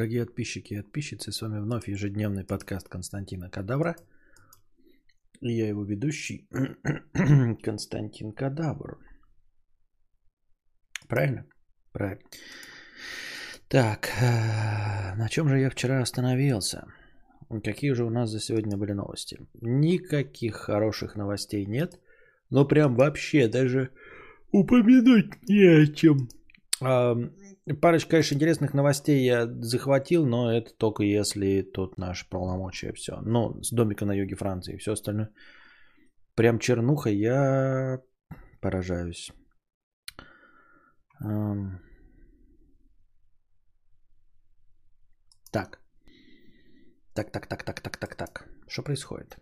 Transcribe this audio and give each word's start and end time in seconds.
Дорогие 0.00 0.24
подписчики 0.24 0.72
и 0.72 0.80
подписчицы, 0.80 1.30
с 1.30 1.42
вами 1.42 1.58
вновь 1.58 1.86
ежедневный 1.86 2.42
подкаст 2.42 2.88
Константина 2.88 3.50
Кадавра. 3.50 3.96
И 5.42 5.52
я 5.52 5.68
его 5.68 5.84
ведущий 5.84 6.48
Константин 7.62 8.32
Кадавр. 8.32 8.98
Правильно? 11.06 11.44
Правильно. 11.92 12.22
Так, 13.68 14.08
э, 14.22 15.16
на 15.16 15.28
чем 15.28 15.50
же 15.50 15.58
я 15.58 15.68
вчера 15.68 16.00
остановился? 16.00 16.86
Какие 17.62 17.92
же 17.92 18.06
у 18.06 18.10
нас 18.10 18.30
за 18.30 18.40
сегодня 18.40 18.78
были 18.78 18.92
новости? 18.92 19.46
Никаких 19.60 20.54
хороших 20.54 21.14
новостей 21.14 21.66
нет, 21.66 22.00
но 22.48 22.64
прям 22.64 22.96
вообще 22.96 23.48
даже 23.48 23.90
упомянуть 24.50 25.46
не 25.46 25.82
о 25.82 25.86
чем. 25.88 26.30
Парочка, 26.80 28.10
конечно, 28.10 28.34
интересных 28.34 28.74
новостей 28.74 29.22
я 29.24 29.46
захватил, 29.60 30.26
но 30.26 30.50
это 30.50 30.72
только 30.74 31.02
если 31.02 31.62
тут 31.62 31.98
наши 31.98 32.28
полномочия 32.28 32.92
все. 32.92 33.20
Но 33.20 33.62
с 33.62 33.70
домика 33.70 34.06
на 34.06 34.12
юге 34.12 34.34
Франции 34.34 34.74
и 34.74 34.78
все 34.78 34.92
остальное. 34.92 35.30
Прям 36.34 36.58
чернуха 36.58 37.10
я 37.10 38.00
поражаюсь. 38.60 39.30
Так. 45.52 45.80
Так, 47.14 47.30
так, 47.32 47.46
так, 47.46 47.64
так, 47.64 47.80
так, 47.80 47.96
так, 47.98 48.14
так. 48.14 48.48
Что 48.68 48.82
происходит? 48.82 49.36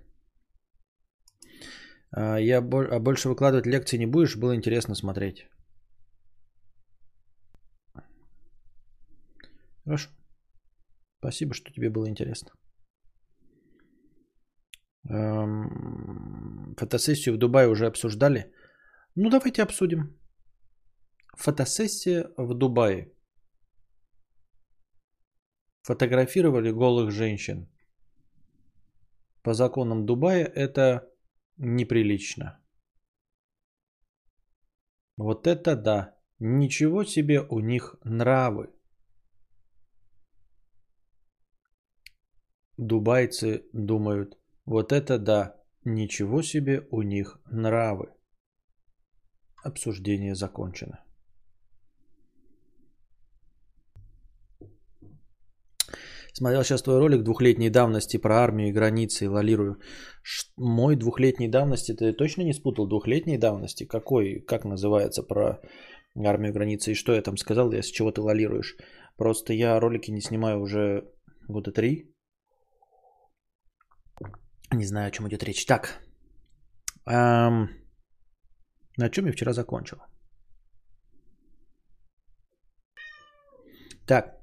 А, 2.10 2.36
я 2.38 2.58
а 2.58 2.98
больше 2.98 3.28
выкладывать 3.28 3.66
лекции 3.66 3.98
не 3.98 4.06
будешь? 4.06 4.36
Было 4.36 4.56
интересно 4.56 4.94
смотреть. 4.94 5.46
Хорошо. 9.88 10.10
Спасибо, 11.18 11.54
что 11.54 11.72
тебе 11.72 11.88
было 11.88 12.08
интересно. 12.08 12.50
Эм, 15.08 16.74
фотосессию 16.76 17.34
в 17.34 17.38
Дубае 17.38 17.68
уже 17.68 17.86
обсуждали. 17.86 18.52
Ну, 19.14 19.30
давайте 19.30 19.62
обсудим. 19.62 20.14
Фотосессия 21.38 22.28
в 22.36 22.52
Дубае. 22.54 23.10
Фотографировали 25.84 26.70
голых 26.70 27.10
женщин. 27.10 27.66
По 29.42 29.54
законам 29.54 30.04
Дубая 30.04 30.44
это 30.44 31.10
неприлично. 31.56 32.60
Вот 35.16 35.46
это 35.46 35.76
да. 35.76 36.14
Ничего 36.40 37.04
себе 37.04 37.40
у 37.40 37.60
них 37.60 37.96
нравы. 38.04 38.77
Дубайцы 42.78 43.64
думают, 43.72 44.38
вот 44.64 44.92
это 44.92 45.18
да, 45.18 45.56
ничего 45.84 46.42
себе 46.42 46.86
у 46.92 47.02
них 47.02 47.40
нравы. 47.50 48.12
Обсуждение 49.64 50.36
закончено. 50.36 51.04
Смотрел 56.32 56.62
сейчас 56.62 56.82
твой 56.82 56.98
ролик 57.00 57.24
двухлетней 57.24 57.68
давности 57.68 58.16
про 58.16 58.44
армию 58.44 58.68
и 58.68 58.72
границы, 58.72 59.28
лолирую. 59.28 59.80
Ш- 60.22 60.52
мой 60.56 60.94
двухлетней 60.94 61.48
давности, 61.48 61.96
ты 61.96 62.12
точно 62.12 62.42
не 62.42 62.52
спутал 62.52 62.86
двухлетней 62.86 63.38
давности? 63.38 63.86
Какой, 63.86 64.40
как 64.46 64.64
называется 64.64 65.24
про 65.24 65.60
армию 66.14 66.50
и 66.50 66.54
границы? 66.54 66.92
И 66.92 66.94
что 66.94 67.12
я 67.12 67.22
там 67.22 67.36
сказал, 67.36 67.72
я 67.72 67.82
с 67.82 67.86
чего 67.86 68.12
ты 68.12 68.20
лолируешь? 68.20 68.76
Просто 69.16 69.52
я 69.52 69.80
ролики 69.80 70.12
не 70.12 70.20
снимаю 70.20 70.60
уже 70.60 71.10
года 71.48 71.72
три, 71.72 72.14
не 74.74 74.84
знаю, 74.84 75.08
о 75.08 75.10
чем 75.10 75.26
идет 75.28 75.42
речь. 75.44 75.66
Так. 75.66 76.00
Эм, 77.06 77.68
на 78.98 79.08
чем 79.10 79.26
я 79.26 79.32
вчера 79.32 79.52
закончил? 79.52 79.98
Так. 84.06 84.38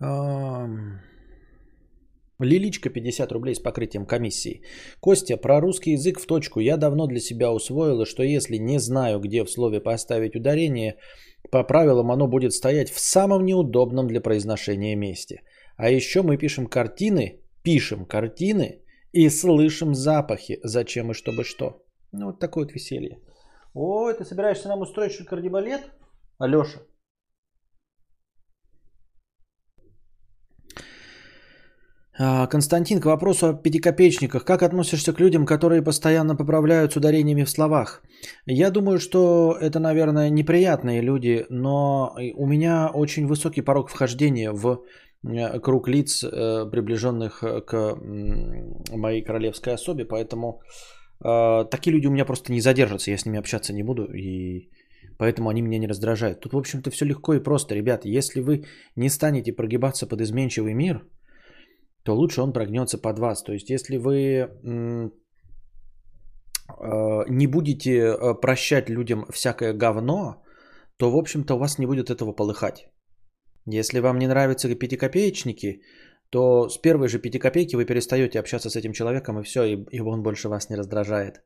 Эм, 0.00 1.00
Лиличка 2.40 2.90
50 2.90 3.32
рублей 3.32 3.54
с 3.54 3.60
покрытием 3.60 4.06
комиссии. 4.06 4.62
Костя, 5.00 5.36
про 5.36 5.60
русский 5.60 5.92
язык 5.92 6.20
в 6.20 6.26
точку. 6.26 6.60
Я 6.60 6.76
давно 6.76 7.06
для 7.06 7.20
себя 7.20 7.52
усвоила, 7.52 8.04
что 8.04 8.22
если 8.22 8.56
не 8.58 8.80
знаю, 8.80 9.20
где 9.20 9.44
в 9.44 9.50
слове 9.50 9.80
поставить 9.80 10.34
ударение, 10.34 10.96
по 11.50 11.62
правилам 11.62 12.10
оно 12.10 12.26
будет 12.26 12.52
стоять 12.52 12.90
в 12.90 12.98
самом 12.98 13.44
неудобном 13.44 14.08
для 14.08 14.20
произношения 14.20 14.96
месте– 14.96 15.42
а 15.76 15.90
еще 15.90 16.22
мы 16.22 16.36
пишем 16.36 16.66
картины, 16.66 17.40
пишем 17.62 18.06
картины 18.06 18.82
и 19.12 19.28
слышим 19.28 19.94
запахи. 19.94 20.60
Зачем 20.62 21.10
и 21.10 21.14
чтобы 21.14 21.44
что. 21.44 21.84
Ну, 22.12 22.26
вот 22.26 22.38
такое 22.38 22.64
вот 22.64 22.74
веселье. 22.74 23.18
О, 23.74 24.12
ты 24.12 24.24
собираешься 24.24 24.68
нам 24.68 24.80
устроить 24.80 25.12
что 25.12 25.24
кардибалет? 25.24 25.82
Алеша. 26.38 26.80
А, 32.16 32.46
Константин, 32.46 33.00
к 33.00 33.06
вопросу 33.06 33.48
о 33.48 33.54
пятикопеечниках. 33.54 34.44
Как 34.44 34.62
относишься 34.62 35.12
к 35.12 35.18
людям, 35.18 35.46
которые 35.46 35.82
постоянно 35.82 36.36
поправляют 36.36 36.92
с 36.92 36.96
ударениями 36.96 37.42
в 37.42 37.50
словах? 37.50 38.02
Я 38.46 38.70
думаю, 38.70 39.00
что 39.00 39.56
это, 39.60 39.80
наверное, 39.80 40.30
неприятные 40.30 41.00
люди, 41.00 41.44
но 41.50 42.14
у 42.36 42.46
меня 42.46 42.90
очень 42.94 43.26
высокий 43.26 43.62
порог 43.62 43.90
вхождения 43.90 44.52
в 44.52 44.84
круг 45.62 45.88
лиц, 45.88 46.24
э, 46.24 46.70
приближенных 46.70 47.42
э, 47.42 47.60
к 47.60 47.96
моей 48.90 49.22
королевской 49.24 49.74
особе, 49.74 50.04
поэтому 50.04 50.60
такие 51.20 51.92
люди 51.92 52.06
у 52.06 52.10
меня 52.10 52.24
просто 52.24 52.52
не 52.52 52.60
задержатся, 52.60 53.10
я 53.10 53.16
с 53.16 53.24
ними 53.24 53.38
общаться 53.38 53.72
не 53.72 53.82
буду, 53.82 54.04
и 54.12 54.68
поэтому 55.18 55.48
они 55.48 55.62
меня 55.62 55.78
не 55.78 55.88
раздражают. 55.88 56.40
Тут, 56.40 56.52
в 56.52 56.58
общем-то, 56.58 56.90
все 56.90 57.06
легко 57.06 57.34
и 57.34 57.42
просто, 57.42 57.74
ребят. 57.74 58.04
Если 58.04 58.40
вы 58.40 58.64
не 58.96 59.08
станете 59.08 59.52
прогибаться 59.52 60.06
под 60.06 60.20
изменчивый 60.20 60.74
мир, 60.74 61.06
то 62.02 62.14
лучше 62.14 62.42
он 62.42 62.52
прогнется 62.52 62.98
под 62.98 63.18
вас. 63.18 63.42
То 63.42 63.52
есть, 63.52 63.70
если 63.70 63.96
вы 63.96 64.50
не 67.28 67.46
будете 67.46 68.16
прощать 68.42 68.90
людям 68.90 69.24
всякое 69.32 69.72
говно, 69.72 70.42
то, 70.98 71.10
в 71.10 71.16
общем-то, 71.16 71.54
у 71.54 71.58
вас 71.58 71.78
не 71.78 71.86
будет 71.86 72.10
этого 72.10 72.32
полыхать. 72.32 72.88
Если 73.66 74.00
вам 74.00 74.18
не 74.18 74.26
нравятся 74.26 74.74
пятикопеечники, 74.74 75.80
то 76.30 76.68
с 76.68 76.78
первой 76.78 77.08
же 77.08 77.18
пятикопейки 77.18 77.76
вы 77.76 77.86
перестаете 77.86 78.40
общаться 78.40 78.68
с 78.70 78.76
этим 78.76 78.92
человеком, 78.92 79.38
и 79.38 79.42
все, 79.42 79.64
и, 79.64 80.00
он 80.00 80.22
больше 80.22 80.48
вас 80.48 80.70
не 80.70 80.76
раздражает. 80.76 81.42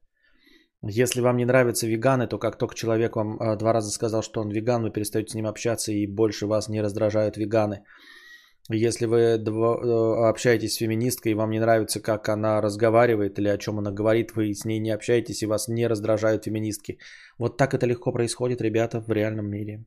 Если 0.82 1.20
вам 1.20 1.36
не 1.36 1.44
нравятся 1.44 1.86
веганы, 1.86 2.26
то 2.28 2.38
как 2.38 2.56
только 2.56 2.74
человек 2.74 3.16
вам 3.16 3.36
а, 3.40 3.56
два 3.56 3.72
раза 3.72 3.90
сказал, 3.90 4.22
что 4.22 4.40
он 4.40 4.50
веган, 4.50 4.82
вы 4.82 4.90
перестаете 4.90 5.30
с 5.30 5.34
ним 5.34 5.46
общаться, 5.46 5.92
и 5.92 6.06
больше 6.06 6.46
вас 6.46 6.68
не 6.68 6.82
раздражают 6.82 7.36
веганы. 7.36 7.82
Если 8.70 9.06
вы 9.06 9.18
э, 9.18 10.28
общаетесь 10.28 10.74
с 10.74 10.78
феминисткой, 10.78 11.32
и 11.32 11.34
вам 11.34 11.50
не 11.50 11.60
нравится, 11.60 12.00
как 12.00 12.28
она 12.28 12.60
разговаривает 12.60 13.38
или 13.38 13.48
о 13.48 13.58
чем 13.58 13.78
она 13.78 13.90
говорит, 13.90 14.36
вы 14.36 14.54
с 14.54 14.64
ней 14.64 14.78
не 14.78 14.90
общаетесь, 14.90 15.42
и 15.42 15.46
вас 15.46 15.68
не 15.68 15.88
раздражают 15.88 16.44
феминистки. 16.44 16.98
Вот 17.38 17.56
так 17.56 17.74
это 17.74 17.86
легко 17.86 18.12
происходит, 18.12 18.60
ребята, 18.60 19.00
в 19.00 19.10
реальном 19.10 19.50
мире. 19.50 19.84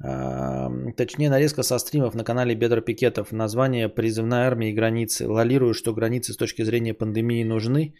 Точнее, 0.00 1.28
нарезка 1.28 1.62
со 1.62 1.78
стримов 1.78 2.14
на 2.14 2.24
канале 2.24 2.54
Бедро 2.54 2.80
Пикетов. 2.80 3.32
Название 3.32 3.88
«Призывная 3.88 4.46
армия 4.46 4.70
и 4.70 4.74
границы». 4.74 5.28
Лолирую, 5.28 5.74
что 5.74 5.92
границы 5.92 6.32
с 6.32 6.36
точки 6.36 6.62
зрения 6.62 6.94
пандемии 6.94 7.44
нужны, 7.44 7.94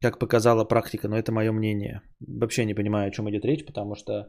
как 0.00 0.18
показала 0.18 0.64
практика, 0.64 1.08
но 1.08 1.18
это 1.18 1.32
мое 1.32 1.50
мнение. 1.52 2.02
Вообще 2.20 2.64
не 2.64 2.74
понимаю, 2.74 3.08
о 3.08 3.10
чем 3.10 3.28
идет 3.28 3.44
речь, 3.44 3.66
потому 3.66 3.96
что 3.96 4.28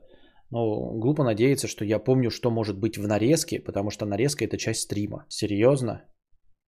ну, 0.50 1.00
глупо 1.00 1.24
надеяться, 1.24 1.68
что 1.68 1.86
я 1.86 2.00
помню, 2.00 2.30
что 2.32 2.52
может 2.52 2.78
быть 2.78 2.97
в 2.97 3.08
нарезке, 3.08 3.59
потому 3.59 3.91
что 3.91 4.06
нарезка– 4.06 4.44
это 4.46 4.58
часть 4.58 4.82
стрима. 4.82 5.26
Серьезно? 5.29 6.02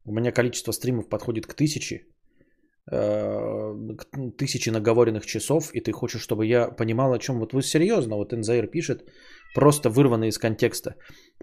У 0.06 0.14
меня 0.14 0.32
количество 0.32 0.72
стримов 0.72 1.10
подходит 1.10 1.48
к 1.48 1.54
тысяче, 1.54 2.06
э, 2.92 3.74
к 3.98 4.38
тысяче 4.38 4.72
наговоренных 4.72 5.26
часов, 5.26 5.72
и 5.74 5.82
ты 5.82 5.92
хочешь, 5.92 6.22
чтобы 6.22 6.46
я 6.46 6.70
понимал, 6.70 7.12
о 7.12 7.20
чем. 7.20 7.40
Вот 7.40 7.54
вы 7.54 7.62
серьезно, 7.62 8.16
вот 8.16 8.32
НЗР 8.32 8.68
пишет, 8.68 9.04
Просто 9.54 9.90
вырвано 9.90 10.26
из 10.26 10.38
контекста. 10.38 10.96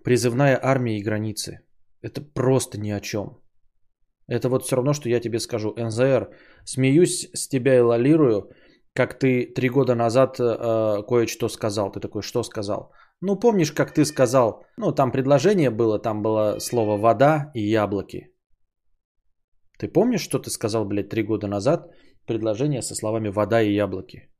Призывная 0.04 0.58
армия 0.62 0.98
и 0.98 1.02
границы. 1.02 1.60
Это 2.02 2.20
просто 2.22 2.78
ни 2.78 2.90
о 2.90 3.00
чем. 3.00 3.38
Это 4.26 4.48
вот 4.48 4.64
все 4.64 4.76
равно, 4.76 4.92
что 4.92 5.08
я 5.08 5.20
тебе 5.20 5.38
скажу. 5.38 5.74
НЗР, 5.76 6.28
смеюсь 6.64 7.28
с 7.34 7.48
тебя 7.48 7.76
и 7.76 7.80
лолирую, 7.80 8.50
как 8.94 9.18
ты 9.18 9.52
три 9.54 9.68
года 9.68 9.94
назад 9.94 10.40
э, 10.40 11.02
кое-что 11.08 11.48
сказал. 11.48 11.92
Ты 11.92 12.00
такой, 12.00 12.22
что 12.22 12.42
сказал? 12.42 12.92
Ну, 13.20 13.38
помнишь, 13.38 13.72
как 13.72 13.92
ты 13.92 14.04
сказал, 14.04 14.64
ну, 14.78 14.92
там 14.92 15.12
предложение 15.12 15.70
было, 15.70 15.98
там 15.98 16.22
было 16.22 16.58
слово 16.58 16.96
«вода» 16.96 17.50
и 17.54 17.60
«яблоки». 17.60 18.32
Ты 19.78 19.88
помнишь, 19.88 20.22
что 20.22 20.38
ты 20.38 20.50
сказал, 20.50 20.84
блядь, 20.86 21.10
три 21.10 21.22
года 21.22 21.46
назад? 21.46 21.90
Предложение 22.26 22.82
со 22.82 22.94
словами 22.94 23.28
«вода» 23.28 23.62
и 23.62 23.74
«яблоки». 23.74 24.30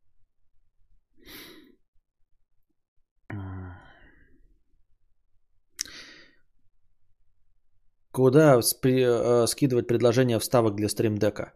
Куда 8.13 8.59
спри- 8.61 9.05
э, 9.05 9.47
скидывать 9.47 9.87
предложение 9.87 10.39
вставок 10.39 10.75
для 10.75 10.89
стримдека? 10.89 11.53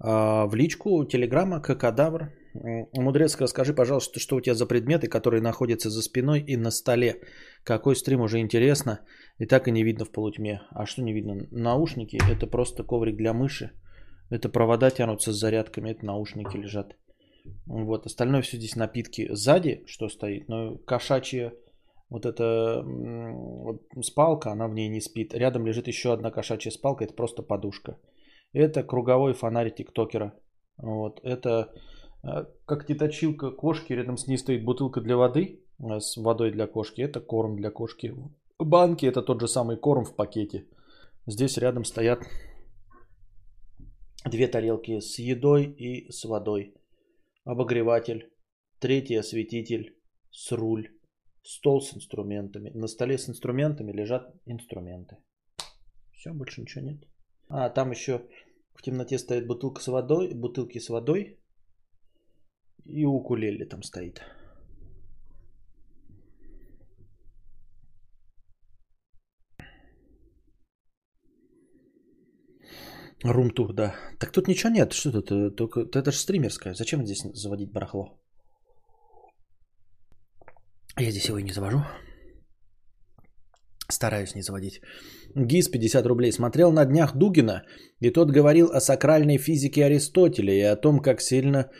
А, 0.00 0.46
в 0.46 0.54
личку 0.54 1.04
Телеграма, 1.04 1.60
Кокодавр. 1.60 2.32
М, 2.54 2.88
Мудрец, 2.94 3.36
расскажи, 3.40 3.74
пожалуйста, 3.74 4.18
что 4.20 4.36
у 4.36 4.40
тебя 4.40 4.54
за 4.54 4.66
предметы, 4.66 5.08
которые 5.08 5.42
находятся 5.42 5.90
за 5.90 6.02
спиной 6.02 6.40
и 6.40 6.56
на 6.56 6.70
столе. 6.70 7.20
Какой 7.64 7.94
стрим 7.94 8.20
уже 8.20 8.38
интересно, 8.38 9.00
и 9.38 9.46
так 9.46 9.68
и 9.68 9.72
не 9.72 9.84
видно 9.84 10.04
в 10.04 10.10
полутьме. 10.10 10.62
А 10.70 10.86
что 10.86 11.02
не 11.02 11.12
видно? 11.12 11.46
Наушники– 11.50 12.18
это 12.30 12.46
просто 12.46 12.84
коврик 12.84 13.16
для 13.16 13.32
мыши. 13.32 13.72
Это 14.30 14.48
провода 14.48 14.90
тянутся 14.90 15.32
с 15.32 15.36
зарядками, 15.36 15.90
это 15.90 16.06
наушники 16.06 16.56
лежат. 16.56 16.96
Вот, 17.66 18.06
остальное 18.06 18.42
все 18.42 18.56
здесь 18.56 18.76
напитки. 18.76 19.28
Сзади 19.32 19.82
что 19.86 20.08
стоит? 20.08 20.48
Ну, 20.48 20.78
кошачья 20.78 21.52
вот 22.10 22.24
эта 22.24 22.84
спалка, 24.02 24.50
она 24.52 24.68
в 24.68 24.74
ней 24.74 24.88
не 24.88 25.00
спит. 25.00 25.34
Рядом 25.34 25.66
лежит 25.66 25.88
еще 25.88 26.12
одна 26.12 26.30
кошачья 26.30 26.70
спалка, 26.70 27.04
это 27.04 27.14
просто 27.14 27.42
подушка. 27.42 27.98
Это 28.52 28.82
круговой 28.82 29.34
фонарь 29.34 29.74
тиктокера. 29.74 30.32
Вот, 30.78 31.20
это 31.22 31.72
э, 32.22 32.46
как 32.64 32.86
теточилка 32.86 33.50
кошки, 33.50 33.92
рядом 33.92 34.16
с 34.16 34.26
ней 34.26 34.38
стоит 34.38 34.64
бутылка 34.64 35.00
для 35.00 35.16
воды 35.16 35.64
э, 35.78 36.00
с 36.00 36.16
водой 36.16 36.50
для 36.52 36.66
кошки. 36.66 37.02
Это 37.02 37.20
корм 37.20 37.56
для 37.56 37.70
кошки. 37.70 38.14
Банки 38.58 39.06
это 39.06 39.22
тот 39.22 39.40
же 39.40 39.48
самый 39.48 39.76
корм 39.76 40.04
в 40.04 40.16
пакете. 40.16 40.66
Здесь 41.26 41.58
рядом 41.58 41.84
стоят 41.84 42.20
две 44.24 44.48
тарелки 44.48 45.00
с 45.00 45.18
едой 45.18 45.64
и 45.64 46.10
с 46.10 46.24
водой. 46.24 46.74
Обогреватель, 47.44 48.30
третий 48.78 49.16
осветитель 49.16 49.96
с 50.30 50.52
руль, 50.52 50.88
стол 51.48 51.80
с 51.80 51.94
инструментами. 51.94 52.70
На 52.74 52.88
столе 52.88 53.16
с 53.16 53.28
инструментами 53.28 53.92
лежат 53.92 54.34
инструменты. 54.46 55.16
Все, 56.12 56.32
больше 56.32 56.60
ничего 56.60 56.84
нет. 56.84 57.04
А, 57.48 57.70
там 57.70 57.90
еще 57.90 58.20
в 58.74 58.82
темноте 58.82 59.18
стоит 59.18 59.46
бутылка 59.46 59.80
с 59.80 59.88
водой, 59.88 60.34
бутылки 60.34 60.78
с 60.78 60.90
водой 60.90 61.38
и 62.84 63.06
укулеле 63.06 63.64
там 63.64 63.82
стоит. 63.82 64.22
Румтур, 73.24 73.72
да. 73.72 73.94
Так 74.18 74.32
тут 74.32 74.48
ничего 74.48 74.70
нет. 74.70 74.92
Что 74.92 75.12
тут? 75.12 75.32
э, 75.32 75.50
Только 75.50 75.80
это 75.80 76.12
же 76.12 76.18
стримерская. 76.18 76.74
Зачем 76.74 77.04
здесь 77.04 77.22
заводить 77.34 77.72
барахло? 77.72 78.18
Я 80.96 81.10
здесь 81.10 81.28
его 81.28 81.38
и 81.38 81.42
не 81.42 81.52
завожу. 81.52 81.82
Стараюсь 83.90 84.34
не 84.34 84.42
заводить. 84.42 84.80
ГИС 85.34 85.68
50 85.68 86.06
рублей. 86.06 86.32
Смотрел 86.32 86.72
на 86.72 86.84
днях 86.84 87.16
Дугина, 87.16 87.62
и 88.00 88.10
тот 88.10 88.30
говорил 88.30 88.70
о 88.72 88.80
сакральной 88.80 89.38
физике 89.38 89.84
Аристотеля 89.84 90.52
и 90.52 90.60
о 90.72 90.76
том, 90.76 91.00
как 91.00 91.20
сильно 91.20 91.70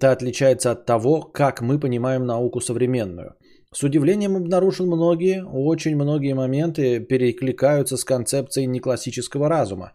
та 0.00 0.12
отличается 0.12 0.70
от 0.70 0.86
того, 0.86 1.22
как 1.22 1.60
мы 1.60 1.78
понимаем 1.78 2.26
науку 2.26 2.60
современную. 2.60 3.34
С 3.72 3.82
удивлением 3.82 4.36
обнаружил 4.36 4.86
многие, 4.86 5.44
очень 5.44 5.96
многие 5.96 6.34
моменты 6.34 7.00
перекликаются 7.00 7.96
с 7.96 8.04
концепцией 8.04 8.66
неклассического 8.66 9.48
разума. 9.48 9.92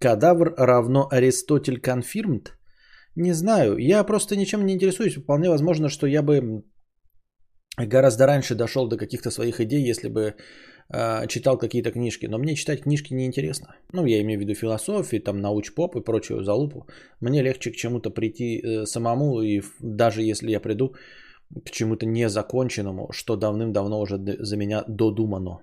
Кадавр 0.00 0.54
равно 0.56 1.08
Аристотель 1.10 1.80
confirmed? 1.80 2.48
Не 3.16 3.32
знаю, 3.32 3.76
я 3.78 4.04
просто 4.04 4.36
ничем 4.36 4.66
не 4.66 4.74
интересуюсь. 4.74 5.16
Вполне 5.16 5.48
возможно, 5.48 5.88
что 5.88 6.06
я 6.06 6.22
бы 6.22 6.64
гораздо 7.76 8.26
раньше 8.26 8.54
дошел 8.54 8.88
до 8.88 8.96
каких-то 8.96 9.30
своих 9.30 9.60
идей, 9.60 9.90
если 9.90 10.08
бы 10.08 10.34
э, 10.92 11.26
читал 11.28 11.58
какие-то 11.58 11.92
книжки. 11.92 12.26
Но 12.26 12.38
мне 12.38 12.54
читать 12.54 12.82
книжки 12.82 13.14
неинтересно. 13.14 13.66
Ну, 13.92 14.06
я 14.06 14.20
имею 14.20 14.38
в 14.38 14.42
виду 14.42 14.54
философию, 14.54 15.22
там, 15.22 15.40
науч-поп 15.40 15.96
и 15.96 16.04
прочую 16.04 16.44
залупу. 16.44 16.86
Мне 17.20 17.42
легче 17.42 17.70
к 17.70 17.76
чему-то 17.76 18.10
прийти 18.10 18.60
э, 18.60 18.86
самому, 18.86 19.42
и 19.42 19.62
даже 19.80 20.22
если 20.22 20.50
я 20.50 20.60
приду 20.60 20.94
к 21.64 21.70
чему-то 21.70 22.06
незаконченному, 22.06 23.08
что 23.12 23.36
давным-давно 23.36 24.00
уже 24.00 24.18
за 24.18 24.56
меня 24.56 24.84
додумано. 24.88 25.60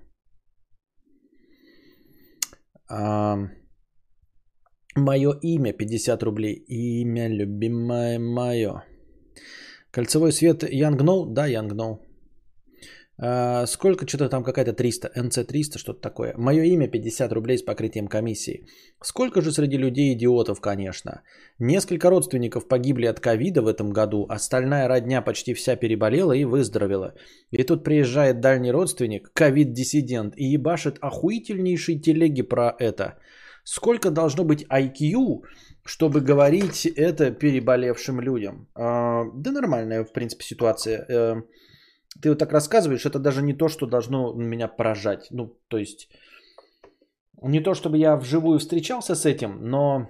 Мое 4.98 5.34
имя 5.42 5.74
50 5.74 6.24
рублей. 6.24 6.66
Имя 6.68 7.28
любимое 7.28 8.20
мое. 8.20 8.84
Кольцевой 9.98 10.32
свет 10.32 10.64
Янгноу? 10.64 11.26
Да, 11.26 11.48
Янгноу. 11.48 12.00
А, 13.20 13.66
сколько, 13.66 14.08
что-то 14.08 14.30
там 14.30 14.44
какая-то 14.44 14.74
300, 14.74 15.08
НЦ-300, 15.16 15.80
что-то 15.80 16.02
такое. 16.02 16.36
Мое 16.38 16.64
имя 16.66 16.88
50 16.88 17.34
рублей 17.34 17.58
с 17.58 17.64
покрытием 17.64 18.08
комиссии. 18.08 18.68
Сколько 19.02 19.42
же 19.42 19.52
среди 19.52 19.78
людей 19.78 20.14
идиотов, 20.14 20.62
конечно. 20.62 21.24
Несколько 21.58 22.12
родственников 22.12 22.68
погибли 22.68 23.08
от 23.08 23.20
ковида 23.20 23.64
в 23.64 23.68
этом 23.68 23.90
году, 23.90 24.28
остальная 24.30 24.88
родня 24.88 25.24
почти 25.24 25.56
вся 25.56 25.76
переболела 25.76 26.34
и 26.34 26.46
выздоровела. 26.46 27.16
И 27.50 27.64
тут 27.64 27.84
приезжает 27.84 28.40
дальний 28.40 28.72
родственник, 28.72 29.32
ковид-диссидент, 29.34 30.36
и 30.38 30.46
ебашит 30.46 31.00
охуительнейшие 31.02 32.00
телеги 32.00 32.44
про 32.44 32.76
это. 32.80 33.18
Сколько 33.64 34.12
должно 34.12 34.46
быть 34.46 34.64
IQ, 34.70 35.42
чтобы 35.88 36.20
говорить 36.20 36.86
это 36.86 37.32
переболевшим 37.32 38.20
людям? 38.20 38.68
А, 38.76 39.24
да 39.34 39.52
нормальная, 39.52 40.04
в 40.04 40.12
принципе, 40.12 40.44
ситуация. 40.44 41.06
Э, 41.10 41.36
Ты 42.22 42.30
вот 42.30 42.40
так 42.40 42.52
рассказываешь, 42.52 43.06
это 43.06 43.20
даже 43.20 43.42
не 43.42 43.54
то, 43.54 43.70
что 43.70 43.88
должно 43.88 44.34
меня 44.34 44.68
поражать. 44.68 45.28
Ну, 45.32 45.58
то 45.70 45.78
есть, 45.78 46.10
не 47.42 47.64
то, 47.64 47.74
чтобы 47.74 47.98
я 47.98 48.18
вживую 48.18 48.60
встречался 48.60 49.16
с 49.16 49.26
этим, 49.26 49.60
но 49.62 50.10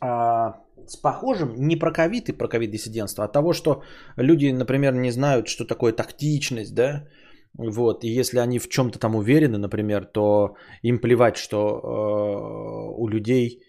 а, 0.00 0.60
с 0.86 0.96
похожим 0.96 1.54
не 1.56 1.76
про 1.76 1.92
ковид 1.92 2.28
и 2.28 2.32
про 2.32 2.48
ковид-диссидентство, 2.48 3.24
а 3.24 3.28
того, 3.28 3.52
что 3.52 3.82
люди, 4.16 4.52
например, 4.52 4.92
не 4.94 5.10
знают, 5.10 5.48
что 5.48 5.64
такое 5.64 5.92
тактичность, 5.92 6.74
да, 6.74 7.08
вот, 7.54 8.04
и 8.04 8.08
если 8.08 8.38
они 8.38 8.58
в 8.58 8.68
чем-то 8.68 8.98
там 8.98 9.16
уверены, 9.16 9.58
например, 9.58 10.04
то 10.04 10.56
им 10.82 10.98
плевать, 10.98 11.36
что 11.36 11.58
э, 11.58 13.00
у 13.00 13.08
людей, 13.08 13.62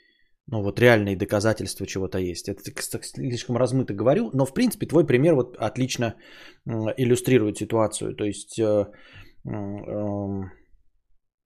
ну 0.51 0.63
вот 0.63 0.79
реальные 0.79 1.15
доказательства 1.15 1.85
чего-то 1.85 2.17
есть. 2.17 2.49
Это 2.49 2.61
слишком 3.01 3.57
размыто 3.57 3.93
говорю, 3.93 4.31
но 4.33 4.45
в 4.45 4.53
принципе 4.53 4.87
твой 4.87 5.05
пример 5.05 5.35
вот 5.35 5.57
отлично 5.57 6.15
иллюстрирует 6.97 7.57
ситуацию. 7.57 8.15
То 8.15 8.23
есть, 8.23 8.59
э, 8.59 8.85
эм, 9.45 10.51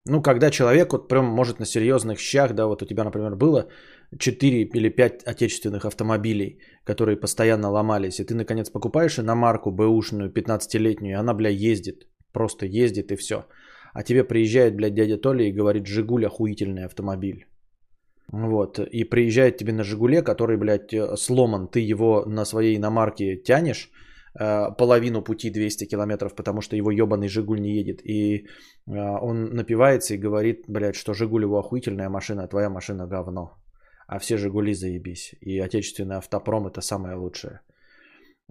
ну 0.06 0.22
когда 0.22 0.50
человек 0.52 0.94
вот 0.94 1.10
прям 1.10 1.26
может 1.26 1.60
на 1.60 1.66
серьезных 1.66 2.20
щах, 2.20 2.54
да, 2.54 2.66
вот 2.66 2.82
у 2.82 2.86
тебя, 2.86 3.04
например, 3.04 3.36
было 3.36 3.68
4 4.20 4.70
или 4.74 4.90
5 4.90 5.24
отечественных 5.24 5.86
автомобилей, 5.86 6.60
которые 6.86 7.20
постоянно 7.20 7.70
ломались, 7.72 8.20
и 8.20 8.26
ты 8.26 8.36
наконец 8.36 8.70
покупаешь 8.70 9.20
иномарку 9.20 9.72
бэушную 9.72 10.32
15-летнюю, 10.32 11.12
и 11.12 11.20
она, 11.20 11.34
бля, 11.34 11.50
ездит, 11.50 12.08
просто 12.32 12.66
ездит 12.66 13.12
и 13.12 13.18
все. 13.18 13.48
А 13.94 14.04
тебе 14.04 14.24
приезжает, 14.24 14.76
блядь, 14.76 14.96
дядя 14.96 15.18
Толя 15.18 15.46
и 15.46 15.52
говорит, 15.52 15.88
Жигуль 15.88 16.26
охуительный 16.26 16.86
автомобиль. 16.86 17.48
Вот, 18.34 18.80
и 18.80 19.04
приезжает 19.04 19.58
тебе 19.58 19.74
на 19.74 19.84
Жигуле, 19.84 20.24
который, 20.24 20.58
блядь, 20.58 20.92
э, 20.92 21.16
сломан, 21.18 21.68
ты 21.68 21.92
его 21.92 22.26
на 22.26 22.46
своей 22.46 22.78
иномарке 22.78 23.36
тянешь, 23.36 23.92
э, 24.40 24.72
половину 24.76 25.22
пути 25.22 25.52
200 25.52 25.86
километров, 25.86 26.36
потому 26.36 26.62
что 26.62 26.76
его 26.76 26.90
ебаный 26.90 27.28
Жигуль 27.28 27.60
не 27.60 27.78
едет. 27.78 28.02
И 28.04 28.48
э, 28.88 28.92
он 29.22 29.54
напивается 29.54 30.16
и 30.16 30.18
говорит, 30.18 30.64
блядь, 30.68 30.96
что 30.96 31.14
Жигуль 31.14 31.44
его 31.44 31.60
охуительная 31.60 32.10
машина, 32.10 32.44
а 32.44 32.48
твоя 32.48 32.70
машина 32.70 33.06
говно. 33.06 33.52
А 34.08 34.18
все 34.18 34.38
Жигули 34.38 34.74
заебись. 34.74 35.36
И 35.42 35.60
отечественный 35.60 36.16
автопром 36.16 36.66
это 36.66 36.82
самое 36.82 37.16
лучшее. 37.16 37.60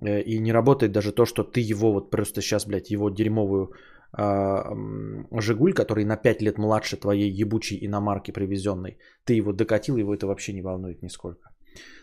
И 0.01 0.39
не 0.39 0.53
работает 0.53 0.93
даже 0.93 1.13
то, 1.13 1.27
что 1.27 1.43
ты 1.43 1.61
его 1.61 1.93
вот 1.93 2.11
просто 2.11 2.41
сейчас, 2.41 2.67
блядь, 2.67 2.91
его 2.91 3.11
дерьмовую 3.11 3.73
Жигуль, 4.15 5.73
который 5.73 6.05
на 6.05 6.17
5 6.17 6.43
лет 6.43 6.59
младше 6.59 6.97
твоей 6.97 7.31
ебучей 7.31 7.79
иномарки 7.87 8.31
привезенной, 8.31 8.99
ты 9.25 9.35
его 9.35 9.53
докатил, 9.53 9.97
его 9.97 10.15
это 10.15 10.27
вообще 10.27 10.53
не 10.53 10.63
волнует 10.63 11.03
нисколько. 11.03 11.49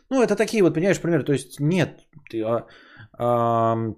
Ну, 0.09 0.23
это 0.23 0.35
такие 0.35 0.63
вот, 0.63 0.73
понимаешь, 0.73 0.99
примеры. 0.99 1.23
То 1.23 1.33
есть 1.33 1.59
нет, 1.59 1.99
ты, 2.31 2.41
а, 2.41 2.65
ам, 3.17 3.95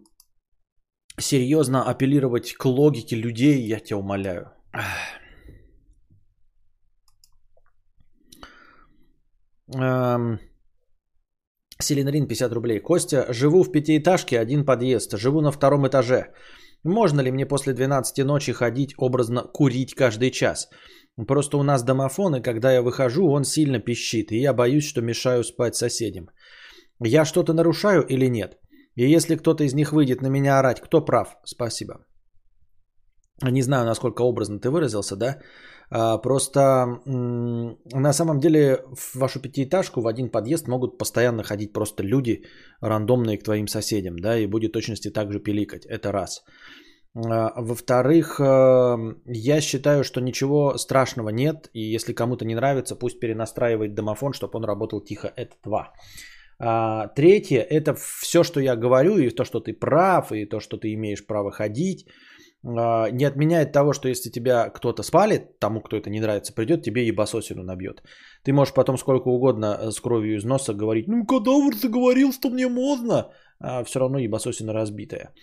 серьезно 1.17 1.89
апеллировать 1.89 2.53
к 2.53 2.65
логике 2.65 3.15
людей, 3.15 3.61
я 3.63 3.79
тебя 3.79 3.97
умоляю. 3.97 4.51
Ам, 9.73 10.39
Селенрин 11.81 12.27
50 12.27 12.53
рублей. 12.53 12.79
Костя, 12.79 13.25
живу 13.33 13.63
в 13.63 13.71
пятиэтажке, 13.71 14.39
один 14.39 14.65
подъезд. 14.65 15.17
Живу 15.17 15.41
на 15.41 15.51
втором 15.51 15.87
этаже. 15.87 16.33
Можно 16.83 17.21
ли 17.21 17.31
мне 17.31 17.45
после 17.45 17.73
12 17.73 18.25
ночи 18.25 18.53
ходить, 18.53 18.93
образно 18.97 19.43
курить 19.43 19.93
каждый 19.93 20.31
час? 20.31 20.67
Просто 21.27 21.57
у 21.57 21.63
нас 21.63 21.83
домофон, 21.83 22.35
и 22.35 22.41
когда 22.41 22.71
я 22.71 22.81
выхожу, 22.81 23.29
он 23.29 23.43
сильно 23.43 23.79
пищит, 23.79 24.31
и 24.31 24.41
я 24.41 24.53
боюсь, 24.53 24.87
что 24.87 25.01
мешаю 25.01 25.43
спать 25.43 25.75
соседям. 25.75 26.29
Я 27.03 27.25
что-то 27.25 27.53
нарушаю 27.53 28.01
или 28.01 28.29
нет? 28.29 28.57
И 28.95 29.15
если 29.15 29.35
кто-то 29.35 29.63
из 29.63 29.73
них 29.73 29.91
выйдет 29.91 30.21
на 30.21 30.27
меня 30.27 30.59
орать, 30.59 30.81
кто 30.81 31.05
прав? 31.05 31.37
Спасибо. 31.45 32.05
Не 33.43 33.61
знаю, 33.61 33.85
насколько 33.85 34.21
образно 34.21 34.59
ты 34.59 34.69
выразился, 34.69 35.15
да? 35.15 35.39
А, 35.93 36.17
просто 36.17 37.01
на 37.05 38.13
самом 38.13 38.39
деле 38.39 38.77
в 38.95 39.15
вашу 39.15 39.41
пятиэтажку 39.41 40.01
в 40.01 40.07
один 40.07 40.29
подъезд 40.29 40.67
могут 40.67 40.97
постоянно 40.97 41.43
ходить 41.43 41.73
просто 41.73 42.03
люди 42.03 42.43
рандомные 42.81 43.37
к 43.37 43.43
твоим 43.43 43.67
соседям, 43.67 44.17
да, 44.17 44.37
и 44.37 44.47
будет 44.47 44.71
точности 44.71 45.11
так 45.11 45.31
же 45.31 45.39
пиликать. 45.39 45.85
Это 45.85 46.11
раз. 46.11 46.43
А, 47.13 47.51
во-вторых, 47.61 48.39
э, 48.39 49.15
я 49.25 49.61
считаю, 49.61 50.03
что 50.03 50.21
ничего 50.21 50.77
страшного 50.77 51.29
нет, 51.29 51.69
и 51.73 51.81
если 51.95 52.13
кому-то 52.13 52.45
не 52.45 52.55
нравится, 52.55 52.95
пусть 52.95 53.19
перенастраивает 53.19 53.93
домофон, 53.93 54.31
чтобы 54.31 54.57
он 54.59 54.63
работал 54.63 55.01
тихо. 55.01 55.33
Это 55.35 55.55
два. 55.63 55.93
А, 56.57 57.07
третье, 57.07 57.59
это 57.59 57.95
все, 57.95 58.43
что 58.43 58.61
я 58.61 58.77
говорю, 58.77 59.17
и 59.17 59.29
то, 59.29 59.43
что 59.43 59.59
ты 59.59 59.73
прав, 59.73 60.31
и 60.31 60.45
то, 60.45 60.61
что 60.61 60.77
ты 60.77 60.93
имеешь 60.93 61.25
право 61.25 61.51
ходить, 61.51 62.05
не 62.63 63.25
отменяет 63.25 63.71
того, 63.71 63.93
что 63.93 64.07
если 64.07 64.29
тебя 64.29 64.69
кто-то 64.69 65.03
спалит, 65.03 65.59
тому, 65.59 65.81
кто 65.81 65.97
это 65.97 66.09
не 66.09 66.19
нравится, 66.19 66.53
придет, 66.53 66.83
тебе 66.83 67.07
ебасосину 67.07 67.63
набьет. 67.63 68.03
Ты 68.43 68.53
можешь 68.53 68.73
потом 68.73 68.97
сколько 68.97 69.29
угодно 69.29 69.65
э, 69.65 69.91
с 69.91 69.99
кровью 69.99 70.35
из 70.37 70.43
носа 70.43 70.73
говорить, 70.73 71.07
ну 71.07 71.25
кадавр 71.25 71.73
заговорил, 71.75 72.31
что 72.31 72.49
мне 72.49 72.67
можно, 72.67 73.31
а 73.59 73.83
все 73.83 73.99
равно 73.99 74.19
ебасосина 74.19 74.73
разбитая. 74.73 75.33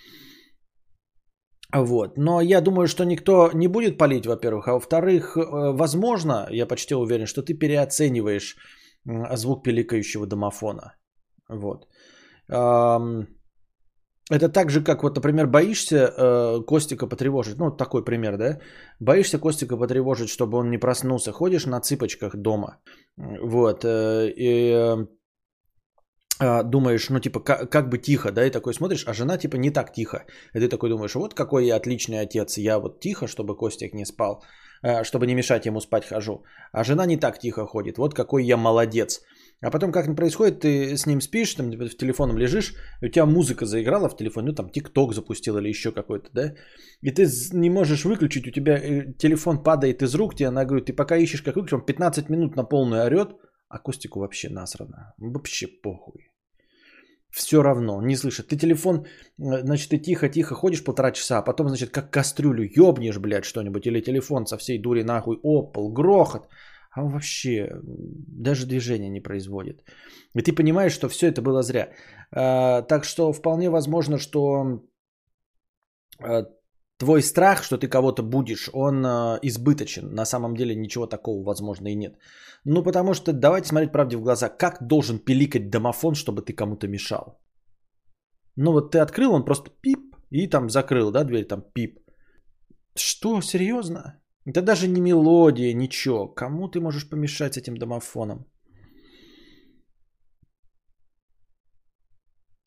Вот. 1.75 2.17
Но 2.17 2.41
я 2.41 2.61
думаю, 2.61 2.87
что 2.87 3.05
никто 3.05 3.51
не 3.53 3.69
будет 3.69 3.99
палить, 3.99 4.27
во-первых. 4.27 4.69
А 4.69 4.73
во-вторых, 4.75 5.37
э, 5.37 5.41
возможно, 5.73 6.47
я 6.51 6.67
почти 6.67 6.95
уверен, 6.95 7.27
что 7.27 7.43
ты 7.43 7.55
переоцениваешь 7.55 8.57
звук 9.35 9.65
пиликающего 9.65 10.27
домофона. 10.27 10.95
Вот. 11.49 11.87
Это 14.31 14.49
так 14.49 14.71
же, 14.71 14.85
как 14.85 15.03
вот, 15.03 15.17
например, 15.17 15.47
боишься 15.47 15.97
э, 15.97 16.61
Костика 16.67 17.07
потревожить. 17.07 17.59
Ну, 17.59 17.71
такой 17.71 18.05
пример, 18.05 18.37
да? 18.37 18.59
Боишься 19.01 19.39
Костика 19.39 19.77
потревожить, 19.77 20.29
чтобы 20.29 20.59
он 20.59 20.71
не 20.71 20.79
проснулся. 20.79 21.33
Ходишь 21.33 21.67
на 21.67 21.81
цыпочках 21.81 22.37
дома. 22.37 22.77
Вот. 23.17 23.85
Э, 23.85 24.29
и 24.37 25.07
э, 26.41 26.63
думаешь, 26.65 27.09
ну, 27.09 27.21
типа, 27.21 27.41
как, 27.41 27.71
как 27.71 27.89
бы 27.89 27.99
тихо, 27.99 28.31
да? 28.31 28.47
И 28.47 28.51
такой 28.51 28.75
смотришь, 28.75 29.05
а 29.07 29.15
жена, 29.15 29.39
типа, 29.39 29.57
не 29.57 29.71
так 29.71 29.93
тихо. 29.93 30.27
И 30.55 30.61
ты 30.61 30.69
такой 30.69 30.91
думаешь, 30.91 31.15
вот 31.15 31.35
какой 31.35 31.67
я 31.67 31.77
отличный 31.77 32.21
отец. 32.21 32.59
Я 32.59 32.79
вот 32.79 33.01
тихо, 33.01 33.27
чтобы 33.27 33.57
Костик 33.57 33.95
не 33.95 34.05
спал. 34.05 34.43
Э, 34.83 35.05
чтобы 35.05 35.27
не 35.27 35.35
мешать 35.35 35.67
ему 35.67 35.81
спать 35.81 36.05
хожу. 36.05 36.45
А 36.73 36.85
жена 36.85 37.07
не 37.07 37.17
так 37.17 37.39
тихо 37.39 37.67
ходит. 37.67 37.99
Вот 37.99 38.15
какой 38.15 38.45
я 38.45 38.57
молодец. 38.57 39.23
А 39.61 39.71
потом 39.71 39.91
как 39.91 40.15
происходит, 40.17 40.61
ты 40.61 40.97
с 40.97 41.07
ним 41.07 41.21
спишь, 41.21 41.55
там 41.55 41.71
в 41.71 41.97
телефоном 41.97 42.39
лежишь, 42.39 42.75
у 43.03 43.09
тебя 43.09 43.27
музыка 43.27 43.67
заиграла 43.67 44.09
в 44.09 44.17
телефоне, 44.17 44.49
ну 44.49 44.55
там 44.55 44.71
ТикТок 44.71 45.15
запустил 45.15 45.59
или 45.59 45.69
еще 45.69 45.91
какой-то, 45.91 46.31
да? 46.33 46.55
И 47.03 47.11
ты 47.11 47.27
не 47.53 47.71
можешь 47.71 48.05
выключить, 48.05 48.47
у 48.47 48.51
тебя 48.53 48.79
э, 48.79 49.13
телефон 49.19 49.63
падает 49.63 50.03
из 50.03 50.15
рук, 50.15 50.37
тебе 50.37 50.49
она 50.49 50.65
говорит, 50.65 50.87
ты 50.87 50.93
пока 50.93 51.17
ищешь 51.17 51.43
как 51.43 51.57
выключить, 51.57 51.81
он 51.81 51.87
15 51.87 52.29
минут 52.29 52.57
на 52.57 52.65
полную 52.65 53.05
орет, 53.05 53.31
а 53.69 53.79
Костику 53.79 54.21
вообще 54.21 54.49
насрано. 54.49 55.15
Вообще 55.19 55.67
похуй. 55.67 56.31
Все 57.31 57.63
равно, 57.63 58.01
не 58.01 58.17
слышит. 58.17 58.49
Ты 58.49 58.57
телефон, 58.57 59.07
э, 59.39 59.63
значит, 59.63 59.91
ты 59.91 59.99
тихо-тихо 59.99 60.55
ходишь 60.55 60.85
полтора 60.85 61.11
часа, 61.11 61.39
а 61.39 61.43
потом, 61.43 61.69
значит, 61.69 61.91
как 61.91 62.13
кастрюлю 62.13 62.63
ёбнешь, 62.63 63.19
блядь, 63.19 63.45
что-нибудь, 63.45 63.87
или 63.87 64.01
телефон 64.01 64.47
со 64.47 64.57
всей 64.57 64.79
дури 64.79 65.03
нахуй, 65.03 65.41
опал, 65.43 65.93
грохот 65.93 66.49
а 66.91 67.05
он 67.05 67.13
вообще 67.13 67.69
даже 67.83 68.67
движения 68.67 69.11
не 69.11 69.21
производит. 69.21 69.83
И 70.35 70.43
ты 70.43 70.53
понимаешь, 70.53 70.93
что 70.93 71.09
все 71.09 71.29
это 71.29 71.43
было 71.43 71.63
зря. 71.63 71.93
А, 72.31 72.83
так 72.83 73.05
что 73.05 73.33
вполне 73.33 73.71
возможно, 73.71 74.19
что 74.19 74.83
а, 76.21 76.47
твой 76.99 77.23
страх, 77.23 77.63
что 77.63 77.79
ты 77.79 77.89
кого-то 77.89 78.23
будешь, 78.23 78.69
он 78.73 79.05
а, 79.07 79.39
избыточен. 79.43 80.15
На 80.15 80.25
самом 80.25 80.55
деле 80.55 80.75
ничего 80.75 81.07
такого 81.07 81.45
возможно 81.45 81.89
и 81.89 81.95
нет. 81.95 82.19
Ну, 82.65 82.83
потому 82.83 83.15
что 83.15 83.33
давайте 83.33 83.69
смотреть 83.69 83.93
правде 83.93 84.17
в 84.17 84.23
глаза. 84.23 84.49
Как 84.49 84.87
должен 84.87 85.19
пиликать 85.19 85.71
домофон, 85.71 86.15
чтобы 86.15 86.43
ты 86.43 86.53
кому-то 86.53 86.89
мешал? 86.89 87.41
Ну, 88.57 88.73
вот 88.73 88.91
ты 88.91 88.99
открыл, 88.99 89.33
он 89.33 89.45
просто 89.45 89.71
пип, 89.71 90.17
и 90.31 90.49
там 90.49 90.69
закрыл, 90.69 91.13
да, 91.13 91.25
дверь, 91.25 91.47
там 91.47 91.63
пип. 91.75 92.01
Что, 92.97 93.41
серьезно? 93.41 94.21
Это 94.49 94.63
даже 94.63 94.89
не 94.89 95.01
мелодия, 95.01 95.75
ничего. 95.75 96.27
Кому 96.35 96.69
ты 96.69 96.81
можешь 96.81 97.09
помешать 97.09 97.59
этим 97.59 97.77
домофоном? 97.77 98.47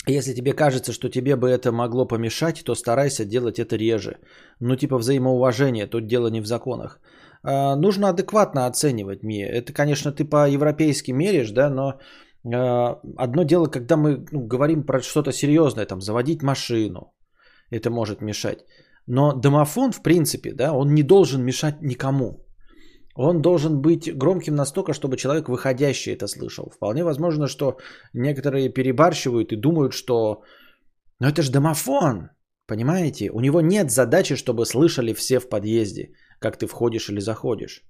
Если 0.08 0.34
тебе 0.34 0.54
кажется, 0.54 0.92
что 0.94 1.10
тебе 1.10 1.36
бы 1.36 1.50
это 1.50 1.72
могло 1.72 2.08
помешать, 2.08 2.64
то 2.64 2.76
старайся 2.76 3.26
делать 3.26 3.60
это 3.60 3.78
реже. 3.78 4.20
Ну, 4.60 4.76
типа 4.76 4.98
взаимоуважение, 4.98 5.88
тут 5.88 6.08
дело 6.08 6.30
не 6.30 6.42
в 6.42 6.46
законах. 6.46 7.00
А, 7.44 7.76
нужно 7.76 8.10
адекватно 8.10 8.68
оценивать, 8.68 9.24
Мия. 9.24 9.48
Это, 9.48 9.74
конечно, 9.74 10.12
ты 10.12 10.26
по-европейски 10.26 11.12
меришь, 11.12 11.52
да, 11.52 11.70
но 11.70 12.00
а, 12.54 13.00
одно 13.18 13.44
дело, 13.44 13.68
когда 13.68 13.98
мы 13.98 14.26
ну, 14.32 14.48
говорим 14.48 14.84
про 14.84 15.02
что-то 15.02 15.32
серьезное, 15.32 15.86
там, 15.86 16.02
заводить 16.02 16.44
машину, 16.44 17.14
это 17.72 17.90
может 17.90 18.22
мешать. 18.22 18.66
Но 19.08 19.34
домофон, 19.34 19.92
в 19.92 20.02
принципе, 20.02 20.54
да, 20.54 20.74
он 20.74 20.94
не 20.94 21.04
должен 21.04 21.44
мешать 21.44 21.82
никому. 21.82 22.46
Он 23.16 23.42
должен 23.42 23.82
быть 23.82 24.18
громким 24.18 24.56
настолько, 24.56 24.94
чтобы 24.94 25.18
человек 25.18 25.50
выходящий 25.50 26.14
это 26.14 26.28
слышал. 26.28 26.70
Вполне 26.70 27.04
возможно, 27.04 27.48
что 27.48 27.78
некоторые 28.14 28.70
перебарщивают 28.70 29.52
и 29.52 29.58
думают, 29.58 29.94
что 29.94 30.44
ну 31.20 31.28
это 31.28 31.42
же 31.42 31.52
домофон, 31.52 32.30
понимаете? 32.68 33.30
У 33.32 33.42
него 33.42 33.62
нет 33.62 33.92
задачи, 33.92 34.36
чтобы 34.36 34.66
слышали 34.66 35.14
все 35.14 35.40
в 35.40 35.50
подъезде, 35.50 36.14
как 36.40 36.58
ты 36.58 36.68
входишь 36.68 37.10
или 37.10 37.20
заходишь. 37.20 37.84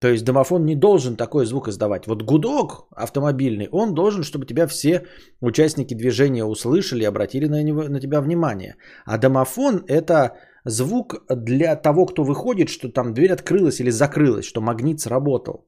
То 0.00 0.08
есть 0.08 0.24
домофон 0.24 0.64
не 0.64 0.76
должен 0.76 1.16
такой 1.16 1.44
звук 1.44 1.68
издавать. 1.68 2.06
Вот 2.06 2.22
гудок 2.22 2.86
автомобильный, 2.96 3.68
он 3.72 3.94
должен, 3.94 4.22
чтобы 4.22 4.46
тебя 4.46 4.66
все 4.66 5.06
участники 5.40 5.94
движения 5.94 6.44
услышали 6.44 7.02
и 7.02 7.08
обратили 7.08 7.48
на, 7.48 7.62
него, 7.62 7.88
на 7.88 8.00
тебя 8.00 8.20
внимание. 8.20 8.76
А 9.06 9.18
домофон 9.18 9.84
это 9.88 10.36
звук 10.64 11.24
для 11.28 11.74
того, 11.74 12.06
кто 12.06 12.22
выходит, 12.22 12.68
что 12.68 12.88
там 12.92 13.12
дверь 13.12 13.32
открылась 13.32 13.80
или 13.80 13.90
закрылась, 13.90 14.46
что 14.46 14.60
магнит 14.60 15.00
сработал. 15.00 15.66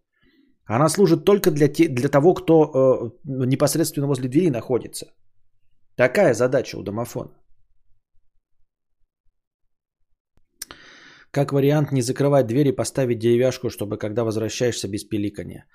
Она 0.65 0.89
служит 0.89 1.25
только 1.25 1.51
для, 1.51 1.67
те, 1.67 1.89
для 1.89 2.09
того, 2.09 2.35
кто 2.35 2.55
э, 2.55 3.11
непосредственно 3.25 4.07
возле 4.07 4.29
двери 4.29 4.51
находится. 4.51 5.07
Такая 5.97 6.35
задача 6.35 6.79
у 6.79 6.83
домофона. 6.83 7.40
Как 11.31 11.53
вариант 11.53 11.93
не 11.93 12.03
закрывать 12.03 12.47
дверь 12.47 12.69
и 12.69 12.77
поставить 12.77 13.19
деревяшку, 13.19 13.71
чтобы 13.71 13.99
когда 13.99 14.25
возвращаешься 14.25 14.89
без 14.89 15.05
пиликания. 15.05 15.67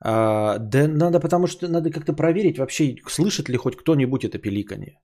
А, 0.00 0.58
да 0.58 0.86
надо, 0.88 1.20
потому 1.20 1.46
что 1.46 1.68
надо 1.68 1.90
как-то 1.90 2.12
проверить 2.12 2.58
вообще, 2.58 2.96
слышит 3.08 3.48
ли 3.48 3.56
хоть 3.56 3.76
кто-нибудь 3.76 4.24
это 4.24 4.38
пиликание. 4.38 5.00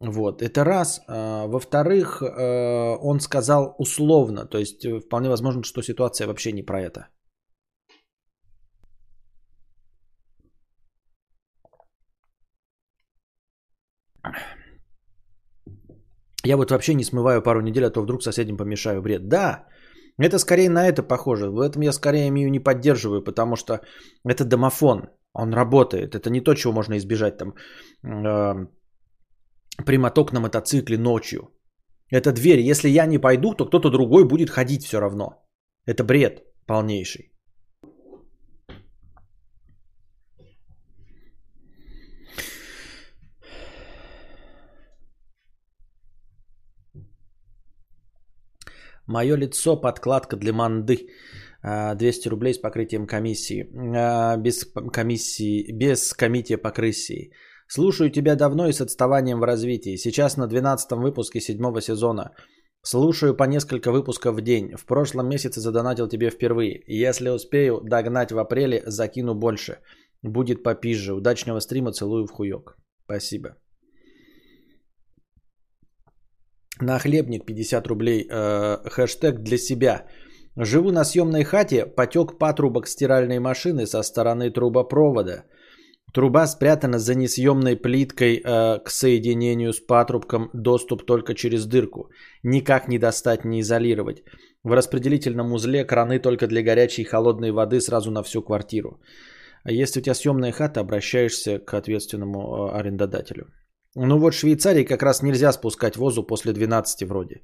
Вот, 0.00 0.42
это 0.42 0.64
раз. 0.64 1.00
А, 1.08 1.46
во-вторых, 1.46 2.22
а, 2.22 2.96
он 3.02 3.20
сказал 3.20 3.74
условно, 3.78 4.46
то 4.46 4.58
есть 4.58 4.84
э, 4.84 5.00
вполне 5.00 5.28
возможно, 5.28 5.62
что 5.62 5.82
ситуация 5.82 6.26
вообще 6.26 6.52
не 6.52 6.62
про 6.62 6.80
это. 6.80 7.08
Я 16.46 16.56
вот 16.56 16.70
вообще 16.70 16.94
не 16.94 17.04
смываю 17.04 17.42
пару 17.42 17.60
недель, 17.60 17.84
а 17.84 17.90
то 17.90 18.02
вдруг 18.02 18.22
соседям 18.22 18.56
помешаю 18.56 19.02
бред. 19.02 19.28
Да, 19.28 19.66
это 20.18 20.38
скорее 20.38 20.70
на 20.70 20.88
это 20.88 21.02
похоже. 21.02 21.50
В 21.50 21.60
этом 21.60 21.82
я 21.82 21.92
скорее 21.92 22.30
Мию 22.30 22.50
не 22.50 22.60
поддерживаю, 22.60 23.24
потому 23.24 23.56
что 23.56 23.80
это 24.24 24.44
домофон. 24.44 25.08
Он 25.32 25.52
работает. 25.52 26.14
Это 26.14 26.30
не 26.30 26.40
то, 26.40 26.54
чего 26.54 26.72
можно 26.72 26.96
избежать 26.96 27.36
там 27.38 27.54
э, 28.04 28.66
прямоток 29.84 30.32
на 30.32 30.40
мотоцикле 30.40 30.98
ночью. 30.98 31.40
Это 32.10 32.32
дверь. 32.32 32.60
Если 32.60 32.88
я 32.88 33.06
не 33.06 33.18
пойду, 33.18 33.54
то 33.54 33.66
кто-то 33.66 33.90
другой 33.90 34.24
будет 34.24 34.50
ходить 34.50 34.84
все 34.84 35.00
равно. 35.00 35.44
Это 35.86 36.04
бред 36.04 36.42
полнейший. 36.66 37.35
Мое 49.06 49.36
лицо 49.36 49.76
подкладка 49.80 50.36
для 50.36 50.52
манды. 50.52 51.08
200 51.62 52.28
рублей 52.28 52.54
с 52.54 52.58
покрытием 52.58 53.06
комиссии. 53.06 53.68
А, 53.96 54.36
без 54.36 54.64
комиссии, 54.92 55.72
без 55.72 56.12
комития 56.12 56.58
по 56.58 56.70
крысии. 56.70 57.32
Слушаю 57.68 58.10
тебя 58.10 58.36
давно 58.36 58.68
и 58.68 58.72
с 58.72 58.80
отставанием 58.80 59.40
в 59.40 59.44
развитии. 59.44 59.96
Сейчас 59.96 60.36
на 60.36 60.46
12 60.46 60.92
выпуске 60.92 61.40
седьмого 61.40 61.80
сезона. 61.80 62.30
Слушаю 62.82 63.36
по 63.36 63.44
несколько 63.44 63.90
выпусков 63.90 64.36
в 64.36 64.40
день. 64.40 64.76
В 64.76 64.84
прошлом 64.86 65.28
месяце 65.28 65.60
задонатил 65.60 66.08
тебе 66.08 66.30
впервые. 66.30 66.84
Если 66.86 67.30
успею 67.30 67.80
догнать 67.82 68.30
в 68.30 68.38
апреле, 68.38 68.82
закину 68.86 69.34
больше. 69.34 69.78
Будет 70.22 70.62
попизже. 70.62 71.14
Удачного 71.14 71.58
стрима. 71.58 71.90
Целую 71.90 72.26
в 72.26 72.30
хуёк. 72.30 72.76
Спасибо. 73.04 73.56
На 76.80 76.98
хлебник 76.98 77.46
50 77.46 77.86
рублей. 77.86 78.26
Э, 78.30 78.78
хэштег 78.90 79.42
для 79.42 79.58
себя. 79.58 80.04
Живу 80.56 80.90
на 80.90 81.04
съемной 81.04 81.44
хате, 81.44 81.86
потек 81.86 82.38
патрубок 82.38 82.86
стиральной 82.86 83.38
машины 83.38 83.86
со 83.86 84.02
стороны 84.02 84.50
трубопровода. 84.50 85.44
Труба 86.12 86.46
спрятана 86.46 86.98
за 86.98 87.14
несъемной 87.14 87.76
плиткой 87.76 88.36
э, 88.36 88.78
к 88.84 88.90
соединению 88.90 89.72
с 89.72 89.80
патрубком, 89.80 90.50
доступ 90.54 91.04
только 91.06 91.34
через 91.34 91.66
дырку. 91.66 92.10
Никак 92.42 92.88
не 92.88 92.98
достать, 92.98 93.44
не 93.44 93.60
изолировать. 93.60 94.22
В 94.64 94.72
распределительном 94.72 95.52
узле 95.52 95.84
краны 95.84 96.18
только 96.18 96.46
для 96.46 96.62
горячей 96.62 97.02
и 97.02 97.04
холодной 97.04 97.52
воды 97.52 97.80
сразу 97.80 98.10
на 98.10 98.22
всю 98.22 98.42
квартиру. 98.42 99.00
А 99.64 99.72
если 99.72 100.00
у 100.00 100.02
тебя 100.02 100.14
съемная 100.14 100.52
хата, 100.52 100.80
обращаешься 100.80 101.58
к 101.58 101.74
ответственному 101.74 102.38
э, 102.38 102.78
арендодателю. 102.78 103.46
Ну 103.96 104.18
вот 104.18 104.34
Швейцарии 104.34 104.84
как 104.84 105.02
раз 105.02 105.22
нельзя 105.22 105.52
спускать 105.52 105.96
возу 105.96 106.26
после 106.26 106.52
12 106.52 107.02
вроде. 107.08 107.42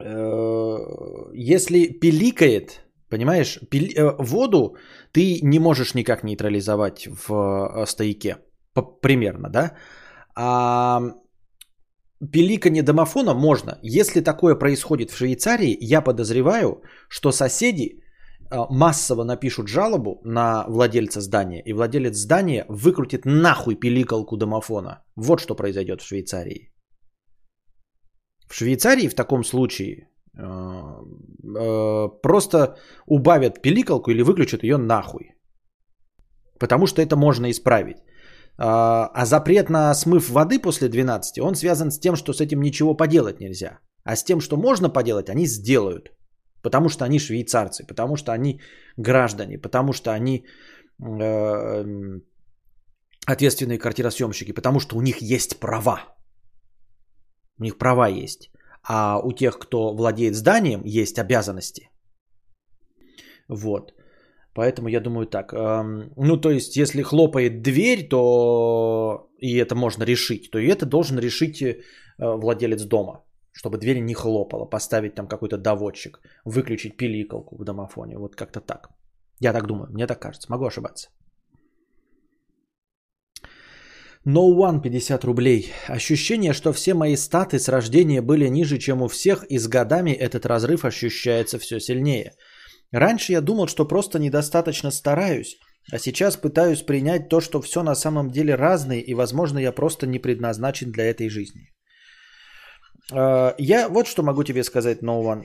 Э, 0.00 0.66
если 1.32 2.00
пиликает, 2.00 2.82
понимаешь, 3.08 3.58
э, 3.72 4.16
воду 4.18 4.76
ты 5.12 5.40
не 5.42 5.58
можешь 5.58 5.94
никак 5.94 6.24
нейтрализовать 6.24 7.06
в 7.06 7.84
стояке. 7.86 8.36
Примерно, 9.02 9.48
да? 9.48 9.76
А 10.34 11.00
пиликание 12.32 12.82
домофона 12.82 13.34
можно. 13.34 13.78
Если 13.82 14.20
такое 14.20 14.58
происходит 14.58 15.10
в 15.10 15.16
Швейцарии, 15.16 15.76
я 15.80 16.00
подозреваю, 16.00 16.82
что 17.08 17.32
соседи 17.32 18.02
массово 18.50 19.24
напишут 19.24 19.68
жалобу 19.68 20.20
на 20.24 20.64
владельца 20.68 21.20
здания, 21.20 21.62
и 21.64 21.72
владелец 21.72 22.16
здания 22.16 22.64
выкрутит 22.68 23.24
нахуй 23.24 23.74
пиликалку 23.76 24.36
домофона. 24.36 25.02
Вот 25.16 25.40
что 25.40 25.54
произойдет 25.54 26.00
в 26.00 26.06
Швейцарии. 26.06 26.72
В 28.48 28.54
Швейцарии 28.54 29.08
в 29.08 29.14
таком 29.14 29.44
случае 29.44 30.08
э, 30.36 30.42
э, 30.42 32.08
просто 32.22 32.76
убавят 33.06 33.62
пиликалку 33.62 34.10
или 34.10 34.22
выключат 34.22 34.62
ее 34.62 34.76
нахуй. 34.76 35.34
Потому 36.58 36.86
что 36.86 37.02
это 37.02 37.16
можно 37.16 37.50
исправить. 37.50 37.98
А 38.60 39.24
запрет 39.24 39.70
на 39.70 39.94
смыв 39.94 40.30
воды 40.30 40.58
после 40.58 40.88
12, 40.88 41.38
он 41.38 41.54
связан 41.54 41.92
с 41.92 42.00
тем, 42.00 42.16
что 42.16 42.32
с 42.32 42.40
этим 42.40 42.60
ничего 42.60 42.96
поделать 42.96 43.40
нельзя. 43.40 43.78
А 44.04 44.16
с 44.16 44.24
тем, 44.24 44.40
что 44.40 44.56
можно 44.56 44.90
поделать, 44.90 45.30
они 45.30 45.46
сделают. 45.46 46.10
Потому 46.62 46.88
что 46.88 47.04
они 47.04 47.18
швейцарцы, 47.18 47.84
потому 47.86 48.16
что 48.16 48.32
они 48.32 48.60
граждане, 48.96 49.58
потому 49.58 49.92
что 49.92 50.12
они 50.12 50.44
э, 51.00 51.84
ответственные 53.26 53.78
квартиросъемщики, 53.78 54.52
потому 54.52 54.80
что 54.80 54.96
у 54.96 55.00
них 55.00 55.22
есть 55.22 55.60
права. 55.60 56.00
У 57.58 57.64
них 57.64 57.78
права 57.78 58.08
есть. 58.08 58.50
А 58.82 59.20
у 59.24 59.32
тех, 59.32 59.58
кто 59.58 59.94
владеет 59.94 60.34
зданием, 60.34 60.82
есть 60.84 61.18
обязанности. 61.18 61.90
Вот. 63.48 63.92
Поэтому 64.54 64.88
я 64.88 65.00
думаю 65.00 65.26
так. 65.26 65.52
Эм, 65.52 66.12
ну, 66.16 66.40
то 66.40 66.50
есть, 66.50 66.76
если 66.76 67.02
хлопает 67.02 67.62
дверь, 67.62 68.08
то 68.08 69.28
и 69.38 69.56
это 69.56 69.74
можно 69.74 70.04
решить, 70.04 70.50
то 70.50 70.58
и 70.58 70.66
это 70.66 70.86
должен 70.86 71.18
решить 71.18 71.62
э, 71.62 71.76
владелец 72.18 72.84
дома 72.84 73.27
чтобы 73.52 73.78
дверь 73.78 74.00
не 74.00 74.14
хлопала, 74.14 74.64
поставить 74.64 75.14
там 75.14 75.28
какой-то 75.28 75.58
доводчик, 75.58 76.20
выключить 76.44 76.96
пиликалку 76.96 77.56
в 77.56 77.64
домофоне. 77.64 78.18
Вот 78.18 78.36
как-то 78.36 78.60
так. 78.60 78.88
Я 79.40 79.52
так 79.52 79.66
думаю, 79.66 79.90
мне 79.90 80.06
так 80.06 80.20
кажется. 80.20 80.50
Могу 80.50 80.66
ошибаться. 80.66 81.08
No 84.26 84.54
One 84.56 84.82
50 84.82 85.24
рублей. 85.24 85.72
Ощущение, 85.86 86.52
что 86.52 86.72
все 86.72 86.94
мои 86.94 87.16
статы 87.16 87.58
с 87.58 87.68
рождения 87.68 88.20
были 88.20 88.48
ниже, 88.48 88.78
чем 88.78 89.02
у 89.02 89.08
всех, 89.08 89.44
и 89.44 89.58
с 89.58 89.68
годами 89.68 90.10
этот 90.10 90.44
разрыв 90.44 90.84
ощущается 90.84 91.58
все 91.58 91.80
сильнее. 91.80 92.32
Раньше 92.92 93.32
я 93.32 93.40
думал, 93.40 93.68
что 93.68 93.88
просто 93.88 94.18
недостаточно 94.18 94.90
стараюсь, 94.90 95.58
а 95.92 95.98
сейчас 95.98 96.36
пытаюсь 96.36 96.82
принять 96.82 97.28
то, 97.28 97.40
что 97.40 97.60
все 97.60 97.82
на 97.82 97.94
самом 97.94 98.30
деле 98.30 98.54
разное, 98.54 98.98
и, 98.98 99.14
возможно, 99.14 99.58
я 99.58 99.72
просто 99.72 100.06
не 100.06 100.18
предназначен 100.18 100.92
для 100.92 101.04
этой 101.04 101.28
жизни. 101.28 101.70
А, 103.12 103.54
я 103.58 103.88
вот 103.88 104.06
что 104.06 104.22
могу 104.22 104.44
тебе 104.44 104.64
сказать, 104.64 105.02
No 105.02 105.22
One, 105.22 105.44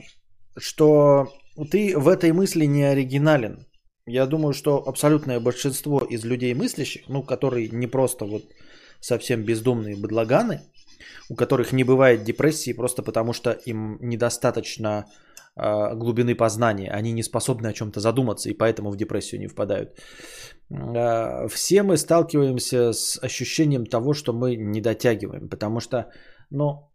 что 0.56 1.28
ты 1.70 1.98
в 1.98 2.08
этой 2.08 2.32
мысли 2.32 2.66
не 2.66 2.84
оригинален. 2.84 3.66
Я 4.06 4.26
думаю, 4.26 4.52
что 4.52 4.86
абсолютное 4.86 5.40
большинство 5.40 6.00
из 6.00 6.24
людей 6.24 6.54
мыслящих, 6.54 7.08
ну, 7.08 7.22
которые 7.22 7.68
не 7.68 7.86
просто 7.86 8.26
вот 8.26 8.42
совсем 9.00 9.44
бездумные 9.44 9.96
быдлаганы, 9.96 10.60
у 11.30 11.34
которых 11.34 11.72
не 11.72 11.84
бывает 11.84 12.24
депрессии 12.24 12.74
просто 12.74 13.02
потому, 13.02 13.32
что 13.32 13.50
им 13.50 13.98
недостаточно 14.00 15.06
э, 15.56 15.94
глубины 15.94 16.34
познания, 16.34 16.90
они 16.90 17.12
не 17.12 17.22
способны 17.22 17.68
о 17.68 17.72
чем-то 17.72 18.00
задуматься 18.00 18.50
и 18.50 18.54
поэтому 18.54 18.90
в 18.90 18.96
депрессию 18.96 19.40
не 19.40 19.46
впадают. 19.48 19.98
Э, 20.70 21.48
все 21.48 21.82
мы 21.82 21.96
сталкиваемся 21.96 22.92
с 22.92 23.18
ощущением 23.22 23.86
того, 23.86 24.12
что 24.12 24.34
мы 24.34 24.56
не 24.56 24.82
дотягиваем, 24.82 25.48
потому 25.48 25.80
что, 25.80 26.10
ну, 26.50 26.90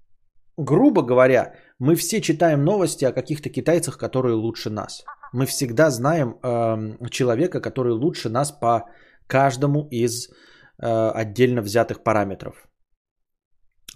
грубо 0.59 1.01
говоря, 1.01 1.53
мы 1.79 1.95
все 1.95 2.21
читаем 2.21 2.63
новости 2.63 3.05
о 3.05 3.13
каких-то 3.13 3.49
китайцах, 3.49 3.97
которые 3.97 4.35
лучше 4.35 4.69
нас. 4.69 5.03
Мы 5.33 5.45
всегда 5.45 5.89
знаем 5.89 6.29
э, 6.29 7.09
человека, 7.09 7.61
который 7.61 7.93
лучше 7.93 8.29
нас 8.29 8.51
по 8.51 8.81
каждому 9.27 9.87
из 9.91 10.27
э, 10.27 11.11
отдельно 11.21 11.61
взятых 11.61 12.03
параметров. 12.03 12.67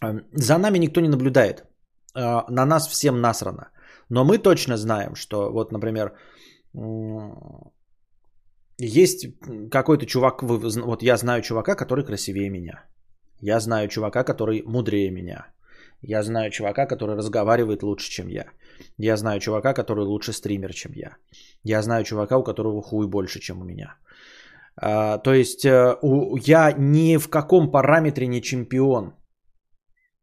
Э, 0.01 0.21
за 0.33 0.57
нами 0.57 0.79
никто 0.79 1.01
не 1.01 1.09
наблюдает. 1.09 1.63
Э, 2.15 2.43
на 2.49 2.65
нас 2.65 2.87
всем 2.87 3.21
насрано. 3.21 3.71
Но 4.09 4.23
мы 4.23 4.37
точно 4.37 4.77
знаем, 4.77 5.15
что 5.15 5.51
вот, 5.51 5.71
например, 5.71 6.13
есть 8.77 9.27
какой-то 9.71 10.05
чувак, 10.05 10.43
вот 10.43 11.03
я 11.03 11.17
знаю 11.17 11.41
чувака, 11.41 11.75
который 11.75 12.05
красивее 12.05 12.49
меня. 12.49 12.85
Я 13.41 13.59
знаю 13.59 13.87
чувака, 13.87 14.23
который 14.23 14.63
мудрее 14.65 15.11
меня. 15.11 15.53
Я 16.03 16.23
знаю 16.23 16.51
чувака, 16.51 16.85
который 16.85 17.15
разговаривает 17.15 17.83
лучше, 17.83 18.11
чем 18.11 18.27
я. 18.27 18.45
Я 18.97 19.17
знаю 19.17 19.39
чувака, 19.39 19.73
который 19.73 20.05
лучше 20.05 20.33
стример, 20.33 20.73
чем 20.73 20.91
я. 20.95 21.15
Я 21.63 21.81
знаю 21.81 22.03
чувака, 22.03 22.37
у 22.37 22.43
которого 22.43 22.81
хуй 22.81 23.07
больше, 23.07 23.39
чем 23.39 23.61
у 23.61 23.63
меня. 23.63 23.95
А, 24.75 25.17
то 25.17 25.33
есть 25.33 25.65
э, 25.65 25.97
у, 26.01 26.37
я 26.37 26.73
ни 26.77 27.17
в 27.17 27.29
каком 27.29 27.71
параметре 27.71 28.27
не 28.27 28.41
чемпион. 28.41 29.13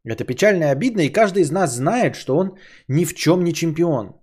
Это 0.03 0.23
печально 0.23 0.63
и 0.65 0.71
обидно, 0.71 1.01
и 1.01 1.11
каждый 1.11 1.41
из 1.41 1.51
нас 1.51 1.75
знает, 1.75 2.15
что 2.15 2.37
он 2.37 2.57
ни 2.87 3.05
в 3.05 3.13
чем 3.15 3.43
не 3.43 3.53
чемпион. 3.53 4.15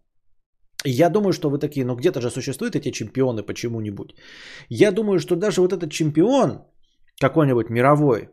И 0.85 0.91
я 0.91 1.11
думаю, 1.11 1.33
что 1.33 1.51
вы 1.51 1.59
такие, 1.59 1.85
ну 1.85 1.97
где-то 1.97 2.21
же 2.21 2.31
существуют 2.31 2.77
эти 2.77 2.93
чемпионы 2.93 3.43
почему-нибудь. 3.43 4.15
Я 4.69 4.93
думаю, 4.93 5.19
что 5.19 5.35
даже 5.35 5.61
вот 5.61 5.73
этот 5.73 5.91
чемпион, 5.91 6.63
какой-нибудь 7.21 7.71
мировой, 7.71 8.29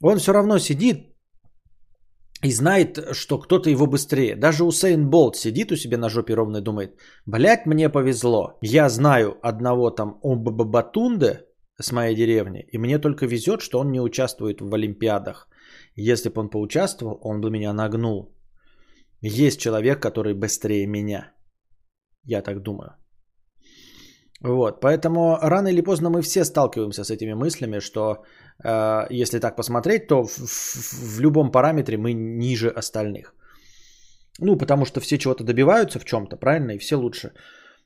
он 0.00 0.18
все 0.18 0.32
равно 0.32 0.58
сидит 0.58 1.13
и 2.44 2.52
знает, 2.52 2.98
что 3.12 3.38
кто-то 3.38 3.70
его 3.70 3.86
быстрее. 3.86 4.36
Даже 4.36 4.64
Усейн 4.64 5.08
Болт 5.08 5.36
сидит 5.36 5.72
у 5.72 5.76
себя 5.76 5.96
на 5.96 6.08
жопе 6.08 6.34
ровно 6.34 6.58
и 6.58 6.62
думает, 6.62 6.90
блядь, 7.26 7.66
мне 7.66 7.88
повезло. 7.88 8.58
Я 8.60 8.88
знаю 8.88 9.38
одного 9.42 9.90
там 9.90 10.18
Омбабатунде 10.22 11.46
с 11.80 11.92
моей 11.92 12.14
деревни, 12.14 12.66
и 12.72 12.78
мне 12.78 12.98
только 12.98 13.26
везет, 13.26 13.60
что 13.62 13.80
он 13.80 13.92
не 13.92 14.00
участвует 14.00 14.60
в 14.60 14.74
Олимпиадах. 14.74 15.48
Если 15.96 16.28
бы 16.28 16.40
он 16.40 16.50
поучаствовал, 16.50 17.18
он 17.22 17.40
бы 17.40 17.50
меня 17.50 17.72
нагнул. 17.72 18.36
Есть 19.22 19.60
человек, 19.60 20.02
который 20.02 20.34
быстрее 20.34 20.86
меня. 20.86 21.32
Я 22.24 22.42
так 22.42 22.62
думаю. 22.62 22.90
Вот, 24.44 24.80
поэтому 24.80 25.38
рано 25.40 25.68
или 25.68 25.80
поздно 25.80 26.10
мы 26.10 26.20
все 26.20 26.44
сталкиваемся 26.44 27.04
с 27.04 27.10
этими 27.10 27.32
мыслями, 27.34 27.80
что 27.80 28.24
э, 28.62 29.22
если 29.22 29.38
так 29.38 29.56
посмотреть, 29.56 30.06
то 30.06 30.22
в, 30.22 30.30
в, 30.30 31.16
в 31.16 31.20
любом 31.20 31.50
параметре 31.50 31.96
мы 31.96 32.12
ниже 32.12 32.68
остальных. 32.68 33.34
Ну, 34.40 34.58
потому 34.58 34.84
что 34.84 35.00
все 35.00 35.16
чего-то 35.16 35.44
добиваются 35.44 35.98
в 35.98 36.04
чем-то, 36.04 36.36
правильно, 36.36 36.72
и 36.72 36.78
все 36.78 36.96
лучше. 36.96 37.32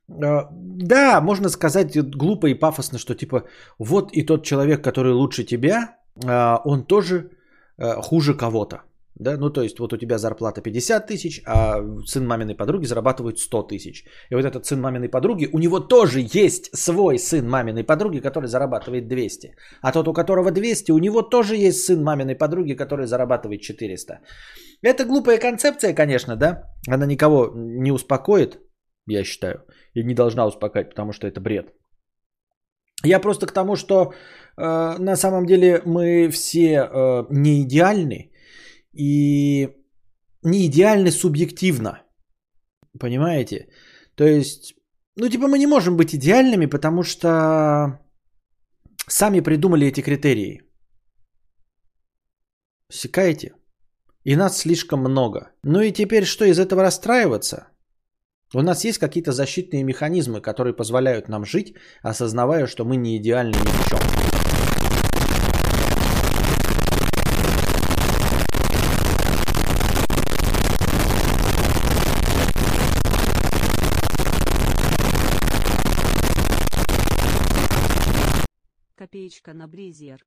Э, 0.09 0.49
да, 0.51 1.21
можно 1.21 1.49
сказать 1.49 1.97
глупо 1.97 2.49
и 2.49 2.59
пафосно, 2.59 2.99
что 2.99 3.15
типа 3.15 3.45
вот 3.79 4.11
и 4.13 4.27
тот 4.27 4.45
человек, 4.45 4.83
который 4.83 5.13
лучше 5.13 5.45
тебя, 5.45 5.97
э, 6.27 6.57
он 6.65 6.87
тоже 6.87 7.31
э, 7.79 8.03
хуже 8.03 8.35
кого-то. 8.35 8.83
Да? 9.19 9.37
Ну, 9.37 9.51
то 9.51 9.63
есть, 9.63 9.79
вот 9.79 9.93
у 9.93 9.97
тебя 9.97 10.19
зарплата 10.19 10.61
50 10.61 11.07
тысяч, 11.07 11.43
а 11.47 11.83
сын 12.07 12.27
маминой 12.27 12.55
подруги 12.55 12.87
зарабатывает 12.87 13.39
100 13.39 13.63
тысяч. 13.63 14.05
И 14.31 14.35
вот 14.35 14.45
этот 14.45 14.67
сын 14.67 14.81
маминой 14.81 15.09
подруги, 15.09 15.49
у 15.53 15.59
него 15.59 15.81
тоже 15.81 16.21
есть 16.21 16.77
свой 16.77 17.19
сын 17.19 17.49
маминой 17.49 17.85
подруги, 17.85 18.21
который 18.21 18.47
зарабатывает 18.47 19.09
200. 19.09 19.55
А 19.83 19.93
тот, 19.93 20.09
у 20.09 20.13
которого 20.13 20.51
200, 20.51 20.93
у 20.93 20.99
него 20.99 21.23
тоже 21.23 21.57
есть 21.57 21.85
сын 21.85 22.03
маминой 22.03 22.37
подруги, 22.37 22.75
который 22.75 23.07
зарабатывает 23.07 23.61
400. 23.61 24.21
Это 24.83 25.05
глупая 25.05 25.39
концепция, 25.39 25.95
конечно, 25.95 26.37
да? 26.37 26.63
Она 26.87 27.07
никого 27.07 27.53
не 27.55 27.93
успокоит, 27.93 28.61
я 29.07 29.25
считаю, 29.25 29.65
и 29.95 30.05
не 30.05 30.15
должна 30.15 30.47
успокоить, 30.47 30.91
потому 30.91 31.13
что 31.13 31.27
это 31.27 31.41
бред. 31.41 31.75
Я 33.05 33.21
просто 33.21 33.47
к 33.47 33.53
тому, 33.53 33.77
что 33.77 34.13
э, 34.57 34.97
на 34.99 35.17
самом 35.17 35.47
деле 35.47 35.83
мы 35.85 36.29
все 36.31 36.89
э, 36.91 37.27
не 37.31 37.63
идеальны 37.63 38.31
и 38.93 39.69
не 40.43 40.67
идеальны 40.67 41.11
субъективно. 41.11 42.03
Понимаете? 42.99 43.69
То 44.15 44.25
есть, 44.25 44.75
ну 45.17 45.29
типа 45.29 45.49
мы 45.49 45.59
не 45.59 45.67
можем 45.67 45.97
быть 45.97 46.15
идеальными, 46.15 46.67
потому 46.67 47.03
что 47.03 48.01
сами 49.09 49.41
придумали 49.41 49.87
эти 49.87 50.03
критерии. 50.03 50.63
Секаете? 52.91 53.55
И 54.25 54.37
нас 54.37 54.59
слишком 54.59 55.01
много. 55.01 55.53
Ну 55.63 55.81
и 55.81 55.93
теперь 55.93 56.25
что, 56.25 56.45
из 56.45 56.59
этого 56.59 56.83
расстраиваться? 56.83 57.69
У 58.55 58.63
нас 58.63 58.85
есть 58.85 58.99
какие-то 58.99 59.33
защитные 59.33 59.85
механизмы, 59.85 60.41
которые 60.41 60.75
позволяют 60.75 61.29
нам 61.29 61.45
жить, 61.45 61.75
осознавая, 62.03 62.67
что 62.67 62.85
мы 62.85 62.97
не 62.97 63.19
идеальны 63.19 63.57
ни 63.57 63.83
в 63.83 63.89
чем. 63.89 63.99
Копеечка 79.09 79.55
на 79.55 79.67
бризер. 79.67 80.27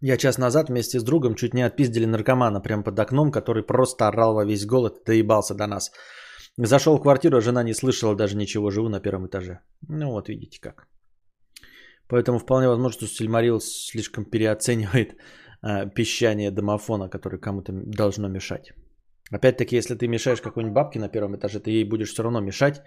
Я 0.00 0.16
час 0.16 0.38
назад 0.38 0.68
вместе 0.68 0.98
с 0.98 1.04
другом 1.04 1.34
чуть 1.34 1.54
не 1.54 1.62
отпиздили 1.62 2.06
наркомана 2.06 2.60
прямо 2.60 2.82
под 2.82 2.98
окном, 2.98 3.30
который 3.30 3.62
просто 3.62 4.08
орал 4.08 4.34
во 4.34 4.44
весь 4.44 4.66
голод 4.66 4.98
и 4.98 5.04
доебался 5.04 5.54
до 5.54 5.66
нас. 5.66 5.92
Зашел 6.56 6.96
в 6.96 7.02
квартиру, 7.02 7.36
а 7.36 7.40
жена 7.40 7.62
не 7.62 7.74
слышала 7.74 8.16
даже 8.16 8.36
ничего, 8.36 8.70
живу 8.70 8.88
на 8.88 9.00
первом 9.00 9.26
этаже. 9.26 9.60
Ну 9.88 10.10
вот 10.10 10.28
видите 10.28 10.60
как. 10.60 10.88
Поэтому 12.08 12.38
вполне 12.38 12.68
возможно, 12.68 12.98
что 12.98 13.06
Сильмарил 13.06 13.60
слишком 13.60 14.24
переоценивает 14.24 15.14
э, 15.62 15.88
пищание 15.94 16.50
домофона, 16.50 17.08
который 17.08 17.38
кому-то 17.38 17.72
должно 17.72 18.28
мешать. 18.28 18.72
Опять-таки, 19.30 19.76
если 19.76 19.94
ты 19.94 20.08
мешаешь 20.08 20.40
какой-нибудь 20.40 20.74
бабке 20.74 20.98
на 20.98 21.08
первом 21.08 21.36
этаже, 21.36 21.60
ты 21.60 21.70
ей 21.70 21.84
будешь 21.84 22.10
все 22.10 22.22
равно 22.22 22.40
мешать, 22.40 22.82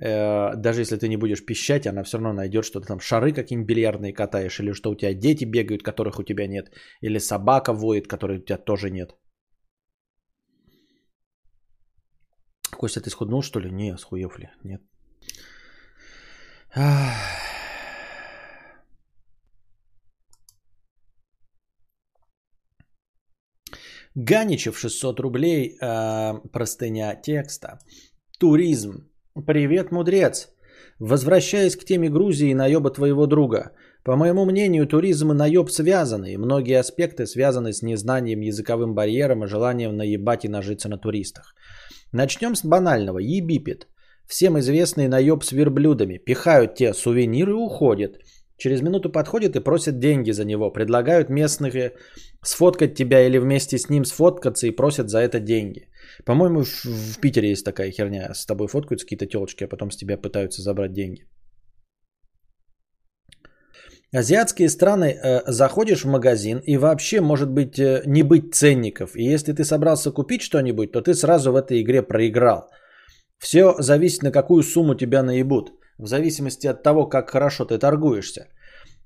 Э, 0.00 0.54
даже 0.56 0.80
если 0.80 0.96
ты 0.96 1.08
не 1.08 1.16
будешь 1.16 1.44
пищать, 1.44 1.86
она 1.86 2.04
все 2.04 2.18
равно 2.18 2.32
найдет 2.32 2.64
что-то 2.64 2.86
там, 2.86 3.00
шары 3.00 3.32
какие-нибудь 3.32 3.68
бильярдные 3.68 4.12
катаешь, 4.12 4.60
или 4.60 4.72
что 4.72 4.90
у 4.90 4.94
тебя 4.94 5.14
дети 5.14 5.44
бегают, 5.44 5.82
которых 5.82 6.18
у 6.18 6.22
тебя 6.22 6.46
нет, 6.46 6.70
или 7.02 7.18
собака 7.18 7.72
воет, 7.72 8.06
которой 8.06 8.38
у 8.38 8.44
тебя 8.44 8.58
тоже 8.58 8.90
нет. 8.90 9.16
Костя, 12.70 13.00
ты 13.00 13.10
схуднул, 13.10 13.42
что 13.42 13.60
ли? 13.60 13.70
Не, 13.70 13.96
схуев 13.98 14.38
ли? 14.38 14.50
Нет. 14.62 14.82
Ганичев 24.14 24.78
600 24.78 25.20
рублей, 25.20 25.76
э, 25.80 26.34
простыня 26.52 27.14
текста. 27.14 27.78
Туризм. 28.38 29.08
Привет, 29.46 29.92
мудрец. 29.92 30.48
Возвращаясь 30.98 31.76
к 31.76 31.84
теме 31.84 32.08
Грузии 32.08 32.50
и 32.50 32.54
наеба 32.54 32.90
твоего 32.90 33.26
друга. 33.26 33.72
По 34.04 34.16
моему 34.16 34.44
мнению, 34.44 34.86
туризм 34.86 35.32
и 35.32 35.34
наеб 35.34 35.70
связаны, 35.70 36.32
и 36.32 36.36
многие 36.36 36.80
аспекты 36.80 37.26
связаны 37.26 37.72
с 37.72 37.82
незнанием 37.82 38.40
языковым 38.40 38.94
барьером 38.94 39.44
и 39.44 39.48
желанием 39.48 39.96
наебать 39.96 40.44
и 40.44 40.48
нажиться 40.48 40.88
на 40.88 40.98
туристах. 40.98 41.54
Начнем 42.12 42.54
с 42.54 42.64
банального. 42.64 43.18
Ебипет. 43.18 43.86
Всем 44.26 44.58
известный 44.58 45.08
наеб 45.08 45.44
с 45.44 45.52
верблюдами. 45.52 46.18
Пихают 46.18 46.74
те 46.74 46.94
сувениры 46.94 47.52
и 47.52 47.54
уходят. 47.54 48.18
Через 48.56 48.82
минуту 48.82 49.10
подходят 49.10 49.56
и 49.56 49.60
просят 49.60 49.98
деньги 49.98 50.32
за 50.32 50.44
него. 50.44 50.72
Предлагают 50.72 51.28
местных 51.28 51.92
сфоткать 52.42 52.94
тебя 52.94 53.26
или 53.26 53.38
вместе 53.38 53.78
с 53.78 53.90
ним 53.90 54.04
сфоткаться 54.04 54.66
и 54.66 54.76
просят 54.76 55.10
за 55.10 55.18
это 55.18 55.40
деньги. 55.40 55.88
По-моему, 56.24 56.64
в, 56.64 57.20
Питере 57.20 57.50
есть 57.50 57.64
такая 57.64 57.90
херня. 57.90 58.34
С 58.34 58.46
тобой 58.46 58.68
фоткаются 58.68 59.06
какие-то 59.06 59.26
телочки, 59.26 59.64
а 59.64 59.68
потом 59.68 59.90
с 59.90 59.96
тебя 59.96 60.16
пытаются 60.16 60.62
забрать 60.62 60.92
деньги. 60.92 61.24
Азиатские 64.14 64.68
страны 64.68 65.04
э, 65.04 65.42
заходишь 65.46 66.04
в 66.04 66.08
магазин 66.08 66.62
и 66.66 66.78
вообще 66.78 67.20
может 67.20 67.50
быть 67.50 67.78
э, 67.78 68.02
не 68.06 68.22
быть 68.22 68.54
ценников. 68.54 69.16
И 69.16 69.34
если 69.34 69.52
ты 69.52 69.64
собрался 69.64 70.10
купить 70.12 70.40
что-нибудь, 70.40 70.92
то 70.92 71.02
ты 71.02 71.14
сразу 71.14 71.52
в 71.52 71.56
этой 71.56 71.82
игре 71.82 72.02
проиграл. 72.02 72.70
Все 73.38 73.74
зависит 73.78 74.22
на 74.22 74.32
какую 74.32 74.62
сумму 74.62 74.94
тебя 74.94 75.22
наебут. 75.22 75.72
В 75.98 76.06
зависимости 76.06 76.66
от 76.66 76.82
того, 76.82 77.06
как 77.06 77.30
хорошо 77.30 77.66
ты 77.66 77.78
торгуешься. 77.78 78.46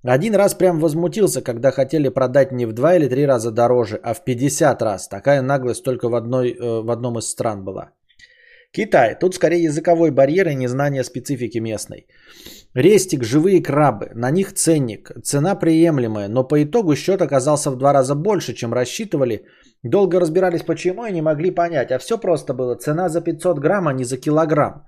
Один 0.05 0.35
раз 0.35 0.55
прям 0.55 0.81
возмутился, 0.81 1.43
когда 1.43 1.71
хотели 1.71 2.09
продать 2.09 2.53
не 2.53 2.67
в 2.67 2.73
два 2.73 2.97
или 2.97 3.09
три 3.09 3.27
раза 3.27 3.51
дороже, 3.51 4.01
а 4.03 4.15
в 4.15 4.25
50 4.25 4.83
раз. 4.83 5.09
Такая 5.09 5.43
наглость 5.43 5.85
только 5.85 6.09
в, 6.09 6.15
одной, 6.15 6.51
э, 6.51 6.83
в 6.83 6.91
одном 6.91 7.19
из 7.19 7.31
стран 7.31 7.65
была. 7.65 7.91
Китай. 8.73 9.15
Тут 9.21 9.35
скорее 9.35 9.63
языковой 9.65 10.11
барьер 10.11 10.49
и 10.49 10.55
незнание 10.55 11.05
специфики 11.05 11.61
местной. 11.61 12.07
Рестик, 12.75 13.23
живые 13.23 13.63
крабы. 13.63 14.11
На 14.15 14.31
них 14.31 14.55
ценник. 14.55 15.11
Цена 15.23 15.55
приемлемая, 15.55 16.29
но 16.29 16.49
по 16.49 16.63
итогу 16.63 16.97
счет 16.97 17.21
оказался 17.21 17.71
в 17.71 17.77
два 17.77 17.93
раза 17.93 18.15
больше, 18.15 18.55
чем 18.55 18.73
рассчитывали. 18.73 19.45
Долго 19.85 20.19
разбирались 20.21 20.63
почему 20.63 21.07
и 21.07 21.13
не 21.13 21.23
могли 21.23 21.51
понять. 21.51 21.93
А 21.93 21.99
все 21.99 22.19
просто 22.19 22.55
было. 22.55 22.75
Цена 22.75 23.09
за 23.09 23.21
500 23.21 23.59
грамм, 23.59 23.89
а 23.89 23.93
не 23.93 24.05
за 24.05 24.17
килограмм. 24.17 24.85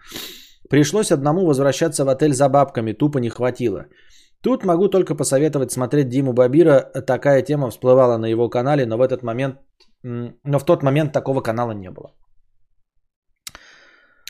Пришлось 0.70 1.12
одному 1.12 1.46
возвращаться 1.46 2.04
в 2.04 2.08
отель 2.08 2.32
за 2.32 2.48
бабками. 2.48 2.94
Тупо 2.94 3.18
не 3.18 3.28
хватило. 3.28 3.86
Тут 4.44 4.64
могу 4.64 4.88
только 4.88 5.14
посоветовать 5.14 5.72
смотреть 5.72 6.08
Диму 6.08 6.34
Бабира. 6.34 6.80
Такая 7.06 7.42
тема 7.42 7.70
всплывала 7.70 8.18
на 8.18 8.26
его 8.26 8.50
канале, 8.50 8.84
но 8.86 8.98
в 8.98 9.00
этот 9.00 9.22
момент, 9.22 9.56
но 10.02 10.58
в 10.58 10.64
тот 10.64 10.82
момент 10.82 11.12
такого 11.12 11.40
канала 11.40 11.72
не 11.72 11.90
было. 11.90 12.12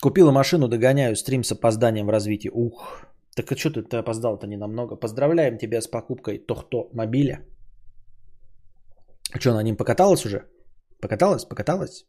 Купила 0.00 0.30
машину, 0.30 0.68
догоняю 0.68 1.16
стрим 1.16 1.42
с 1.42 1.52
опозданием 1.52 2.06
в 2.06 2.10
развитии. 2.10 2.50
Ух, 2.52 3.06
так 3.34 3.50
а 3.50 3.56
что 3.56 3.70
ты, 3.70 3.82
ты 3.82 3.96
опоздал-то 3.96 4.46
не 4.46 4.56
намного. 4.56 4.94
Поздравляем 4.94 5.58
тебя 5.58 5.80
с 5.80 5.88
покупкой 5.88 6.38
Тохто 6.38 6.88
мобиля. 6.92 7.44
А 9.32 9.40
что, 9.40 9.52
на 9.52 9.62
ним 9.64 9.76
покаталась 9.76 10.26
уже? 10.26 10.44
Покаталась? 11.00 11.44
Покаталась? 11.44 12.06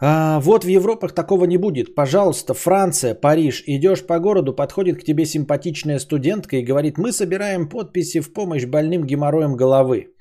А, 0.00 0.38
вот 0.40 0.64
в 0.64 0.68
Европах 0.68 1.12
такого 1.12 1.44
не 1.44 1.56
будет. 1.56 1.94
Пожалуйста, 1.94 2.54
Франция, 2.54 3.14
Париж. 3.14 3.64
Идешь 3.66 4.06
по 4.06 4.18
городу, 4.20 4.54
подходит 4.54 5.00
к 5.00 5.04
тебе 5.04 5.26
симпатичная 5.26 5.98
студентка 5.98 6.56
и 6.56 6.64
говорит, 6.64 6.98
мы 6.98 7.12
собираем 7.12 7.68
подписи 7.68 8.20
в 8.20 8.32
помощь 8.32 8.64
больным 8.64 9.04
геморроем 9.04 9.56
головы. 9.56 10.14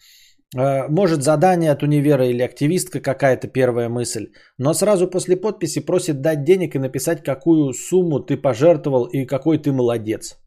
А, 0.56 0.88
может 0.90 1.22
задание 1.22 1.72
от 1.72 1.84
универа 1.84 2.28
или 2.28 2.42
активистка 2.42 3.02
какая-то 3.02 3.48
первая 3.48 3.90
мысль. 3.90 4.32
Но 4.58 4.74
сразу 4.74 5.08
после 5.08 5.38
подписи 5.38 5.80
просит 5.86 6.22
дать 6.22 6.44
денег 6.44 6.76
и 6.76 6.80
написать, 6.80 7.24
какую 7.24 7.74
сумму 7.74 8.20
ты 8.20 8.36
пожертвовал 8.36 9.06
и 9.06 9.26
какой 9.26 9.60
ты 9.60 9.72
молодец. 9.72 10.38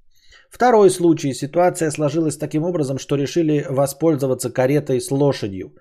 Второй 0.50 0.90
случай. 0.90 1.32
Ситуация 1.34 1.92
сложилась 1.92 2.36
таким 2.36 2.64
образом, 2.64 2.98
что 2.98 3.14
решили 3.14 3.64
воспользоваться 3.68 4.50
каретой 4.50 5.00
с 5.00 5.12
лошадью 5.12 5.72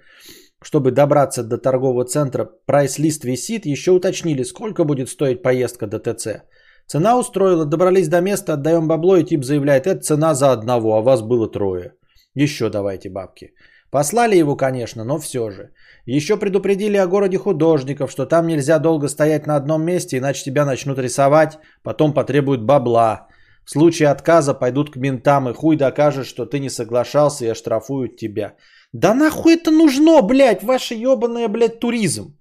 чтобы 0.61 0.91
добраться 0.91 1.43
до 1.43 1.57
торгового 1.57 2.05
центра, 2.05 2.49
прайс-лист 2.65 3.23
висит, 3.23 3.65
еще 3.65 3.91
уточнили, 3.91 4.43
сколько 4.43 4.83
будет 4.83 5.09
стоить 5.09 5.41
поездка 5.41 5.87
до 5.87 5.99
ТЦ. 5.99 6.43
Цена 6.87 7.17
устроила, 7.19 7.65
добрались 7.65 8.07
до 8.07 8.21
места, 8.21 8.53
отдаем 8.53 8.87
бабло, 8.87 9.17
и 9.17 9.23
тип 9.23 9.43
заявляет, 9.43 9.87
это 9.87 10.01
цена 10.01 10.33
за 10.33 10.51
одного, 10.51 10.95
а 10.95 11.01
вас 11.01 11.21
было 11.21 11.51
трое. 11.51 11.93
Еще 12.33 12.69
давайте 12.69 13.09
бабки. 13.09 13.53
Послали 13.91 14.35
его, 14.37 14.55
конечно, 14.55 15.03
но 15.03 15.19
все 15.19 15.49
же. 15.49 15.71
Еще 16.05 16.37
предупредили 16.37 16.97
о 16.97 17.07
городе 17.07 17.37
художников, 17.37 18.11
что 18.11 18.25
там 18.25 18.47
нельзя 18.47 18.79
долго 18.79 19.07
стоять 19.07 19.47
на 19.47 19.55
одном 19.55 19.83
месте, 19.83 20.17
иначе 20.17 20.43
тебя 20.43 20.65
начнут 20.65 20.99
рисовать, 20.99 21.59
потом 21.83 22.13
потребуют 22.13 22.63
бабла. 22.63 23.27
В 23.65 23.71
случае 23.71 24.09
отказа 24.09 24.53
пойдут 24.53 24.91
к 24.91 24.95
ментам 24.95 25.49
и 25.49 25.53
хуй 25.53 25.75
докажешь, 25.75 26.27
что 26.27 26.45
ты 26.45 26.59
не 26.59 26.69
соглашался 26.69 27.45
и 27.45 27.49
оштрафуют 27.49 28.17
тебя. 28.17 28.55
Да 28.91 29.13
нахуй 29.13 29.54
это 29.54 29.71
нужно, 29.71 30.21
блядь, 30.21 30.63
ваша 30.63 30.95
ебаная, 30.95 31.47
блядь, 31.47 31.80
туризм? 31.80 32.36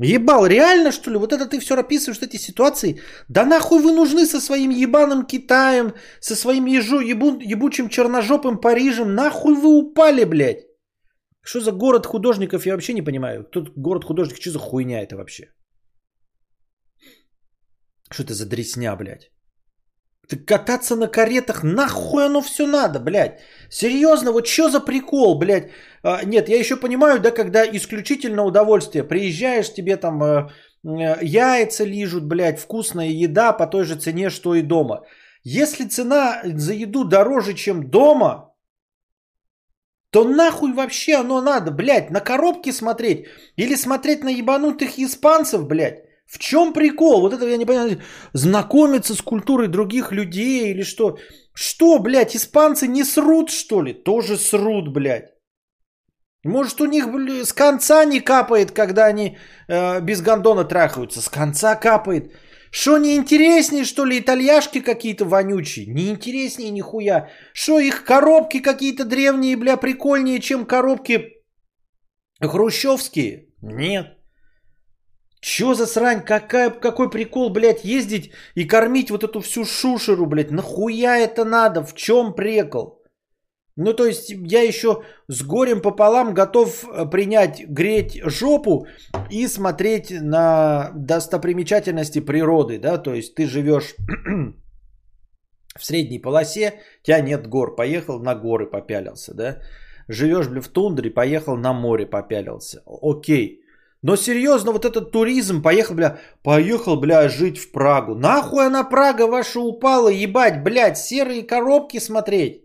Ебал, 0.00 0.46
реально 0.46 0.92
что 0.92 1.10
ли? 1.10 1.16
Вот 1.18 1.32
это 1.32 1.46
ты 1.46 1.58
все 1.58 1.74
описываешь, 1.74 2.22
эти 2.22 2.36
ситуации? 2.36 3.00
Да 3.28 3.44
нахуй 3.44 3.82
вы 3.82 3.92
нужны 3.92 4.26
со 4.26 4.40
своим 4.40 4.70
ебаным 4.70 5.26
Китаем, 5.26 5.94
со 6.20 6.36
своим 6.36 6.66
ежу, 6.66 7.00
ебу, 7.00 7.40
ебучим 7.40 7.88
черножопым 7.88 8.60
Парижем? 8.60 9.14
Нахуй 9.14 9.54
вы 9.54 9.68
упали, 9.78 10.24
блядь? 10.24 10.66
Что 11.42 11.60
за 11.60 11.72
город 11.72 12.06
художников, 12.06 12.66
я 12.66 12.74
вообще 12.74 12.92
не 12.92 13.02
понимаю. 13.02 13.44
Тут 13.44 13.72
город 13.76 14.04
художников, 14.04 14.40
что 14.40 14.50
за 14.50 14.58
хуйня 14.58 15.02
это 15.02 15.16
вообще? 15.16 15.50
Что 18.10 18.22
это 18.22 18.34
за 18.34 18.46
дресня, 18.46 18.94
блядь? 18.96 19.32
Ты 20.28 20.36
кататься 20.36 20.94
на 20.94 21.08
каретах, 21.08 21.64
нахуй 21.64 22.26
оно 22.26 22.42
все 22.42 22.66
надо, 22.66 23.00
блядь. 23.00 23.40
Серьезно, 23.70 24.30
вот 24.30 24.46
что 24.46 24.68
за 24.68 24.80
прикол, 24.80 25.38
блядь. 25.38 25.70
А, 26.02 26.22
нет, 26.24 26.48
я 26.50 26.58
еще 26.58 26.76
понимаю, 26.76 27.18
да, 27.18 27.30
когда 27.30 27.64
исключительно 27.64 28.44
удовольствие. 28.44 29.04
Приезжаешь, 29.04 29.72
тебе 29.72 29.96
там 29.96 30.22
э, 30.22 30.48
э, 30.84 31.24
яйца 31.24 31.84
лижут, 31.84 32.24
блядь, 32.24 32.60
вкусная 32.60 33.08
еда 33.08 33.54
по 33.54 33.66
той 33.66 33.84
же 33.84 33.94
цене, 33.94 34.28
что 34.28 34.54
и 34.54 34.60
дома. 34.60 35.06
Если 35.44 35.86
цена 35.86 36.42
за 36.44 36.74
еду 36.74 37.04
дороже, 37.04 37.54
чем 37.54 37.88
дома, 37.88 38.54
то 40.10 40.24
нахуй 40.24 40.74
вообще 40.74 41.14
оно 41.14 41.40
надо, 41.40 41.70
блядь, 41.70 42.10
на 42.10 42.20
коробки 42.20 42.70
смотреть 42.72 43.26
или 43.56 43.74
смотреть 43.76 44.24
на 44.24 44.28
ебанутых 44.28 44.98
испанцев, 44.98 45.66
блядь. 45.66 46.07
В 46.28 46.38
чем 46.38 46.72
прикол? 46.72 47.22
Вот 47.22 47.32
это 47.32 47.46
я 47.48 47.56
не 47.56 47.66
понимаю. 47.66 48.00
Знакомиться 48.34 49.14
с 49.14 49.22
культурой 49.22 49.68
других 49.68 50.12
людей 50.12 50.70
или 50.70 50.82
что? 50.82 51.16
Что, 51.54 51.98
блядь, 51.98 52.36
испанцы 52.36 52.86
не 52.86 53.04
срут, 53.04 53.50
что 53.50 53.82
ли? 53.82 53.94
Тоже 53.94 54.36
срут, 54.36 54.92
блядь. 54.92 55.30
Может, 56.44 56.80
у 56.80 56.86
них 56.86 57.10
блядь, 57.10 57.46
с 57.46 57.52
конца 57.52 58.04
не 58.04 58.20
капает, 58.20 58.72
когда 58.72 59.06
они 59.06 59.38
э, 59.68 60.00
без 60.00 60.20
гондона 60.20 60.64
трахаются. 60.64 61.20
С 61.20 61.28
конца 61.30 61.74
капает. 61.76 62.32
Что, 62.70 62.98
не 62.98 63.16
интереснее, 63.16 63.84
что 63.84 64.04
ли, 64.04 64.18
итальяшки 64.18 64.80
какие-то 64.80 65.24
вонючие? 65.24 65.86
Не 65.86 66.10
интереснее 66.10 66.70
нихуя. 66.70 67.30
Что, 67.54 67.78
их 67.78 68.04
коробки 68.04 68.60
какие-то 68.60 69.04
древние, 69.04 69.56
бля, 69.56 69.78
прикольнее, 69.78 70.40
чем 70.40 70.66
коробки 70.66 71.42
хрущевские? 72.42 73.46
Нет. 73.62 74.17
Чё 75.40 75.74
за 75.74 75.86
срань? 75.86 76.24
Какая, 76.24 76.70
какой 76.70 77.10
прикол, 77.10 77.50
блядь, 77.50 77.84
ездить 77.84 78.32
и 78.54 78.64
кормить 78.64 79.10
вот 79.10 79.24
эту 79.24 79.40
всю 79.40 79.64
шушеру, 79.64 80.26
блядь? 80.26 80.50
Нахуя 80.50 81.18
это 81.18 81.44
надо? 81.44 81.82
В 81.84 81.94
чем 81.94 82.34
прикол? 82.34 82.98
Ну, 83.80 83.94
то 83.94 84.06
есть 84.06 84.30
я 84.30 84.62
еще 84.62 85.02
с 85.28 85.44
горем 85.44 85.80
пополам 85.80 86.34
готов 86.34 86.84
э, 86.84 87.06
принять, 87.06 87.64
греть 87.68 88.20
жопу 88.26 88.86
и 89.30 89.46
смотреть 89.46 90.10
на 90.10 90.90
достопримечательности 90.96 92.18
природы, 92.18 92.80
да, 92.80 92.98
то 92.98 93.14
есть 93.14 93.36
ты 93.36 93.46
живешь 93.46 93.94
в 95.78 95.84
средней 95.84 96.18
полосе, 96.18 96.80
у 97.02 97.04
тебя 97.04 97.20
нет 97.20 97.46
гор, 97.46 97.76
поехал 97.76 98.18
на 98.18 98.34
горы 98.34 98.66
попялился, 98.66 99.32
да, 99.34 99.62
живешь, 100.08 100.48
бля, 100.48 100.60
в 100.60 100.68
тундре, 100.68 101.10
поехал 101.10 101.56
на 101.56 101.72
море 101.72 102.04
попялился, 102.04 102.82
окей. 102.84 103.62
Но 104.02 104.16
серьезно, 104.16 104.72
вот 104.72 104.84
этот 104.84 105.10
туризм, 105.10 105.62
поехал, 105.62 105.94
бля, 105.94 106.18
поехал, 106.42 107.00
бля, 107.00 107.28
жить 107.28 107.58
в 107.58 107.72
Прагу. 107.72 108.14
Нахуй 108.14 108.66
она 108.66 108.84
Прага 108.84 109.26
ваша 109.26 109.60
упала, 109.60 110.08
ебать, 110.08 110.62
блядь, 110.62 110.98
серые 110.98 111.42
коробки 111.42 111.98
смотреть. 111.98 112.64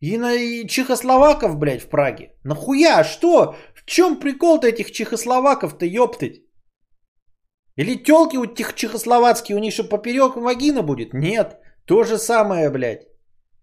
И 0.00 0.18
на 0.18 0.34
и 0.34 0.66
чехословаков, 0.68 1.56
блядь, 1.56 1.82
в 1.82 1.88
Праге. 1.88 2.32
Нахуя? 2.44 3.04
Что? 3.04 3.56
В 3.74 3.86
чем 3.86 4.20
прикол-то 4.20 4.68
этих 4.68 4.92
чехословаков-то, 4.92 5.86
ёптыть? 5.86 6.42
Или 7.76 7.94
телки 7.94 8.36
у 8.36 8.46
тех 8.46 8.74
чехословацкие, 8.74 9.56
у 9.56 9.60
них 9.60 9.72
что, 9.72 9.84
поперек 9.84 10.36
вагина 10.36 10.82
будет? 10.82 11.14
Нет. 11.14 11.56
То 11.86 12.04
же 12.04 12.18
самое, 12.18 12.68
блядь. 12.70 13.06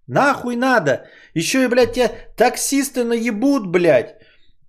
Нахуй 0.08 0.56
надо. 0.56 1.06
Еще 1.36 1.64
и, 1.64 1.68
блядь, 1.68 1.94
тебя 1.94 2.12
таксисты 2.36 3.04
наебут, 3.04 3.68
блядь. 3.68 4.16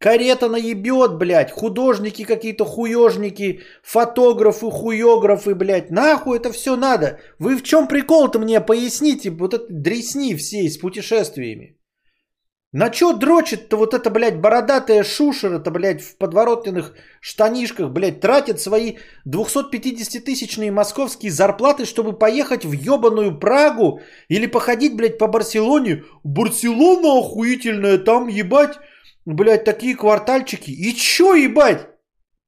Карета 0.04 0.50
наебет, 0.50 1.16
блядь, 1.16 1.50
художники 1.50 2.24
какие-то 2.24 2.66
хуежники, 2.66 3.60
фотографы, 3.82 4.70
хуёграфы, 4.70 5.54
блядь. 5.54 5.90
Нахуй 5.90 6.36
это 6.36 6.52
все 6.52 6.76
надо? 6.76 7.20
Вы 7.38 7.56
в 7.56 7.62
чем 7.62 7.88
прикол-то 7.88 8.38
мне 8.38 8.60
поясните, 8.60 9.30
вот 9.30 9.54
это 9.54 9.64
дресни 9.70 10.34
все 10.34 10.68
с 10.68 10.76
путешествиями? 10.76 11.78
На 12.72 12.90
чё 12.90 13.14
дрочит-то 13.14 13.78
вот 13.78 13.94
эта, 13.94 14.10
блядь, 14.10 14.40
бородатая 14.42 15.04
шушера-то, 15.04 15.70
блядь, 15.70 16.02
в 16.02 16.18
подворотенных 16.18 16.92
штанишках, 17.22 17.90
блядь, 17.90 18.20
тратит 18.20 18.60
свои 18.60 18.96
250-тысячные 19.26 20.70
московские 20.70 21.32
зарплаты, 21.32 21.86
чтобы 21.86 22.18
поехать 22.18 22.66
в 22.66 22.72
ёбаную 22.72 23.38
Прагу 23.38 24.00
или 24.28 24.46
походить, 24.46 24.96
блядь, 24.96 25.16
по 25.16 25.28
Барселоне. 25.28 26.02
Барселона 26.24 27.20
охуительная, 27.20 27.96
там, 27.96 28.28
ебать, 28.28 28.76
блядь, 29.26 29.64
такие 29.64 29.96
квартальчики. 29.96 30.70
И 30.70 30.94
чё 30.94 31.34
ебать? 31.34 31.88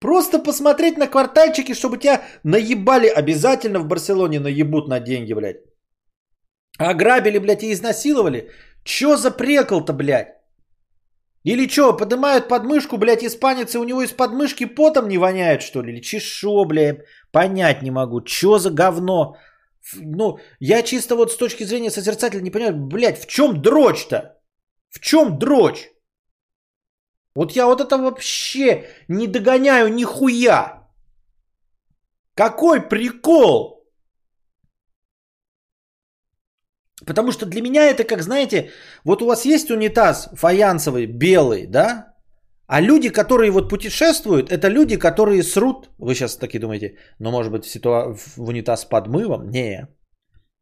Просто 0.01 0.39
посмотреть 0.39 0.99
на 0.99 1.07
квартальчики, 1.07 1.75
чтобы 1.75 1.99
тебя 1.99 2.23
наебали. 2.45 3.09
Обязательно 3.09 3.79
в 3.79 3.87
Барселоне 3.87 4.41
наебут 4.41 4.89
на 4.89 5.01
деньги, 5.01 5.33
блядь. 5.33 5.57
Ограбили, 6.79 7.39
блядь, 7.39 7.62
и 7.62 7.73
изнасиловали. 7.73 8.51
Чё 8.85 9.17
за 9.17 9.31
прекол-то, 9.31 9.93
блядь? 9.93 10.37
Или 11.45 11.69
чё, 11.69 11.97
поднимают 11.97 12.49
подмышку, 12.49 12.99
блядь, 12.99 13.25
испанец, 13.25 13.75
и 13.75 13.79
у 13.79 13.85
него 13.85 14.03
из 14.03 14.12
подмышки 14.12 14.67
потом 14.67 15.09
не 15.09 15.19
воняет, 15.19 15.62
что 15.62 15.81
ли? 15.81 15.93
Или 15.93 16.03
чешо, 16.03 16.65
блядь, 16.65 17.05
понять 17.33 17.83
не 17.83 17.91
могу. 17.91 18.21
Чё 18.21 18.59
за 18.59 18.71
говно? 18.71 19.37
Ну, 19.95 20.39
я 20.59 20.83
чисто 20.83 21.15
вот 21.15 21.33
с 21.33 21.37
точки 21.37 21.65
зрения 21.65 21.91
созерцателя 21.91 22.41
не 22.41 22.51
понимаю, 22.51 22.75
блядь, 22.75 23.21
в 23.21 23.27
чем 23.27 23.62
дрочь-то? 23.62 24.41
В 24.91 24.99
чем 25.01 25.39
дрочь? 25.39 25.89
Вот 27.37 27.53
я 27.53 27.66
вот 27.66 27.81
это 27.81 27.99
вообще 27.99 28.85
не 29.09 29.27
догоняю 29.27 29.94
нихуя. 29.94 30.88
Какой 32.35 32.81
прикол? 32.81 33.77
Потому 37.07 37.33
что 37.33 37.46
для 37.46 37.61
меня 37.61 37.90
это 37.90 38.05
как, 38.05 38.22
знаете, 38.22 38.70
вот 39.05 39.22
у 39.22 39.27
вас 39.27 39.44
есть 39.44 39.70
унитаз 39.70 40.31
фаянсовый, 40.35 41.07
белый, 41.07 41.66
да? 41.66 42.14
А 42.66 42.81
люди, 42.81 43.11
которые 43.11 43.51
вот 43.51 43.68
путешествуют, 43.68 44.51
это 44.51 44.68
люди, 44.68 44.96
которые 44.96 45.42
срут. 45.42 45.90
Вы 45.99 46.14
сейчас 46.14 46.37
таки 46.37 46.59
думаете, 46.59 46.96
ну 47.18 47.31
может 47.31 47.53
быть 47.53 47.64
ситуа... 47.64 48.14
в 48.14 48.49
унитаз 48.49 48.81
с 48.81 48.85
подмывом? 48.87 49.51
Не. 49.51 49.88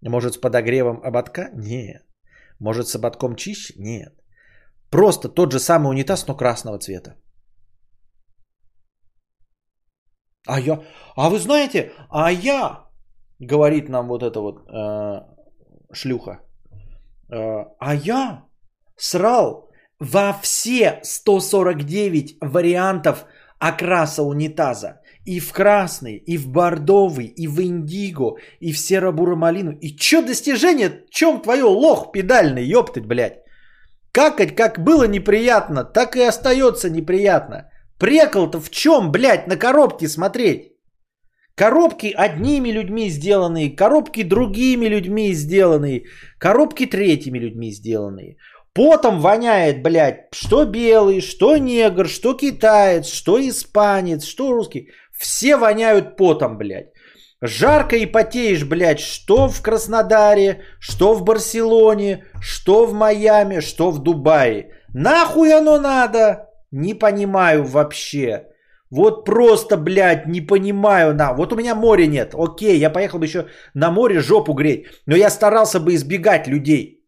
Может 0.03 0.35
с 0.35 0.41
подогревом 0.41 1.01
ободка? 1.05 1.51
Нет. 1.55 2.03
Может 2.59 2.89
с 2.89 2.97
ободком 2.97 3.37
чище? 3.37 3.75
Нет. 3.77 4.24
Просто 4.95 5.29
тот 5.29 5.51
же 5.51 5.59
самый 5.59 5.89
унитаз, 5.89 6.27
но 6.29 6.37
красного 6.37 6.79
цвета. 6.79 7.17
А 10.47 10.61
я, 10.61 10.85
а 11.17 11.31
вы 11.31 11.39
знаете, 11.39 11.91
а 12.11 12.31
я, 12.31 12.85
говорит 13.41 13.89
нам 13.89 14.07
вот 14.09 14.23
эта 14.23 14.41
вот 14.41 14.55
э, 14.69 15.21
шлюха, 15.93 16.31
э, 17.29 17.65
а 17.81 17.95
я 17.95 18.45
срал 18.97 19.69
во 19.99 20.33
все 20.43 21.01
149 21.03 22.37
вариантов 22.41 23.25
окраса 23.59 24.23
унитаза. 24.23 25.01
И 25.27 25.41
в 25.41 25.53
красный, 25.53 26.23
и 26.25 26.39
в 26.39 26.47
бордовый, 26.49 27.27
и 27.27 27.49
в 27.49 27.61
индиго, 27.61 28.37
и 28.61 28.73
в 28.73 28.79
серо-буро-малину. 28.79 29.73
И 29.81 29.97
чё 29.97 30.23
достижение? 30.23 31.05
Чем 31.11 31.43
твое 31.43 31.65
лох 31.65 32.13
педальный, 32.13 32.65
ёптать, 32.65 33.07
блядь? 33.07 33.44
Какать 34.15 34.55
как 34.55 34.79
было 34.79 35.09
неприятно, 35.09 35.83
так 35.83 36.15
и 36.15 36.23
остается 36.23 36.89
неприятно. 36.89 37.69
Прекол-то 37.99 38.61
в 38.61 38.71
чем, 38.71 39.11
блядь, 39.11 39.49
на 39.49 39.57
коробке 39.57 40.07
смотреть? 40.07 40.73
Коробки 41.57 42.15
одними 42.17 42.71
людьми 42.71 43.11
сделанные, 43.11 43.77
коробки 43.77 44.23
другими 44.23 44.87
людьми 44.87 45.35
сделанные, 45.35 46.05
коробки 46.39 46.87
третьими 46.87 47.41
людьми 47.41 47.73
сделанные. 47.73 48.37
Потом 48.73 49.21
воняет, 49.21 49.83
блядь, 49.83 50.29
что 50.33 50.65
белый, 50.65 51.21
что 51.21 51.57
негр, 51.57 52.09
что 52.09 52.35
китаец, 52.35 53.07
что 53.07 53.41
испанец, 53.41 54.25
что 54.25 54.53
русский. 54.53 54.91
Все 55.19 55.57
воняют 55.57 56.17
потом, 56.17 56.57
блядь. 56.57 56.94
Жарко 57.47 57.97
и 57.97 58.07
потеешь, 58.07 58.65
блядь, 58.65 59.01
что 59.01 59.49
в 59.49 59.61
Краснодаре, 59.61 60.63
что 60.81 61.13
в 61.13 61.25
Барселоне, 61.25 62.25
что 62.41 62.87
в 62.87 62.95
Майами, 62.95 63.61
что 63.61 63.91
в 63.91 64.03
Дубае. 64.03 64.71
Нахуй 64.95 65.53
оно 65.53 65.79
надо? 65.79 66.49
Не 66.71 66.95
понимаю 66.95 67.65
вообще. 67.65 68.47
Вот 68.91 69.27
просто, 69.27 69.77
блядь, 69.77 70.27
не 70.27 70.41
понимаю. 70.41 71.15
На. 71.15 71.35
Вот 71.35 71.53
у 71.53 71.57
меня 71.57 71.75
моря 71.75 72.07
нет. 72.07 72.35
Окей, 72.35 72.79
я 72.79 72.89
поехал 72.89 73.19
бы 73.19 73.27
еще 73.27 73.47
на 73.75 73.91
море 73.91 74.21
жопу 74.21 74.55
греть. 74.55 74.87
Но 75.05 75.15
я 75.15 75.29
старался 75.29 75.81
бы 75.81 75.95
избегать 75.95 76.49
людей. 76.49 77.05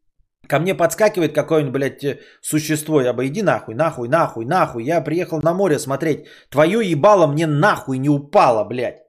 Ко 0.46 0.58
мне 0.58 0.74
подскакивает 0.74 1.34
какое-нибудь, 1.34 1.72
блядь, 1.72 2.04
э, 2.04 2.18
существо. 2.42 3.00
Я 3.00 3.14
бы 3.14 3.26
иди 3.26 3.40
нахуй, 3.40 3.74
нахуй, 3.74 4.08
нахуй, 4.08 4.44
нахуй. 4.44 4.84
Я 4.84 5.00
приехал 5.00 5.40
на 5.40 5.54
море 5.54 5.78
смотреть. 5.78 6.26
Твое 6.50 6.86
ебало 6.86 7.26
мне 7.26 7.46
нахуй 7.46 7.96
не 7.96 8.10
упало, 8.10 8.64
блядь. 8.64 9.05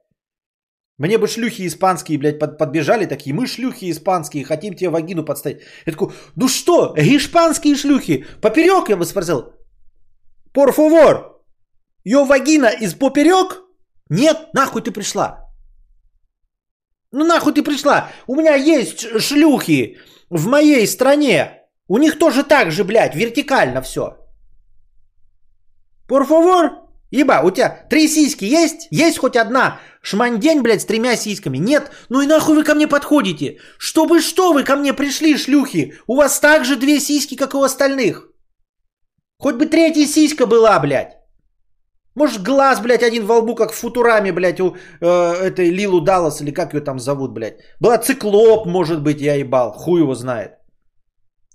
Мне 0.98 1.16
бы 1.16 1.28
шлюхи 1.28 1.66
испанские, 1.66 2.18
блядь, 2.18 2.40
под, 2.40 2.58
подбежали 2.58 3.06
такие. 3.06 3.32
Мы 3.32 3.46
шлюхи 3.46 3.90
испанские, 3.90 4.44
хотим 4.44 4.74
тебе 4.74 4.90
вагину 4.90 5.24
подставить. 5.24 5.60
Я 5.86 5.92
такой, 5.92 6.12
ну 6.36 6.48
что, 6.48 6.94
испанские 6.96 7.76
шлюхи, 7.76 8.26
поперек, 8.42 8.88
я 8.88 8.96
бы 8.96 9.04
спросил. 9.04 9.52
Por 10.52 10.74
favor, 10.74 11.36
ее 12.04 12.24
вагина 12.24 12.66
из 12.66 12.94
поперек? 12.94 13.62
Нет, 14.10 14.48
нахуй 14.54 14.82
ты 14.82 14.90
пришла. 14.90 15.48
Ну 17.12 17.24
нахуй 17.24 17.52
ты 17.52 17.62
пришла. 17.62 18.10
У 18.26 18.34
меня 18.34 18.56
есть 18.56 19.20
шлюхи 19.20 19.98
в 20.30 20.46
моей 20.48 20.86
стране. 20.86 21.62
У 21.86 21.98
них 21.98 22.18
тоже 22.18 22.42
так 22.42 22.72
же, 22.72 22.84
блядь, 22.84 23.14
вертикально 23.14 23.82
все. 23.82 24.16
Por 26.08 26.26
favor, 26.26 26.87
Еба, 27.10 27.40
у 27.42 27.50
тебя 27.50 27.86
три 27.88 28.08
сиськи 28.08 28.44
есть? 28.44 28.88
Есть 28.90 29.18
хоть 29.18 29.36
одна 29.36 29.80
Шмандень, 30.02 30.62
блядь, 30.62 30.82
с 30.82 30.84
тремя 30.84 31.16
сиськами. 31.16 31.58
Нет, 31.58 31.90
ну 32.08 32.22
и 32.22 32.26
нахуй 32.26 32.54
вы 32.54 32.64
ко 32.64 32.74
мне 32.74 32.86
подходите? 32.86 33.58
Чтобы 33.78 34.20
что 34.20 34.52
вы 34.52 34.64
ко 34.64 34.76
мне 34.76 34.92
пришли, 34.92 35.36
шлюхи? 35.36 35.94
У 36.06 36.16
вас 36.16 36.40
также 36.40 36.76
две 36.76 37.00
сиськи, 37.00 37.36
как 37.36 37.54
у 37.54 37.62
остальных. 37.62 38.28
Хоть 39.38 39.56
бы 39.56 39.66
третья 39.66 40.06
сиська 40.06 40.46
была, 40.46 40.78
блядь. 40.80 41.18
Может, 42.14 42.42
глаз, 42.42 42.80
блядь, 42.80 43.02
один 43.02 43.26
во 43.26 43.38
лбу, 43.38 43.54
как 43.54 43.72
в 43.72 43.76
Футураме, 43.76 44.32
блядь, 44.32 44.60
у 44.60 44.74
э, 45.00 45.06
этой 45.06 45.70
Лилу 45.70 46.00
Даллас, 46.00 46.40
или 46.40 46.50
как 46.50 46.74
ее 46.74 46.80
там 46.80 46.98
зовут, 46.98 47.32
блядь. 47.32 47.60
Была 47.80 47.98
циклоп, 47.98 48.66
может 48.66 49.02
быть, 49.02 49.20
я 49.20 49.34
ебал, 49.34 49.72
хуй 49.72 50.00
его 50.00 50.14
знает. 50.14 50.57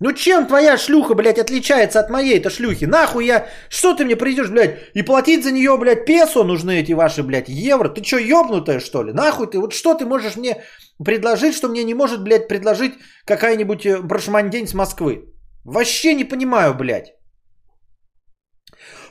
Ну 0.04 0.12
чем 0.12 0.48
твоя 0.48 0.78
шлюха, 0.78 1.14
блядь, 1.14 1.40
отличается 1.40 2.02
от 2.02 2.10
моей-то 2.10 2.50
шлюхи? 2.50 2.84
Нахуй 2.84 3.26
я... 3.26 3.48
Что 3.70 3.96
ты 3.96 4.04
мне 4.04 4.18
придешь, 4.18 4.50
блядь, 4.50 4.78
и 4.94 5.02
платить 5.02 5.46
за 5.46 5.52
нее, 5.52 5.78
блядь, 5.78 6.06
песо 6.06 6.44
нужны 6.44 6.82
эти 6.82 6.92
ваши, 6.92 7.24
блядь, 7.24 7.48
евро? 7.48 7.88
Ты 7.88 8.04
что, 8.04 8.18
ебнутая, 8.18 8.82
что 8.82 9.02
ли? 9.02 9.14
Нахуй 9.14 9.48
ты? 9.48 9.62
Вот 9.62 9.72
что 9.72 9.94
ты 9.94 10.06
можешь 10.06 10.36
мне 10.36 10.62
предложить, 11.02 11.56
что 11.56 11.70
мне 11.70 11.86
не 11.86 11.94
может, 11.94 12.22
блядь, 12.22 12.50
предложить 12.50 12.96
какая-нибудь 13.24 13.86
э, 13.86 14.02
прошмандень 14.02 14.68
с 14.68 14.74
Москвы? 14.74 15.34
Вообще 15.64 16.16
не 16.16 16.26
понимаю, 16.26 16.74
блядь 16.74 17.14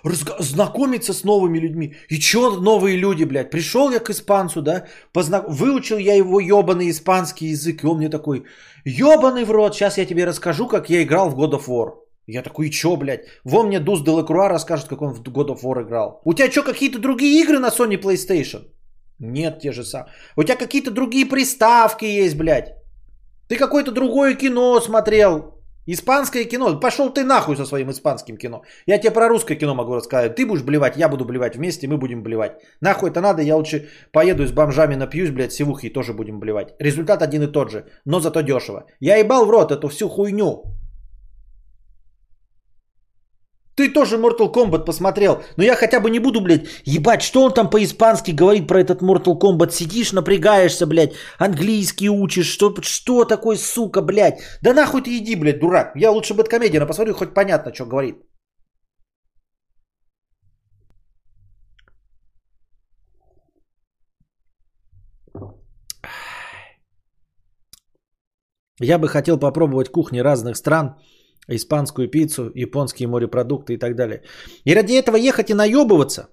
разго- 0.04 0.40
знакомиться 0.40 1.12
с 1.12 1.24
новыми 1.24 1.58
людьми. 1.58 1.94
И 2.08 2.18
чё 2.18 2.60
новые 2.60 2.96
люди, 2.96 3.24
блядь? 3.24 3.50
Пришел 3.50 3.90
я 3.90 3.98
к 4.00 4.10
испанцу, 4.10 4.62
да, 4.62 4.86
позна... 5.12 5.42
выучил 5.48 5.98
я 5.98 6.14
его 6.14 6.40
ебаный 6.40 6.90
испанский 6.90 7.46
язык, 7.46 7.82
и 7.82 7.86
он 7.86 7.98
мне 7.98 8.08
такой, 8.08 8.44
ебаный 8.84 9.44
в 9.44 9.50
рот, 9.50 9.74
сейчас 9.74 9.98
я 9.98 10.06
тебе 10.06 10.26
расскажу, 10.26 10.68
как 10.68 10.90
я 10.90 11.02
играл 11.02 11.30
в 11.30 11.38
God 11.38 11.52
of 11.52 11.68
War. 11.68 11.94
Я 12.26 12.42
такой, 12.42 12.68
и 12.68 12.70
чё, 12.70 12.96
блядь? 12.96 13.26
Во 13.44 13.62
мне 13.62 13.80
Дуз 13.80 14.02
Делакруа 14.02 14.48
расскажет, 14.48 14.88
как 14.88 15.02
он 15.02 15.12
в 15.12 15.22
God 15.22 15.48
of 15.48 15.62
War 15.62 15.82
играл. 15.82 16.20
У 16.24 16.34
тебя 16.34 16.50
что, 16.50 16.62
какие-то 16.62 16.98
другие 16.98 17.42
игры 17.42 17.58
на 17.58 17.68
Sony 17.68 18.00
PlayStation? 18.00 18.62
Нет, 19.18 19.60
те 19.60 19.72
же 19.72 19.84
самые. 19.84 20.12
У 20.36 20.42
тебя 20.42 20.56
какие-то 20.56 20.90
другие 20.90 21.26
приставки 21.26 22.04
есть, 22.04 22.36
блядь. 22.36 22.74
Ты 23.48 23.56
какое-то 23.56 23.92
другое 23.92 24.34
кино 24.34 24.80
смотрел. 24.80 25.61
Испанское 25.86 26.44
кино. 26.44 26.78
Пошел 26.80 27.12
ты 27.12 27.24
нахуй 27.24 27.56
со 27.56 27.64
своим 27.64 27.90
испанским 27.90 28.36
кино. 28.36 28.62
Я 28.86 28.98
тебе 28.98 29.10
про 29.10 29.28
русское 29.28 29.56
кино 29.56 29.74
могу 29.74 29.94
рассказать. 29.94 30.36
Ты 30.36 30.46
будешь 30.46 30.62
блевать, 30.62 30.96
я 30.96 31.08
буду 31.08 31.24
блевать 31.24 31.56
вместе, 31.56 31.88
мы 31.88 31.98
будем 31.98 32.22
блевать. 32.22 32.52
Нахуй 32.80 33.10
это 33.10 33.20
надо, 33.20 33.42
я 33.42 33.56
лучше 33.56 33.88
поеду 34.12 34.46
с 34.46 34.52
бомжами 34.52 34.94
напьюсь, 34.94 35.30
блядь, 35.30 35.52
сивухи 35.52 35.86
и 35.86 35.92
тоже 35.92 36.12
будем 36.12 36.38
блевать. 36.38 36.74
Результат 36.78 37.22
один 37.22 37.42
и 37.42 37.52
тот 37.52 37.70
же, 37.70 37.86
но 38.04 38.20
зато 38.20 38.42
дешево. 38.42 38.86
Я 39.00 39.16
ебал 39.16 39.44
в 39.46 39.50
рот 39.50 39.72
эту 39.72 39.88
всю 39.88 40.08
хуйню. 40.08 40.62
Ты 43.74 43.88
тоже 43.88 44.16
Mortal 44.16 44.52
Kombat 44.52 44.84
посмотрел. 44.84 45.42
Но 45.56 45.64
я 45.64 45.74
хотя 45.76 46.00
бы 46.00 46.10
не 46.10 46.18
буду, 46.18 46.40
блядь, 46.40 46.66
ебать, 46.84 47.22
что 47.22 47.42
он 47.42 47.52
там 47.52 47.70
по-испански 47.70 48.30
говорит 48.32 48.68
про 48.68 48.80
этот 48.80 49.02
Mortal 49.02 49.38
Kombat. 49.38 49.70
Сидишь, 49.70 50.12
напрягаешься, 50.12 50.86
блядь, 50.86 51.14
английский 51.38 52.10
учишь. 52.10 52.46
Что, 52.52 52.74
что 52.82 53.24
такое, 53.24 53.56
сука, 53.56 54.02
блядь? 54.02 54.40
Да 54.62 54.74
нахуй 54.74 55.02
ты 55.02 55.16
иди, 55.16 55.36
блядь, 55.36 55.60
дурак. 55.60 55.92
Я 55.96 56.10
лучше 56.10 56.34
Бэткомедиана 56.34 56.86
посмотрю, 56.86 57.14
хоть 57.14 57.34
понятно, 57.34 57.72
что 57.72 57.86
говорит. 57.86 58.16
Я 68.80 68.98
бы 68.98 69.08
хотел 69.08 69.38
попробовать 69.38 69.90
кухни 69.90 70.18
разных 70.18 70.56
стран– 70.56 70.96
испанскую 71.48 72.08
пиццу, 72.08 72.50
японские 72.54 73.08
морепродукты 73.08 73.74
и 73.74 73.78
так 73.78 73.94
далее. 73.96 74.22
И 74.64 74.74
ради 74.74 74.94
этого 74.94 75.16
ехать 75.16 75.50
и 75.50 75.54
наебываться, 75.54 76.28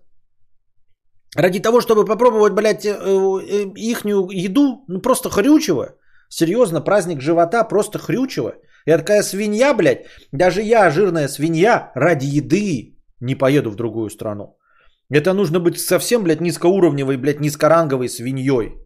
ради 1.35 1.59
того, 1.59 1.81
чтобы 1.81 2.05
попробовать, 2.05 2.53
блядь, 2.53 2.85
э, 2.85 2.91
э, 2.91 3.71
ихнюю 3.75 4.29
еду, 4.31 4.83
ну 4.87 5.01
просто 5.01 5.29
хрючево. 5.29 5.95
Серьезно, 6.29 6.81
праздник 6.81 7.21
живота 7.21 7.63
просто 7.63 7.99
хрючево. 7.99 8.53
Я 8.85 8.97
такая 8.97 9.23
свинья, 9.23 9.73
блядь, 9.73 10.05
даже 10.31 10.61
я, 10.61 10.89
жирная 10.91 11.27
свинья, 11.27 11.91
ради 11.95 12.25
еды 12.25 12.95
не 13.19 13.35
поеду 13.35 13.71
в 13.71 13.75
другую 13.75 14.09
страну. 14.09 14.57
Это 15.11 15.33
нужно 15.33 15.59
быть 15.59 15.79
совсем, 15.79 16.23
блядь, 16.23 16.41
низкоуровневой, 16.41 17.17
блядь, 17.17 17.39
низкоранговой 17.39 18.09
свиньей. 18.09 18.77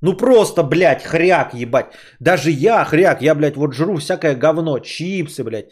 Ну 0.00 0.16
просто, 0.16 0.62
блядь, 0.62 1.02
хряк, 1.02 1.54
ебать. 1.54 1.86
Даже 2.20 2.50
я, 2.50 2.84
хряк, 2.84 3.22
я, 3.22 3.34
блядь, 3.34 3.56
вот 3.56 3.74
жру 3.74 3.96
всякое 3.96 4.34
говно, 4.34 4.78
чипсы, 4.78 5.44
блядь, 5.44 5.70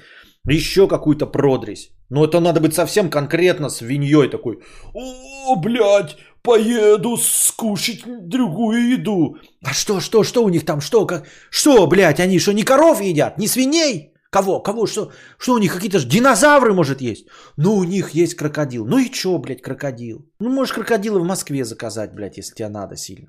еще 0.48 0.88
какую-то 0.88 1.26
продресь. 1.26 1.90
Но 2.08 2.24
это 2.24 2.40
надо 2.40 2.60
быть 2.60 2.74
совсем 2.74 3.10
конкретно 3.10 3.68
свиньей 3.68 4.28
такой. 4.28 4.58
О, 4.94 5.56
блядь, 5.56 6.16
поеду 6.42 7.16
скушать 7.16 8.02
другую 8.06 8.90
еду. 8.90 9.36
А 9.64 9.72
что, 9.72 10.00
что, 10.00 10.22
что 10.22 10.44
у 10.44 10.48
них 10.48 10.64
там, 10.64 10.80
что, 10.80 11.06
как, 11.06 11.26
что, 11.50 11.86
блядь, 11.86 12.20
они 12.20 12.38
что, 12.38 12.52
не 12.52 12.62
коров 12.62 13.00
едят, 13.00 13.38
не 13.38 13.48
свиней? 13.48 14.12
Кого, 14.30 14.60
кого, 14.60 14.86
что, 14.86 15.12
что 15.38 15.54
у 15.54 15.58
них 15.58 15.72
какие-то 15.72 15.98
же 15.98 16.08
динозавры, 16.08 16.74
может, 16.74 17.00
есть? 17.00 17.26
Ну, 17.56 17.76
у 17.76 17.84
них 17.84 18.10
есть 18.10 18.34
крокодил. 18.34 18.84
Ну 18.84 18.98
и 18.98 19.12
что, 19.12 19.38
блядь, 19.38 19.62
крокодил? 19.62 20.28
Ну, 20.40 20.50
можешь 20.50 20.74
крокодила 20.74 21.18
в 21.18 21.24
Москве 21.24 21.64
заказать, 21.64 22.14
блядь, 22.14 22.36
если 22.36 22.54
тебе 22.54 22.68
надо 22.68 22.96
сильно. 22.96 23.28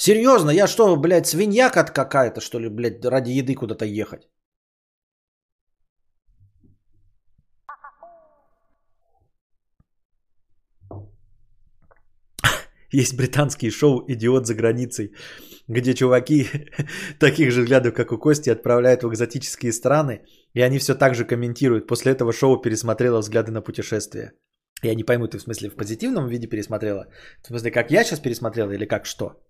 Серьезно, 0.00 0.50
я 0.50 0.66
что, 0.68 0.96
блядь, 0.96 1.26
свинья 1.26 1.70
какая-то, 1.70 2.40
что 2.40 2.60
ли, 2.60 2.68
блядь, 2.68 3.04
ради 3.04 3.32
еды 3.32 3.54
куда-то 3.54 3.84
ехать? 3.84 4.28
Есть 12.92 13.16
британские 13.16 13.70
шоу 13.70 14.04
«Идиот 14.08 14.46
за 14.46 14.54
границей», 14.54 15.12
где 15.68 15.94
чуваки 15.94 16.46
таких 17.18 17.50
же 17.50 17.62
взглядов, 17.62 17.92
как 17.92 18.12
у 18.12 18.18
Кости, 18.18 18.50
отправляют 18.50 19.02
в 19.02 19.08
экзотические 19.08 19.72
страны, 19.72 20.20
и 20.54 20.62
они 20.62 20.78
все 20.78 20.94
так 20.94 21.14
же 21.14 21.24
комментируют. 21.24 21.86
После 21.88 22.12
этого 22.12 22.32
шоу 22.32 22.62
пересмотрела 22.62 23.18
взгляды 23.18 23.50
на 23.50 23.62
путешествия. 23.62 24.32
Я 24.82 24.94
не 24.94 25.02
пойму, 25.02 25.26
ты 25.26 25.38
в 25.38 25.42
смысле 25.42 25.68
в 25.70 25.76
позитивном 25.76 26.28
виде 26.28 26.46
пересмотрела? 26.46 27.08
В 27.42 27.48
смысле, 27.48 27.72
как 27.72 27.90
я 27.90 28.04
сейчас 28.04 28.20
пересмотрела 28.20 28.70
или 28.70 28.86
как 28.86 29.06
что? 29.06 29.47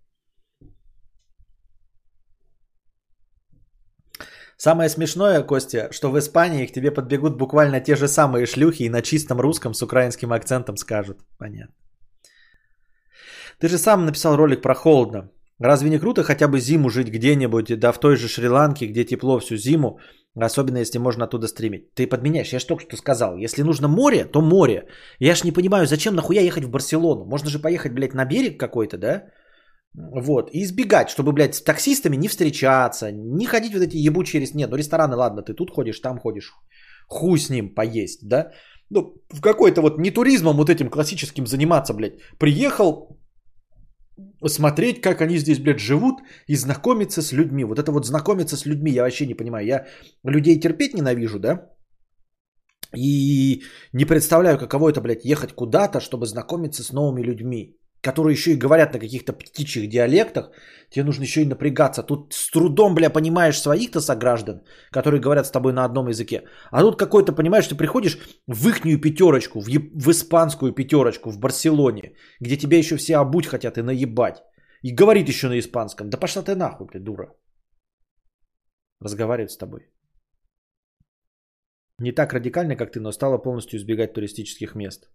Самое 4.60 4.88
смешное, 4.88 5.42
Костя, 5.42 5.88
что 5.92 6.10
в 6.10 6.18
Испании 6.18 6.66
к 6.66 6.72
тебе 6.72 6.90
подбегут 6.90 7.36
буквально 7.36 7.80
те 7.80 7.94
же 7.94 8.08
самые 8.08 8.44
шлюхи 8.44 8.82
и 8.82 8.90
на 8.90 9.02
чистом 9.02 9.40
русском 9.40 9.72
с 9.72 9.82
украинским 9.82 10.32
акцентом 10.32 10.76
скажут. 10.76 11.18
Понятно. 11.38 11.74
Ты 13.60 13.68
же 13.68 13.78
сам 13.78 14.04
написал 14.04 14.36
ролик 14.36 14.60
про 14.60 14.74
холодно. 14.74 15.30
Разве 15.60 15.90
не 15.90 15.98
круто 15.98 16.24
хотя 16.24 16.48
бы 16.48 16.58
зиму 16.58 16.90
жить 16.90 17.08
где-нибудь, 17.08 17.78
да 17.78 17.92
в 17.92 18.00
той 18.00 18.16
же 18.16 18.28
Шри-Ланке, 18.28 18.86
где 18.86 19.04
тепло 19.04 19.38
всю 19.38 19.56
зиму, 19.56 20.00
особенно 20.34 20.78
если 20.78 20.98
можно 20.98 21.24
оттуда 21.24 21.46
стримить? 21.46 21.94
Ты 21.94 22.08
подменяешь, 22.08 22.52
я 22.52 22.58
же 22.58 22.66
только 22.66 22.82
что 22.82 22.96
сказал, 22.96 23.36
если 23.36 23.62
нужно 23.62 23.88
море, 23.88 24.24
то 24.24 24.40
море. 24.40 24.88
Я 25.20 25.34
ж 25.36 25.44
не 25.44 25.52
понимаю, 25.52 25.86
зачем 25.86 26.16
нахуя 26.16 26.40
ехать 26.40 26.64
в 26.64 26.70
Барселону? 26.70 27.24
Можно 27.24 27.48
же 27.48 27.60
поехать, 27.60 27.92
блядь, 27.92 28.14
на 28.14 28.24
берег 28.24 28.58
какой-то, 28.58 28.98
да? 28.98 29.22
Вот, 29.94 30.50
и 30.52 30.62
избегать, 30.62 31.10
чтобы, 31.10 31.32
блядь, 31.32 31.54
с 31.54 31.62
таксистами 31.62 32.16
не 32.16 32.28
встречаться, 32.28 33.10
не 33.10 33.46
ходить 33.46 33.72
вот 33.72 33.82
эти 33.82 33.96
ебучие 33.96 34.40
рестораны. 34.40 34.60
Нет, 34.60 34.70
ну 34.70 34.76
рестораны, 34.76 35.16
ладно, 35.16 35.42
ты 35.42 35.54
тут 35.54 35.70
ходишь, 35.70 36.00
там 36.00 36.18
ходишь. 36.18 36.52
Хуй 37.08 37.38
с 37.38 37.50
ним 37.50 37.74
поесть, 37.74 38.28
да? 38.28 38.52
Ну, 38.90 39.14
в 39.30 39.40
какой-то 39.40 39.80
вот 39.80 39.98
не 39.98 40.10
туризмом 40.10 40.56
вот 40.56 40.70
этим 40.70 40.90
классическим 40.90 41.46
заниматься, 41.46 41.94
блядь. 41.94 42.20
Приехал 42.38 43.18
смотреть, 44.46 45.00
как 45.00 45.20
они 45.20 45.38
здесь, 45.38 45.58
блядь, 45.58 45.80
живут 45.80 46.20
и 46.46 46.56
знакомиться 46.56 47.22
с 47.22 47.32
людьми. 47.32 47.64
Вот 47.64 47.78
это 47.78 47.92
вот 47.92 48.06
знакомиться 48.06 48.56
с 48.56 48.66
людьми, 48.66 48.92
я 48.92 49.02
вообще 49.02 49.26
не 49.26 49.34
понимаю. 49.34 49.66
Я 49.66 49.86
людей 50.24 50.60
терпеть 50.60 50.94
ненавижу, 50.94 51.38
да? 51.38 51.70
И 52.96 53.62
не 53.92 54.04
представляю, 54.04 54.58
каково 54.58 54.90
это, 54.90 55.00
блядь, 55.00 55.24
ехать 55.24 55.52
куда-то, 55.52 56.00
чтобы 56.00 56.26
знакомиться 56.26 56.82
с 56.82 56.92
новыми 56.92 57.22
людьми 57.22 57.76
которые 58.08 58.32
еще 58.32 58.50
и 58.50 58.58
говорят 58.58 58.92
на 58.94 58.98
каких-то 58.98 59.32
птичьих 59.32 59.88
диалектах, 59.88 60.50
тебе 60.90 61.04
нужно 61.04 61.24
еще 61.24 61.40
и 61.42 61.48
напрягаться. 61.48 62.02
Тут 62.02 62.32
с 62.32 62.50
трудом, 62.50 62.94
бля, 62.94 63.10
понимаешь 63.10 63.60
своих-то 63.60 64.00
сограждан, 64.00 64.62
которые 64.90 65.20
говорят 65.20 65.46
с 65.46 65.50
тобой 65.50 65.72
на 65.72 65.84
одном 65.84 66.08
языке. 66.08 66.42
А 66.70 66.80
тут 66.82 66.98
какой-то, 66.98 67.32
понимаешь, 67.34 67.68
ты 67.68 67.74
приходишь 67.74 68.18
в 68.46 68.68
ихнюю 68.68 69.00
пятерочку, 69.00 69.60
в, 69.60 69.68
еб... 69.68 69.92
в 69.94 70.10
испанскую 70.10 70.72
пятерочку 70.72 71.30
в 71.30 71.38
Барселоне, 71.38 72.14
где 72.40 72.56
тебя 72.56 72.78
еще 72.78 72.96
все 72.96 73.16
обуть 73.16 73.46
хотят 73.46 73.76
и 73.78 73.82
наебать. 73.82 74.42
И 74.82 74.94
говорит 74.94 75.28
еще 75.28 75.48
на 75.48 75.58
испанском. 75.58 76.08
Да 76.08 76.18
пошла 76.18 76.42
ты 76.42 76.54
нахуй, 76.54 76.86
ты 76.92 77.00
дура. 77.00 77.28
Разговаривает 79.04 79.50
с 79.50 79.58
тобой. 79.58 79.80
Не 82.00 82.12
так 82.12 82.32
радикально, 82.32 82.76
как 82.76 82.92
ты, 82.92 83.00
но 83.00 83.12
стала 83.12 83.38
полностью 83.38 83.78
избегать 83.78 84.14
туристических 84.14 84.74
мест. 84.74 85.10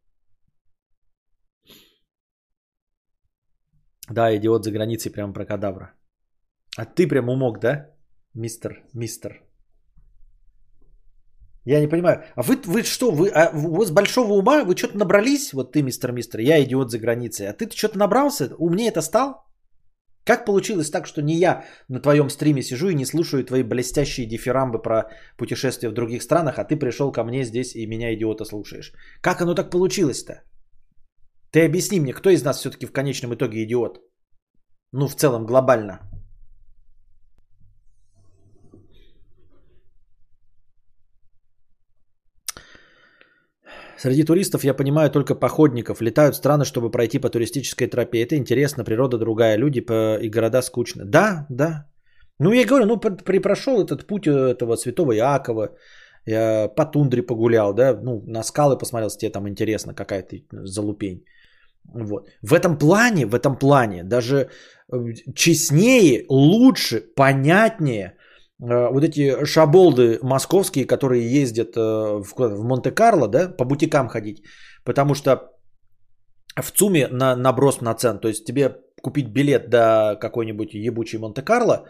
Да, 4.11 4.35
идиот 4.35 4.63
за 4.63 4.71
границей 4.71 5.11
прям 5.11 5.33
про 5.33 5.45
кадавра. 5.45 5.93
А 6.77 6.85
ты 6.85 7.07
прям 7.07 7.29
умок, 7.29 7.59
да? 7.59 7.89
Мистер, 8.33 8.83
мистер. 8.93 9.43
Я 11.65 11.79
не 11.79 11.87
понимаю. 11.87 12.23
А 12.35 12.43
вы, 12.43 12.57
вы 12.65 12.83
что, 12.83 13.11
вы, 13.11 13.29
а 13.29 13.51
вы 13.53 13.85
с 13.85 13.91
большого 13.91 14.33
ума, 14.33 14.63
вы 14.65 14.75
что-то 14.75 14.97
набрались? 14.97 15.53
Вот 15.53 15.71
ты, 15.71 15.81
мистер 15.81 16.11
Мистер, 16.11 16.41
я 16.41 16.61
идиот 16.63 16.91
за 16.91 16.99
границей. 16.99 17.47
А 17.47 17.53
ты 17.53 17.69
что-то 17.69 17.97
набрался? 17.97 18.49
Умнее 18.57 18.89
это 18.89 19.01
стал? 19.01 19.45
Как 20.25 20.45
получилось 20.45 20.89
так, 20.89 21.05
что 21.05 21.21
не 21.21 21.35
я 21.35 21.65
на 21.89 21.99
твоем 21.99 22.29
стриме 22.29 22.63
сижу 22.63 22.89
и 22.89 22.95
не 22.95 23.05
слушаю 23.05 23.43
твои 23.43 23.63
блестящие 23.63 24.25
дифирамбы 24.25 24.81
про 24.81 25.09
путешествия 25.37 25.89
в 25.89 25.93
других 25.93 26.23
странах, 26.23 26.59
а 26.59 26.63
ты 26.63 26.77
пришел 26.77 27.11
ко 27.11 27.23
мне 27.23 27.43
здесь 27.43 27.75
и 27.75 27.85
меня, 27.87 28.13
идиота, 28.13 28.45
слушаешь? 28.45 28.93
Как 29.21 29.41
оно 29.41 29.53
так 29.53 29.69
получилось-то? 29.69 30.43
Ты 31.53 31.65
объясни 31.65 31.99
мне, 31.99 32.13
кто 32.13 32.29
из 32.29 32.43
нас 32.43 32.57
все-таки 32.57 32.87
в 32.87 32.91
конечном 32.91 33.33
итоге 33.35 33.63
идиот? 33.63 33.99
Ну, 34.91 35.07
в 35.07 35.15
целом, 35.15 35.45
глобально. 35.45 35.99
Среди 43.99 44.23
туристов 44.23 44.63
я 44.63 44.73
понимаю 44.73 45.11
только 45.11 45.35
походников. 45.35 46.01
Летают 46.01 46.35
страны, 46.35 46.65
чтобы 46.65 46.91
пройти 46.91 47.19
по 47.19 47.29
туристической 47.29 47.87
тропе. 47.87 48.23
Это 48.23 48.35
интересно, 48.35 48.83
природа 48.83 49.17
другая, 49.19 49.57
люди 49.57 49.79
и 50.21 50.29
города 50.29 50.61
скучно. 50.61 51.05
Да, 51.05 51.45
да. 51.49 51.85
Ну, 52.39 52.51
я 52.51 52.65
говорю, 52.65 52.85
ну, 52.85 52.99
прошел 53.41 53.79
этот 53.85 54.07
путь 54.07 54.25
э, 54.27 54.31
этого 54.31 54.75
святого 54.75 55.15
Иакова, 55.15 55.69
я 56.25 56.67
по 56.67 56.85
тундре 56.85 57.21
погулял, 57.21 57.73
да, 57.73 57.93
ну, 57.93 58.23
на 58.25 58.43
скалы 58.43 58.77
посмотрел, 58.77 59.07
если 59.07 59.19
тебе 59.19 59.31
там 59.31 59.47
интересно, 59.47 59.93
какая 59.93 60.23
то 60.23 60.35
залупень. 60.65 61.23
Вот. 61.85 62.29
В 62.41 62.53
этом 62.53 62.77
плане, 62.77 63.25
в 63.25 63.35
этом 63.35 63.57
плане 63.57 64.03
даже 64.03 64.49
э, 64.91 65.13
честнее, 65.35 66.25
лучше, 66.29 67.01
понятнее– 67.15 68.17
Э, 68.63 68.89
вот 68.91 69.03
эти 69.03 69.45
шаболды 69.45 70.19
московские, 70.21 70.85
которые 70.85 71.41
ездят 71.41 71.75
э, 71.75 71.79
в, 71.79 72.33
в 72.35 72.63
Монте-Карло, 72.63 73.27
да, 73.27 73.49
по 73.49 73.65
бутикам 73.65 74.07
ходить, 74.07 74.43
потому 74.83 75.15
что 75.15 75.51
в 76.55 76.71
ЦУМе 76.71 77.07
на 77.07 77.35
наброс 77.35 77.81
на 77.81 77.93
цен, 77.95 78.19
то 78.19 78.27
есть 78.27 78.45
тебе 78.45 78.77
купить 79.01 79.33
билет 79.33 79.69
до 79.69 80.17
какой-нибудь 80.21 80.73
ебучей 80.73 81.19
Монте-Карло 81.19 81.87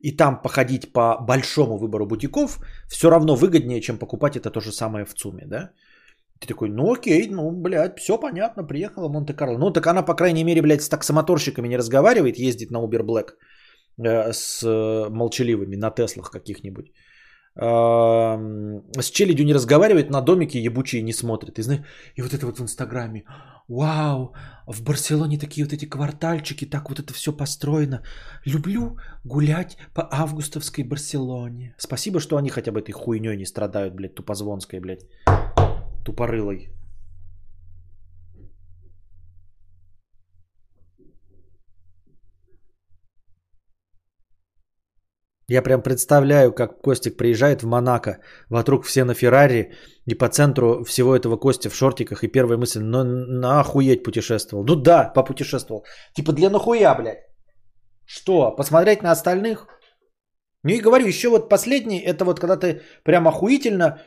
и 0.00 0.16
там 0.16 0.42
походить 0.42 0.92
по 0.92 1.16
большому 1.20 1.78
выбору 1.78 2.06
бутиков, 2.06 2.58
все 2.88 3.10
равно 3.10 3.36
выгоднее, 3.36 3.80
чем 3.80 3.98
покупать 3.98 4.36
это 4.36 4.50
то 4.50 4.60
же 4.60 4.72
самое 4.72 5.04
в 5.04 5.14
ЦУМе, 5.14 5.46
да. 5.46 5.70
Ты 6.40 6.48
такой, 6.48 6.68
ну 6.70 6.92
окей, 6.92 7.28
ну, 7.28 7.50
блядь, 7.50 7.98
все 7.98 8.18
понятно, 8.18 8.64
приехала 8.64 9.08
в 9.08 9.12
Монте-Карло. 9.12 9.58
Ну, 9.58 9.70
так 9.70 9.86
она, 9.86 10.02
по 10.02 10.14
крайней 10.14 10.44
мере, 10.44 10.62
блядь, 10.62 10.82
с 10.82 10.88
таксомоторщиками 10.88 11.68
не 11.68 11.76
разговаривает, 11.76 12.38
ездит 12.38 12.70
на 12.70 12.78
Uber 12.78 13.02
Black. 13.02 13.34
Э, 14.02 14.32
с 14.32 14.62
молчаливыми 15.10 15.76
на 15.76 15.90
Теслах 15.90 16.30
каких-нибудь. 16.30 16.92
С 17.56 19.10
челядью 19.10 19.44
не 19.44 19.52
разговаривает, 19.52 20.10
на 20.10 20.22
домике 20.22 20.62
ебучие 20.62 21.02
не 21.02 21.12
смотрит. 21.12 21.58
И, 21.58 21.62
знаешь, 21.62 21.82
и 22.16 22.22
вот 22.22 22.32
это 22.32 22.46
вот 22.46 22.58
в 22.58 22.62
Инстаграме. 22.62 23.24
Вау, 23.68 24.32
в 24.66 24.82
Барселоне 24.82 25.38
такие 25.38 25.64
вот 25.64 25.72
эти 25.72 25.84
квартальчики, 25.84 26.64
так 26.64 26.88
вот 26.88 27.00
это 27.00 27.12
все 27.12 27.36
построено. 27.36 28.02
Люблю 28.46 28.96
гулять 29.24 29.76
по 29.94 30.08
августовской 30.10 30.84
Барселоне. 30.84 31.74
Спасибо, 31.76 32.20
что 32.20 32.36
они 32.36 32.50
хотя 32.50 32.72
бы 32.72 32.80
этой 32.80 32.92
хуйней 32.92 33.36
не 33.36 33.46
страдают, 33.46 33.94
блядь, 33.94 34.14
тупозвонской, 34.14 34.80
блядь, 34.80 35.04
тупорылой. 36.10 36.68
Я 45.52 45.62
прям 45.62 45.82
представляю, 45.82 46.52
как 46.52 46.80
Костик 46.80 47.16
приезжает 47.16 47.62
в 47.62 47.66
Монако, 47.66 48.18
вокруг 48.50 48.84
все 48.84 49.04
на 49.04 49.14
Феррари, 49.14 49.72
и 50.06 50.14
по 50.14 50.28
центру 50.28 50.84
всего 50.84 51.16
этого 51.16 51.36
Костя 51.36 51.70
в 51.70 51.74
шортиках, 51.74 52.22
и 52.22 52.28
первая 52.28 52.58
мысль, 52.58 52.80
ну 52.80 53.04
нахуеть 53.04 54.04
путешествовал. 54.04 54.64
Ну 54.64 54.76
да, 54.76 55.12
попутешествовал. 55.14 55.84
Типа 56.14 56.32
для 56.32 56.50
нахуя, 56.50 56.94
блядь? 56.94 57.26
Что, 58.06 58.56
посмотреть 58.56 59.02
на 59.02 59.10
остальных? 59.10 59.66
Ну 60.62 60.70
и 60.70 60.82
говорю, 60.82 61.06
еще 61.06 61.28
вот 61.28 61.48
последний, 61.48 61.98
это 61.98 62.24
вот 62.24 62.38
когда 62.38 62.56
ты 62.56 62.82
прям 63.02 63.26
охуительно, 63.26 63.98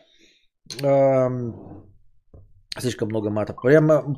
эм, 0.81 1.92
слишком 2.79 3.09
много 3.09 3.29
матов, 3.29 3.57
прям, 3.61 4.15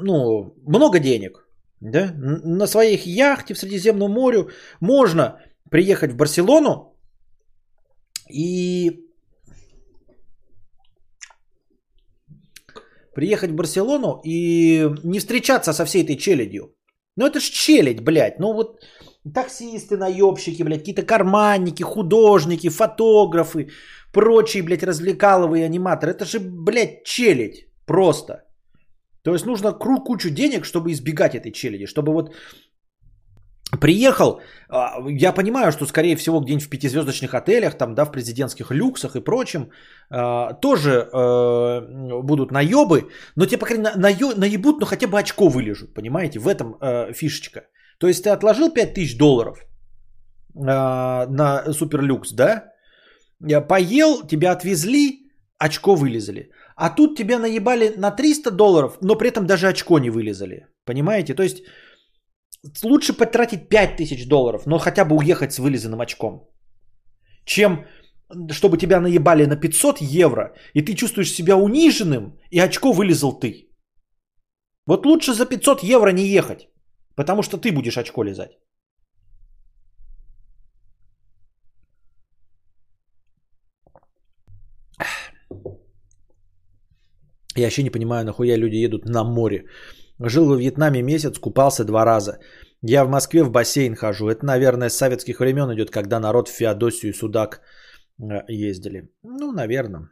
ну, 0.00 0.54
много 0.66 0.98
денег, 0.98 1.46
да, 1.80 2.12
на 2.14 2.66
своих 2.66 3.06
яхте 3.06 3.54
в 3.54 3.58
Средиземном 3.58 4.12
морю 4.12 4.50
можно 4.80 5.38
приехать 5.70 6.12
в 6.12 6.16
Барселону 6.16 6.96
и 8.30 9.00
приехать 13.14 13.50
в 13.50 13.54
Барселону 13.54 14.20
и 14.24 14.88
не 15.04 15.18
встречаться 15.18 15.72
со 15.72 15.84
всей 15.84 16.04
этой 16.04 16.16
челядью. 16.16 16.74
Ну 17.16 17.26
это 17.26 17.40
ж 17.40 17.50
челядь, 17.50 18.00
блядь. 18.00 18.38
Ну 18.38 18.54
вот 18.54 18.80
таксисты, 19.34 19.96
наебщики, 19.96 20.62
блядь, 20.62 20.80
какие-то 20.80 21.02
карманники, 21.02 21.82
художники, 21.82 22.70
фотографы, 22.70 23.68
прочие, 24.12 24.62
блядь, 24.62 24.82
развлекаловые 24.82 25.66
аниматоры. 25.66 26.12
Это 26.12 26.24
же, 26.24 26.40
блядь, 26.40 27.04
челядь 27.04 27.66
просто. 27.86 28.44
То 29.22 29.32
есть 29.32 29.46
нужно 29.46 29.72
круг 29.72 30.06
кучу 30.06 30.30
денег, 30.30 30.64
чтобы 30.64 30.90
избегать 30.90 31.34
этой 31.34 31.52
челяди, 31.52 31.86
чтобы 31.86 32.12
вот 32.12 32.34
Приехал, 33.80 34.40
а, 34.68 34.98
я 35.08 35.32
понимаю, 35.32 35.72
что, 35.72 35.86
скорее 35.86 36.16
всего, 36.16 36.40
где-нибудь 36.40 36.66
в 36.66 36.68
пятизвездочных 36.68 37.32
отелях, 37.34 37.78
там, 37.78 37.94
да, 37.94 38.04
в 38.04 38.12
президентских 38.12 38.70
люксах 38.70 39.16
и 39.16 39.24
прочем, 39.24 39.70
а, 40.10 40.52
тоже 40.52 40.90
э, 40.90 42.22
будут 42.22 42.50
наебы, 42.50 43.08
но 43.36 43.46
тебе, 43.46 43.58
по 43.58 43.66
крайней 43.66 43.84
мере, 43.84 44.34
наебут, 44.36 44.80
но 44.80 44.86
хотя 44.86 45.06
бы 45.06 45.18
очко 45.18 45.48
вылежут, 45.48 45.94
понимаете, 45.94 46.38
в 46.38 46.48
этом 46.48 46.76
э, 46.82 47.14
фишечка. 47.14 47.62
То 47.98 48.08
есть 48.08 48.24
ты 48.24 48.30
отложил 48.30 48.70
5000 48.70 49.16
долларов 49.16 49.64
а, 50.54 51.26
на 51.28 51.72
суперлюкс, 51.72 52.32
да, 52.32 52.64
поел, 53.68 54.26
тебя 54.26 54.52
отвезли, 54.52 55.30
очко 55.58 55.94
вылезали. 55.94 56.50
А 56.82 56.90
тут 56.90 57.16
тебя 57.16 57.38
наебали 57.38 57.94
на 57.96 58.10
300 58.10 58.50
долларов, 58.50 58.98
но 59.00 59.14
при 59.14 59.28
этом 59.28 59.46
даже 59.46 59.68
очко 59.68 60.00
не 60.00 60.10
вылезали, 60.10 60.66
понимаете, 60.84 61.34
то 61.34 61.42
есть 61.42 61.62
лучше 62.82 63.12
потратить 63.12 63.68
5000 63.68 64.26
долларов, 64.26 64.66
но 64.66 64.78
хотя 64.78 65.04
бы 65.04 65.16
уехать 65.16 65.52
с 65.52 65.60
вылизанным 65.60 66.00
очком, 66.00 66.50
чем 67.44 67.86
чтобы 68.50 68.78
тебя 68.78 69.00
наебали 69.00 69.46
на 69.46 69.56
500 69.56 70.00
евро, 70.00 70.56
и 70.74 70.82
ты 70.82 70.94
чувствуешь 70.94 71.32
себя 71.32 71.56
униженным, 71.56 72.40
и 72.50 72.58
очко 72.58 72.92
вылезал 72.92 73.38
ты. 73.38 73.68
Вот 74.86 75.06
лучше 75.06 75.34
за 75.34 75.46
500 75.46 75.84
евро 75.84 76.10
не 76.12 76.26
ехать, 76.26 76.68
потому 77.14 77.42
что 77.42 77.58
ты 77.58 77.70
будешь 77.70 77.96
очко 77.96 78.24
лизать. 78.24 78.58
Я 87.56 87.64
вообще 87.64 87.82
не 87.82 87.90
понимаю, 87.90 88.24
нахуя 88.24 88.56
люди 88.56 88.84
едут 88.84 89.04
на 89.04 89.24
море. 89.24 89.64
Жил 90.20 90.46
во 90.46 90.56
Вьетнаме 90.56 91.02
месяц, 91.02 91.38
купался 91.38 91.84
два 91.84 92.04
раза. 92.04 92.38
Я 92.82 93.04
в 93.04 93.08
Москве 93.08 93.42
в 93.44 93.50
бассейн 93.50 93.94
хожу. 93.94 94.28
Это, 94.28 94.44
наверное, 94.44 94.88
с 94.88 94.96
советских 94.96 95.40
времен 95.40 95.72
идет, 95.72 95.90
когда 95.90 96.20
народ 96.20 96.48
в 96.48 96.52
Феодосию 96.52 97.10
и 97.10 97.14
Судак 97.14 97.60
э, 98.20 98.24
ездили. 98.48 99.08
Ну, 99.22 99.52
наверное. 99.52 100.10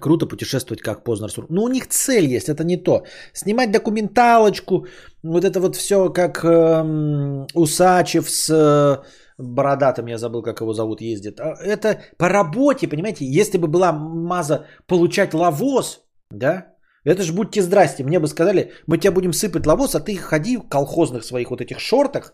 Круто 0.00 0.26
путешествовать 0.26 0.82
как 0.82 1.04
Познер. 1.04 1.30
Ну, 1.50 1.62
у 1.62 1.68
них 1.68 1.86
цель 1.88 2.26
есть, 2.26 2.48
это 2.48 2.64
не 2.64 2.76
то. 2.76 3.04
Снимать 3.32 3.70
документалочку, 3.70 4.86
вот 5.22 5.44
это 5.44 5.60
вот 5.60 5.76
все 5.76 6.12
как 6.12 6.44
эм, 6.44 7.46
Усачев 7.54 8.28
с 8.28 8.50
э, 8.50 9.04
бородатым, 9.38 10.06
я 10.06 10.18
забыл, 10.18 10.42
как 10.42 10.60
его 10.60 10.72
зовут, 10.72 11.00
ездит. 11.00 11.40
А, 11.40 11.56
это 11.62 12.00
по 12.18 12.28
работе, 12.28 12.88
понимаете, 12.88 13.24
если 13.24 13.58
бы 13.58 13.68
была 13.68 13.92
маза 13.92 14.66
получать 14.86 15.34
лавоз, 15.34 16.00
да, 16.30 16.66
это 17.04 17.22
ж 17.22 17.32
будьте 17.32 17.62
здрасте, 17.62 18.04
мне 18.04 18.18
бы 18.18 18.26
сказали, 18.26 18.72
мы 18.86 18.98
тебя 18.98 19.12
будем 19.12 19.32
сыпать 19.32 19.66
лавоз, 19.66 19.94
а 19.94 20.00
ты 20.00 20.16
ходи 20.16 20.56
в 20.56 20.68
колхозных 20.68 21.24
своих 21.24 21.50
вот 21.50 21.60
этих 21.60 21.78
шортах 21.80 22.32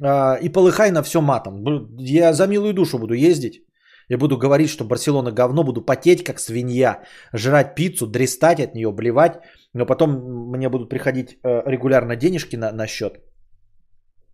э, 0.00 0.40
и 0.42 0.48
полыхай 0.48 0.90
на 0.90 1.02
все 1.02 1.20
матом. 1.20 1.64
Я 1.98 2.32
за 2.32 2.46
милую 2.46 2.74
душу 2.74 2.98
буду 2.98 3.14
ездить. 3.14 3.62
Я 4.08 4.18
буду 4.18 4.36
говорить, 4.36 4.68
что 4.68 4.84
Барселона 4.84 5.32
говно, 5.32 5.64
буду 5.64 5.80
потеть 5.80 6.24
как 6.24 6.38
свинья, 6.38 7.02
жрать 7.32 7.74
пиццу, 7.74 8.06
дрестать 8.06 8.60
от 8.60 8.74
нее, 8.74 8.92
блевать, 8.92 9.40
но 9.72 9.86
потом 9.86 10.50
мне 10.50 10.68
будут 10.68 10.90
приходить 10.90 11.38
э, 11.42 11.62
регулярно 11.66 12.16
денежки 12.16 12.56
на, 12.56 12.72
на 12.72 12.86
счет. 12.86 13.20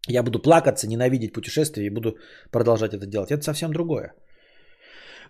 Я 0.09 0.23
буду 0.23 0.39
плакаться, 0.39 0.89
ненавидеть 0.89 1.33
путешествия 1.33 1.87
и 1.87 1.91
буду 1.91 2.17
продолжать 2.51 2.95
это 2.95 3.07
делать. 3.07 3.31
Это 3.31 3.43
совсем 3.43 3.73
другое. 3.73 4.15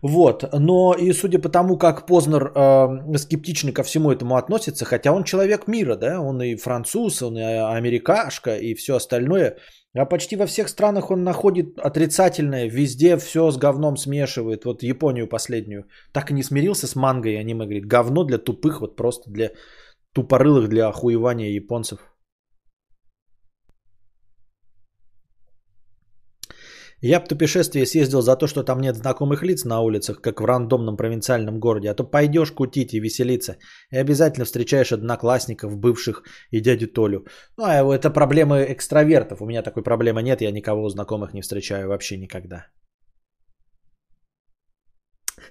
Вот, 0.02 0.44
но 0.52 0.94
и 0.94 1.12
судя 1.12 1.40
по 1.40 1.48
тому, 1.48 1.76
как 1.76 2.06
Познер 2.06 2.52
э, 2.54 3.18
скептично 3.18 3.72
ко 3.72 3.82
всему 3.82 4.12
этому 4.12 4.36
относится, 4.36 4.84
хотя 4.84 5.12
он 5.12 5.24
человек 5.24 5.66
мира, 5.66 5.96
да, 5.96 6.20
он 6.20 6.40
и 6.40 6.56
француз, 6.56 7.22
он 7.22 7.36
и 7.36 7.42
америкашка, 7.42 8.56
и 8.56 8.74
все 8.74 8.94
остальное, 8.94 9.56
А 9.94 10.04
почти 10.04 10.36
во 10.36 10.46
всех 10.46 10.68
странах 10.68 11.10
он 11.10 11.24
находит 11.24 11.78
отрицательное, 11.78 12.68
везде 12.68 13.16
все 13.16 13.50
с 13.50 13.56
говном 13.56 13.96
смешивает. 13.96 14.64
Вот 14.64 14.82
Японию 14.82 15.28
последнюю. 15.28 15.84
Так 16.12 16.30
и 16.30 16.34
не 16.34 16.42
смирился 16.42 16.86
с 16.86 16.94
мангой 16.94 17.40
аниме, 17.40 17.64
говорит, 17.64 17.86
говно 17.86 18.24
для 18.24 18.38
тупых, 18.38 18.80
вот 18.80 18.96
просто 18.96 19.30
для 19.30 19.50
тупорылых, 20.12 20.68
для 20.68 20.88
охуевания 20.88 21.50
японцев. 21.50 21.98
Я 27.01 27.20
бы 27.20 27.26
в 27.26 27.28
путешествие 27.28 27.86
съездил 27.86 28.22
за 28.22 28.36
то, 28.36 28.46
что 28.46 28.64
там 28.64 28.80
нет 28.80 28.96
знакомых 28.96 29.42
лиц 29.42 29.64
на 29.64 29.80
улицах, 29.80 30.20
как 30.20 30.40
в 30.40 30.44
рандомном 30.44 30.96
провинциальном 30.96 31.61
городе. 31.61 31.90
А 31.90 31.94
то 31.94 32.05
пойдешь 32.05 32.53
кутить 32.53 32.92
и 32.92 33.01
веселиться, 33.01 33.57
и 33.92 33.96
обязательно 33.99 34.44
встречаешь 34.44 34.92
одноклассников, 34.92 35.76
бывших 35.76 36.22
и 36.51 36.61
дядю 36.61 36.88
Толю. 36.88 37.24
Ну, 37.57 37.64
а 37.64 37.94
это 37.94 38.11
проблемы 38.11 38.66
экстравертов. 38.68 39.40
У 39.40 39.46
меня 39.46 39.62
такой 39.62 39.82
проблемы 39.82 40.22
нет, 40.22 40.40
я 40.40 40.51
никого 40.51 40.88
знакомых 40.88 41.34
не 41.34 41.42
встречаю 41.42 41.88
вообще 41.88 42.16
никогда. 42.16 42.66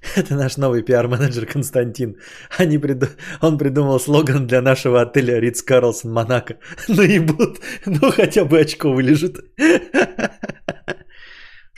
Это 0.15 0.35
наш 0.35 0.57
новый 0.57 0.83
пиар-менеджер 0.83 1.45
Константин. 1.45 2.17
Они 2.57 2.77
приду... 2.77 3.07
Он 3.41 3.57
придумал 3.57 3.99
слоган 3.99 4.47
для 4.47 4.61
нашего 4.61 5.01
отеля 5.01 5.39
Ридс 5.39 5.61
Карлсон 5.63 6.11
Монако. 6.11 6.55
Ну 6.87 7.03
и 7.03 7.19
будут, 7.19 7.59
ну 7.85 8.11
хотя 8.11 8.45
бы 8.45 8.59
очко 8.59 8.91
вылежит. 8.91 9.37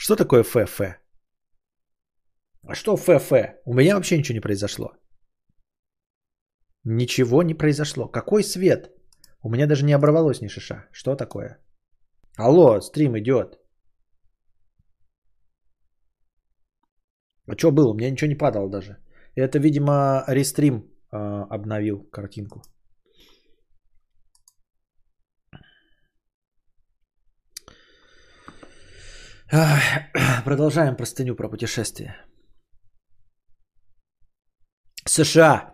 Что 0.02 0.16
такое 0.16 0.44
ФФ? 0.44 0.80
А 2.64 2.76
что 2.76 2.96
ФФ? 2.96 3.32
У 3.66 3.74
меня 3.74 3.96
вообще 3.96 4.18
ничего 4.18 4.36
не 4.36 4.42
произошло. 4.42 4.94
Ничего 6.86 7.44
не 7.44 7.54
произошло. 7.54 8.08
Какой 8.08 8.44
свет? 8.44 8.92
У 9.44 9.50
меня 9.50 9.68
даже 9.68 9.84
не 9.86 9.92
оборвалось 9.96 10.42
ни 10.42 10.48
шиша. 10.48 10.88
Что 10.94 11.16
такое? 11.16 11.58
Алло, 12.38 12.80
стрим 12.80 13.18
идет. 13.18 13.60
А 17.48 17.58
что 17.58 17.72
было? 17.72 17.92
У 17.92 17.94
меня 17.94 18.10
ничего 18.10 18.30
не 18.30 18.38
падало 18.38 18.70
даже. 18.70 18.98
Это, 19.36 19.60
видимо, 19.60 20.24
рестрим 20.28 20.76
э, 21.12 21.18
обновил 21.50 22.10
картинку. 22.10 22.62
Продолжаем 30.46 30.96
простыню 30.96 31.36
про 31.36 31.50
путешествие. 31.50 32.16
США. 35.08 35.74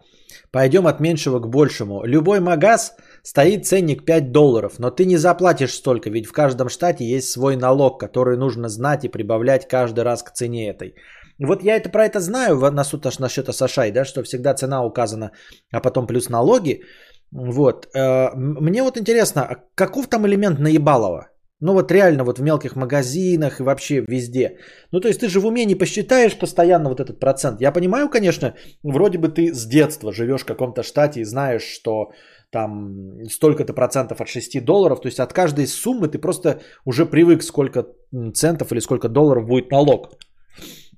Пойдем 0.51 0.87
от 0.87 1.01
меньшего 1.01 1.39
к 1.39 1.49
большему. 1.49 2.05
Любой 2.05 2.39
магаз 2.39 2.95
стоит 3.23 3.65
ценник 3.65 4.05
5 4.05 4.31
долларов, 4.31 4.79
но 4.79 4.91
ты 4.91 5.05
не 5.05 5.17
заплатишь 5.17 5.73
столько, 5.73 6.09
ведь 6.09 6.27
в 6.27 6.31
каждом 6.31 6.69
штате 6.69 7.03
есть 7.03 7.29
свой 7.29 7.57
налог, 7.57 7.99
который 7.99 8.37
нужно 8.37 8.69
знать 8.69 9.03
и 9.03 9.09
прибавлять 9.09 9.67
каждый 9.67 10.03
раз 10.03 10.23
к 10.23 10.31
цене 10.31 10.69
этой. 10.69 10.95
Вот 11.39 11.63
я 11.63 11.75
это 11.75 11.89
про 11.89 12.05
это 12.05 12.19
знаю 12.21 12.57
на 12.71 12.83
суд 12.85 13.05
насчет 13.19 13.53
США, 13.53 13.91
да, 13.91 14.05
что 14.05 14.23
всегда 14.23 14.53
цена 14.53 14.85
указана, 14.85 15.31
а 15.73 15.81
потом 15.81 16.07
плюс 16.07 16.29
налоги. 16.29 16.83
Вот. 17.31 17.87
Э, 17.93 18.29
мне 18.35 18.83
вот 18.83 18.97
интересно, 18.97 19.41
а 19.41 19.55
каков 19.75 20.07
там 20.07 20.25
элемент 20.25 20.59
наебалова? 20.59 21.34
Ну 21.65 21.73
вот 21.73 21.91
реально 21.91 22.23
вот 22.23 22.37
в 22.37 22.43
мелких 22.43 22.75
магазинах 22.75 23.59
и 23.59 23.63
вообще 23.63 24.05
везде. 24.07 24.59
Ну 24.91 24.99
то 24.99 25.07
есть 25.07 25.19
ты 25.19 25.27
же 25.27 25.39
в 25.39 25.45
уме 25.45 25.65
не 25.65 25.75
посчитаешь 25.75 26.37
постоянно 26.37 26.89
вот 26.89 26.99
этот 26.99 27.19
процент. 27.19 27.61
Я 27.61 27.71
понимаю, 27.71 28.09
конечно, 28.09 28.53
вроде 28.83 29.17
бы 29.17 29.29
ты 29.29 29.51
с 29.51 29.65
детства 29.65 30.13
живешь 30.13 30.41
в 30.41 30.45
каком-то 30.45 30.83
штате 30.83 31.21
и 31.21 31.25
знаешь, 31.25 31.63
что 31.63 32.11
там 32.51 33.25
столько-то 33.29 33.73
процентов 33.73 34.21
от 34.21 34.27
6 34.27 34.63
долларов. 34.63 35.01
То 35.01 35.07
есть 35.07 35.19
от 35.19 35.33
каждой 35.33 35.65
суммы 35.65 36.07
ты 36.07 36.19
просто 36.19 36.59
уже 36.85 37.05
привык, 37.05 37.41
сколько 37.41 37.87
центов 38.33 38.71
или 38.71 38.81
сколько 38.81 39.09
долларов 39.09 39.47
будет 39.47 39.71
налог. 39.71 40.19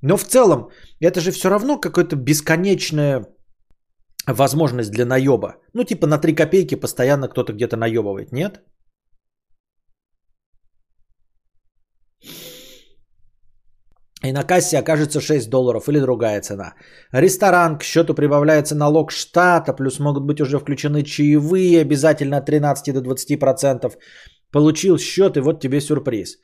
Но 0.02 0.18
в 0.18 0.24
целом 0.24 0.70
это 1.00 1.22
же 1.22 1.32
все 1.32 1.50
равно 1.50 1.80
какая-то 1.80 2.18
бесконечная 2.18 3.26
возможность 4.28 4.92
для 4.92 5.06
наеба. 5.06 5.56
Ну 5.74 5.86
типа 5.86 6.08
на 6.08 6.18
3 6.18 6.36
копейки 6.36 6.76
постоянно 6.76 7.30
кто-то 7.30 7.54
где-то 7.54 7.78
наебывает, 7.78 8.34
нет? 8.34 8.60
И 14.28 14.34
на 14.34 14.44
кассе 14.44 14.80
окажется 14.80 15.22
6 15.22 15.50
долларов 15.50 15.88
или 15.88 16.00
другая 16.00 16.42
цена. 16.42 16.74
Ресторан, 17.14 17.78
к 17.78 17.84
счету 17.84 18.14
прибавляется 18.14 18.76
налог 18.76 19.12
штата, 19.12 19.74
плюс 19.74 20.00
могут 20.00 20.24
быть 20.24 20.42
уже 20.42 20.60
включены 20.60 21.04
чаевые, 21.04 21.82
обязательно 21.82 22.38
от 22.38 22.46
13 22.46 22.94
до 22.94 23.00
20%. 23.00 23.94
Получил 24.52 24.98
счет 24.98 25.38
и 25.38 25.40
вот 25.40 25.62
тебе 25.62 25.80
сюрприз. 25.80 26.38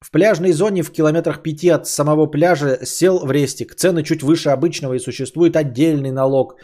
В 0.00 0.10
пляжной 0.10 0.52
зоне 0.52 0.82
в 0.82 0.92
километрах 0.92 1.42
5 1.42 1.64
от 1.64 1.86
самого 1.86 2.26
пляжа 2.26 2.84
сел 2.84 3.18
в 3.24 3.30
рестик. 3.30 3.74
Цены 3.74 4.02
чуть 4.02 4.22
выше 4.22 4.50
обычного 4.50 4.94
и 4.94 4.98
существует 4.98 5.56
отдельный 5.56 6.10
налог, 6.10 6.56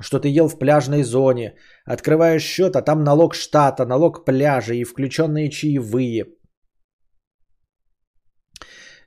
что 0.00 0.18
ты 0.18 0.28
ел 0.28 0.48
в 0.48 0.58
пляжной 0.58 1.02
зоне. 1.02 1.56
Открываешь 1.84 2.42
счет, 2.42 2.76
а 2.76 2.82
там 2.82 3.04
налог 3.04 3.34
штата, 3.34 3.84
налог 3.84 4.24
пляжа 4.24 4.74
и 4.74 4.84
включенные 4.84 5.50
чаевые. 5.50 6.24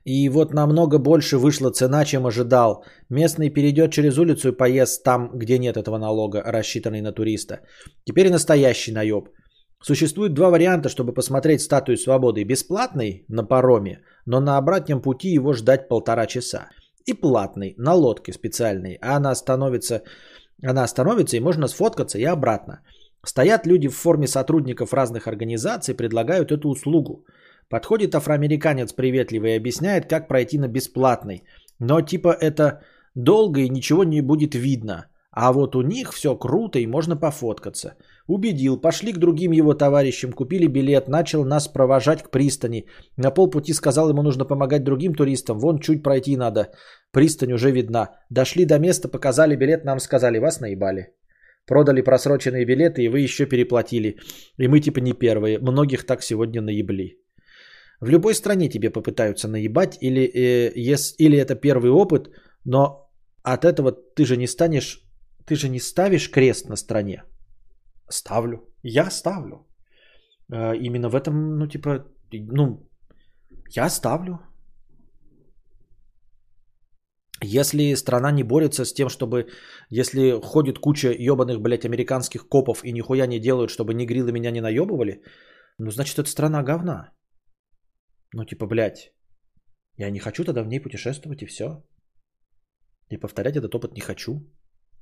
И 0.04 0.28
вот 0.30 0.54
намного 0.54 0.98
больше 0.98 1.36
вышла 1.36 1.70
цена, 1.70 2.04
чем 2.04 2.26
ожидал. 2.26 2.84
Местный 3.10 3.50
перейдет 3.50 3.92
через 3.92 4.18
улицу 4.18 4.48
и 4.48 4.56
поест 4.56 5.02
там, 5.04 5.30
где 5.34 5.58
нет 5.58 5.76
этого 5.76 5.98
налога, 5.98 6.42
рассчитанный 6.44 7.02
на 7.02 7.12
туриста. 7.12 7.60
Теперь 8.04 8.30
настоящий 8.30 8.92
наеб. 8.92 9.28
Существует 9.82 10.34
два 10.34 10.50
варианта, 10.50 10.88
чтобы 10.88 11.12
посмотреть 11.14 11.60
статую 11.60 11.96
свободы. 11.96 12.44
Бесплатный 12.44 13.24
на 13.28 13.44
пароме, 13.44 14.02
но 14.26 14.40
на 14.40 14.58
обратном 14.58 15.02
пути 15.02 15.28
его 15.28 15.52
ждать 15.52 15.88
полтора 15.88 16.26
часа. 16.26 16.68
И 17.06 17.14
платный 17.14 17.74
на 17.78 17.94
лодке 17.94 18.32
специальной. 18.32 18.98
А 19.00 19.16
она 19.16 19.30
остановится, 19.30 20.02
она 20.62 20.84
остановится 20.84 21.36
и 21.36 21.40
можно 21.40 21.68
сфоткаться 21.68 22.18
и 22.18 22.24
обратно. 22.24 22.80
Стоят 23.24 23.66
люди 23.66 23.88
в 23.88 23.96
форме 23.96 24.26
сотрудников 24.26 24.94
разных 24.94 25.26
организаций, 25.26 25.94
предлагают 25.94 26.52
эту 26.52 26.68
услугу. 26.68 27.24
Подходит 27.70 28.14
афроамериканец 28.14 28.92
приветливо 28.92 29.46
и 29.46 29.56
объясняет, 29.56 30.06
как 30.06 30.28
пройти 30.28 30.58
на 30.58 30.68
бесплатный. 30.68 31.44
Но 31.78 32.00
типа 32.00 32.36
это 32.40 32.80
долго 33.14 33.60
и 33.60 33.68
ничего 33.68 34.04
не 34.04 34.22
будет 34.22 34.54
видно. 34.54 35.06
А 35.30 35.52
вот 35.52 35.76
у 35.76 35.82
них 35.82 36.12
все 36.12 36.36
круто 36.36 36.80
и 36.80 36.86
можно 36.86 37.16
пофоткаться. 37.16 37.94
Убедил, 38.26 38.80
пошли 38.80 39.12
к 39.12 39.18
другим 39.18 39.52
его 39.52 39.74
товарищам, 39.74 40.32
купили 40.32 40.66
билет, 40.66 41.08
начал 41.08 41.44
нас 41.44 41.68
провожать 41.68 42.22
к 42.24 42.30
пристани. 42.30 42.86
На 43.16 43.30
полпути 43.30 43.72
сказал, 43.72 44.10
ему 44.10 44.22
нужно 44.22 44.44
помогать 44.44 44.82
другим 44.82 45.14
туристам, 45.14 45.60
вон 45.60 45.78
чуть 45.78 46.02
пройти 46.02 46.36
надо. 46.36 46.72
Пристань 47.12 47.52
уже 47.52 47.70
видна. 47.70 48.08
Дошли 48.30 48.64
до 48.64 48.80
места, 48.80 49.08
показали 49.08 49.54
билет, 49.54 49.84
нам 49.84 50.00
сказали, 50.00 50.38
вас 50.38 50.60
наебали. 50.60 51.14
Продали 51.66 52.02
просроченные 52.02 52.64
билеты, 52.64 53.04
и 53.04 53.08
вы 53.08 53.20
еще 53.20 53.46
переплатили. 53.46 54.16
И 54.58 54.66
мы 54.66 54.80
типа 54.80 54.98
не 54.98 55.12
первые. 55.12 55.60
Многих 55.60 56.04
так 56.04 56.22
сегодня 56.22 56.60
наебли. 56.60 57.19
В 58.00 58.08
любой 58.08 58.34
стране 58.34 58.68
тебе 58.68 58.90
попытаются 58.90 59.48
наебать, 59.48 59.98
или, 60.00 60.22
э, 60.22 60.72
ес, 60.92 61.14
или 61.18 61.36
это 61.36 61.54
первый 61.54 61.90
опыт, 61.90 62.30
но 62.64 63.10
от 63.42 63.64
этого 63.64 63.92
ты 63.92 64.24
же 64.24 64.36
не 64.36 64.46
станешь, 64.46 65.02
ты 65.46 65.54
же 65.54 65.68
не 65.68 65.80
ставишь 65.80 66.30
крест 66.30 66.68
на 66.68 66.76
стране. 66.76 67.24
Ставлю. 68.08 68.58
Я 68.82 69.10
ставлю. 69.10 69.66
Э, 70.52 70.76
именно 70.76 71.10
в 71.10 71.14
этом, 71.14 71.58
ну, 71.58 71.66
типа, 71.66 72.06
ну, 72.32 72.88
я 73.76 73.90
ставлю. 73.90 74.38
Если 77.42 77.94
страна 77.96 78.32
не 78.32 78.42
борется 78.42 78.84
с 78.84 78.92
тем, 78.92 79.08
чтобы, 79.08 79.48
если 79.90 80.40
ходит 80.42 80.78
куча 80.78 81.12
ебаных, 81.12 81.60
блядь, 81.60 81.84
американских 81.84 82.48
копов 82.48 82.84
и 82.84 82.92
нихуя 82.92 83.26
не 83.26 83.40
делают, 83.40 83.70
чтобы 83.70 83.94
негрилы 83.94 84.32
меня 84.32 84.50
не 84.50 84.60
наебывали, 84.60 85.22
ну, 85.78 85.90
значит, 85.90 86.18
это 86.18 86.28
страна 86.28 86.62
говна. 86.62 87.10
Ну, 88.32 88.44
типа, 88.44 88.66
блядь, 88.66 89.12
я 89.96 90.10
не 90.10 90.20
хочу 90.20 90.44
тогда 90.44 90.62
в 90.62 90.68
ней 90.68 90.80
путешествовать 90.80 91.42
и 91.42 91.46
все. 91.46 91.82
И 93.10 93.16
повторять 93.16 93.56
этот 93.56 93.74
опыт 93.74 93.94
не 93.94 94.00
хочу. 94.00 94.32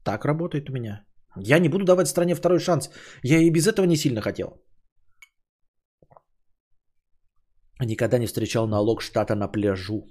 Так 0.05 0.25
работает 0.25 0.71
у 0.71 0.73
меня. 0.73 1.05
Я 1.37 1.59
не 1.59 1.69
буду 1.69 1.85
давать 1.85 2.09
стране 2.09 2.35
второй 2.35 2.59
шанс. 2.59 2.91
Я 3.23 3.39
и 3.39 3.51
без 3.51 3.67
этого 3.67 3.87
не 3.87 3.97
сильно 3.97 4.21
хотел. 4.21 4.63
Никогда 7.81 8.19
не 8.19 8.27
встречал 8.27 8.67
налог 8.67 9.03
штата 9.03 9.35
на 9.35 9.49
пляжу. 9.49 10.07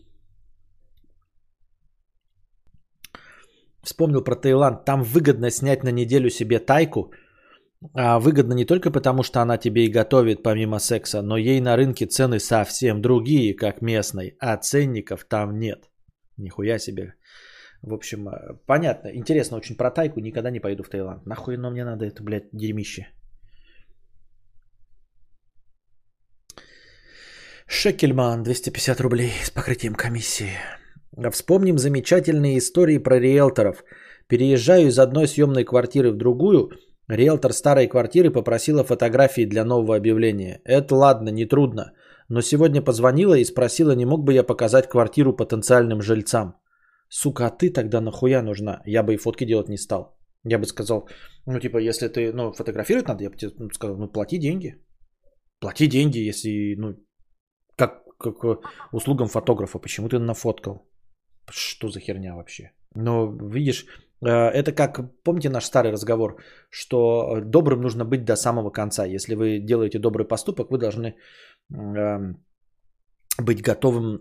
Вспомнил 3.84 4.24
про 4.24 4.36
Таиланд. 4.36 4.86
Там 4.86 5.03
выгодно 5.03 5.49
снять 5.49 5.84
на 5.84 5.91
неделю 5.91 6.30
себе 6.30 6.59
тайку– 6.59 7.11
а 7.93 8.19
выгодно 8.19 8.53
не 8.53 8.65
только 8.65 8.91
потому, 8.91 9.23
что 9.23 9.41
она 9.41 9.57
тебе 9.57 9.86
и 9.86 9.91
готовит 9.91 10.43
помимо 10.43 10.80
секса, 10.80 11.21
но 11.21 11.38
ей 11.38 11.61
на 11.61 11.75
рынке 11.75 12.05
цены 12.05 12.39
совсем 12.39 13.01
другие, 13.01 13.55
как 13.55 13.82
местной, 13.82 14.36
а 14.39 14.57
ценников 14.57 15.25
там 15.25 15.59
нет. 15.59 15.89
Нихуя 16.38 16.80
себе. 16.80 17.13
В 17.82 17.93
общем, 17.93 18.28
э, 18.28 18.57
понятно. 18.65 19.09
Интересно 19.13 19.57
очень 19.57 19.75
про 19.75 19.91
тайку. 19.91 20.19
Никогда 20.19 20.51
не 20.51 20.59
пойду 20.59 20.84
в 20.84 20.89
Таиланд. 20.89 21.25
Нахуй 21.25 21.57
но 21.57 21.69
мне 21.71 21.86
надо 21.86 22.05
это, 22.05 22.23
блядь, 22.23 22.49
дерьмище. 22.51 23.07
Шекельман, 27.67 28.43
250 28.43 29.01
рублей 29.01 29.32
с 29.43 29.49
покрытием 29.49 29.93
комиссии. 29.93 30.51
Вспомним 31.32 31.78
замечательные 31.78 32.57
истории 32.57 32.97
про 32.97 33.19
риэлторов. 33.19 33.84
Переезжаю 34.28 34.88
из 34.88 34.99
одной 34.99 35.28
съемной 35.28 35.65
квартиры 35.65 36.11
в 36.11 36.17
другую. 36.17 36.71
Риэлтор 37.10 37.53
старой 37.53 37.88
квартиры 37.88 38.32
попросила 38.32 38.84
фотографии 38.84 39.45
для 39.45 39.64
нового 39.64 39.95
объявления. 39.95 40.62
Это 40.66 40.95
ладно, 40.95 41.30
не 41.30 41.45
трудно. 41.45 41.93
Но 42.30 42.41
сегодня 42.41 42.82
позвонила 42.82 43.36
и 43.38 43.45
спросила, 43.45 43.95
не 43.95 44.05
мог 44.05 44.24
бы 44.24 44.34
я 44.34 44.43
показать 44.43 44.89
квартиру 44.89 45.34
потенциальным 45.34 46.01
жильцам. 46.01 46.55
Сука, 47.10 47.45
а 47.45 47.49
ты 47.49 47.70
тогда 47.70 48.01
нахуя 48.01 48.41
нужна? 48.41 48.82
Я 48.86 49.03
бы 49.03 49.14
и 49.14 49.18
фотки 49.18 49.45
делать 49.45 49.70
не 49.70 49.78
стал. 49.78 50.18
Я 50.43 50.60
бы 50.60 50.66
сказал, 50.66 51.08
ну 51.45 51.60
типа, 51.60 51.78
если 51.78 52.10
ты, 52.10 52.34
ну, 52.34 52.51
фотографировать 52.51 53.08
надо, 53.08 53.24
я 53.24 53.30
бы 53.30 53.38
тебе 53.38 53.51
сказал, 53.74 53.97
ну, 53.97 54.12
плати 54.12 54.38
деньги. 54.38 54.76
Плати 55.60 55.88
деньги, 55.88 56.20
если, 56.20 56.76
ну, 56.78 56.95
как, 57.78 58.03
как 58.18 58.60
услугам 58.91 59.28
фотографа, 59.28 59.80
почему 59.80 60.10
ты 60.10 60.20
нафоткал? 60.20 60.89
Что 61.49 61.89
за 61.89 61.99
херня 61.99 62.36
вообще? 62.36 62.72
Но 62.95 63.32
видишь, 63.32 63.86
э, 63.86 64.07
это 64.22 64.72
как, 64.72 64.99
помните 65.24 65.49
наш 65.49 65.65
старый 65.65 65.91
разговор, 65.91 66.41
что 66.70 67.39
добрым 67.41 67.82
нужно 67.82 68.05
быть 68.05 68.26
до 68.26 68.36
самого 68.36 68.72
конца. 68.72 69.05
Если 69.05 69.36
вы 69.36 69.59
делаете 69.59 69.99
добрый 69.99 70.28
поступок, 70.28 70.72
вы 70.72 70.78
должны 70.78 71.15
эм, 71.72 72.43
быть 73.38 73.61
готовым 73.61 74.20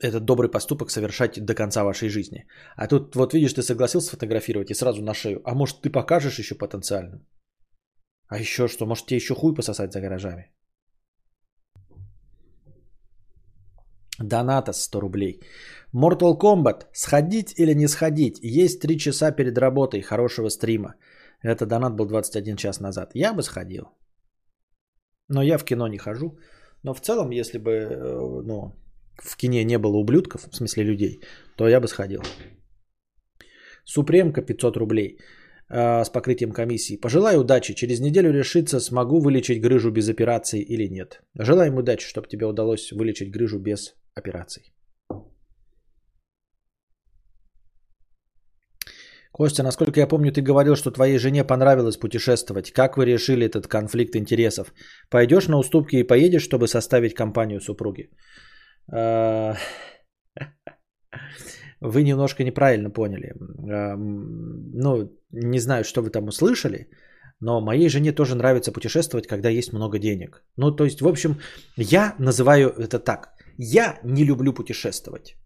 этот 0.00 0.24
добрый 0.24 0.50
поступок 0.50 0.90
совершать 0.90 1.44
до 1.44 1.54
конца 1.54 1.84
вашей 1.84 2.08
жизни. 2.08 2.46
А 2.76 2.86
тут 2.86 3.16
вот 3.16 3.34
видишь, 3.34 3.54
ты 3.54 3.62
согласился 3.62 4.08
сфотографировать 4.08 4.70
и 4.70 4.74
сразу 4.74 5.02
на 5.02 5.14
шею. 5.14 5.40
А 5.44 5.54
может 5.54 5.80
ты 5.80 5.90
покажешь 5.90 6.38
еще 6.38 6.54
потенциально? 6.54 7.20
А 8.28 8.38
еще 8.38 8.68
что? 8.68 8.86
Может 8.86 9.06
тебе 9.06 9.16
еще 9.16 9.34
хуй 9.34 9.54
пососать 9.54 9.92
за 9.92 10.00
гаражами? 10.00 10.52
Доната 14.20 14.72
100 14.72 15.00
рублей. 15.00 15.40
Mortal 15.94 16.36
Kombat. 16.38 16.86
Сходить 16.92 17.54
или 17.58 17.74
не 17.74 17.88
сходить? 17.88 18.38
Есть 18.42 18.80
3 18.80 18.98
часа 18.98 19.30
перед 19.30 19.58
работой 19.58 20.00
хорошего 20.02 20.48
стрима. 20.50 20.94
Это 21.42 21.66
донат 21.66 21.94
был 21.94 22.06
21 22.06 22.56
час 22.56 22.80
назад. 22.80 23.10
Я 23.14 23.32
бы 23.32 23.42
сходил. 23.42 23.84
Но 25.28 25.42
я 25.42 25.58
в 25.58 25.64
кино 25.64 25.88
не 25.88 25.98
хожу. 25.98 26.38
Но 26.82 26.94
в 26.94 27.00
целом, 27.00 27.30
если 27.30 27.58
бы 27.58 27.70
э, 27.70 28.42
ну, 28.44 28.74
в 29.22 29.36
кине 29.36 29.64
не 29.64 29.78
было 29.78 29.96
ублюдков, 29.96 30.48
в 30.50 30.56
смысле 30.56 30.84
людей, 30.84 31.20
то 31.56 31.68
я 31.68 31.80
бы 31.80 31.86
сходил. 31.86 32.22
Супремка 33.84 34.42
500 34.42 34.76
рублей 34.76 35.18
э, 35.70 36.04
с 36.04 36.10
покрытием 36.10 36.52
комиссии. 36.52 36.96
Пожелаю 36.96 37.40
удачи. 37.40 37.74
Через 37.74 38.00
неделю 38.00 38.32
решиться, 38.32 38.80
смогу 38.80 39.20
вылечить 39.20 39.60
грыжу 39.60 39.90
без 39.90 40.08
операции 40.08 40.60
или 40.60 40.88
нет. 40.88 41.22
Желаем 41.38 41.76
удачи, 41.76 42.06
чтобы 42.06 42.28
тебе 42.28 42.46
удалось 42.46 42.92
вылечить 42.92 43.30
грыжу 43.30 43.58
без 43.60 43.97
операций. 44.18 44.72
Костя, 49.38 49.62
насколько 49.62 50.00
я 50.00 50.08
помню, 50.08 50.32
ты 50.32 50.42
говорил, 50.42 50.74
что 50.76 50.90
твоей 50.90 51.18
жене 51.18 51.44
понравилось 51.44 51.96
путешествовать. 51.96 52.72
Как 52.72 52.96
вы 52.96 53.06
решили 53.06 53.46
этот 53.46 53.68
конфликт 53.68 54.16
интересов? 54.16 54.72
Пойдешь 55.10 55.48
на 55.48 55.58
уступки 55.58 55.96
и 55.96 56.06
поедешь, 56.06 56.42
чтобы 56.42 56.66
составить 56.66 57.14
компанию 57.14 57.60
супруги? 57.60 58.10
А, 58.92 59.54
вы 61.80 62.02
немножко 62.02 62.42
неправильно 62.44 62.90
поняли. 62.90 63.32
Ну, 63.38 65.12
не 65.30 65.60
знаю, 65.60 65.84
что 65.84 66.02
вы 66.02 66.10
там 66.10 66.28
услышали, 66.28 66.88
но 67.40 67.60
моей 67.60 67.88
жене 67.88 68.12
тоже 68.12 68.34
нравится 68.34 68.72
путешествовать, 68.72 69.26
когда 69.26 69.50
есть 69.50 69.72
много 69.72 69.98
денег. 69.98 70.42
Ну, 70.56 70.76
то 70.76 70.84
есть, 70.84 71.00
в 71.00 71.06
общем, 71.06 71.36
я 71.76 72.14
называю 72.18 72.70
это 72.70 72.98
так. 72.98 73.37
Я 73.58 73.98
не 74.04 74.24
люблю 74.24 74.52
путешествовать. 74.54 75.36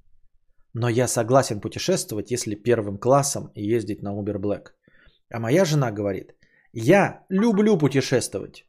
Но 0.74 0.88
я 0.88 1.08
согласен 1.08 1.60
путешествовать, 1.60 2.30
если 2.30 2.54
первым 2.54 2.98
классом 2.98 3.50
ездить 3.54 4.02
на 4.02 4.10
Uber 4.10 4.38
Black. 4.38 4.72
А 5.30 5.40
моя 5.40 5.64
жена 5.64 5.90
говорит, 5.90 6.34
я 6.72 7.24
люблю 7.30 7.78
путешествовать 7.78 8.66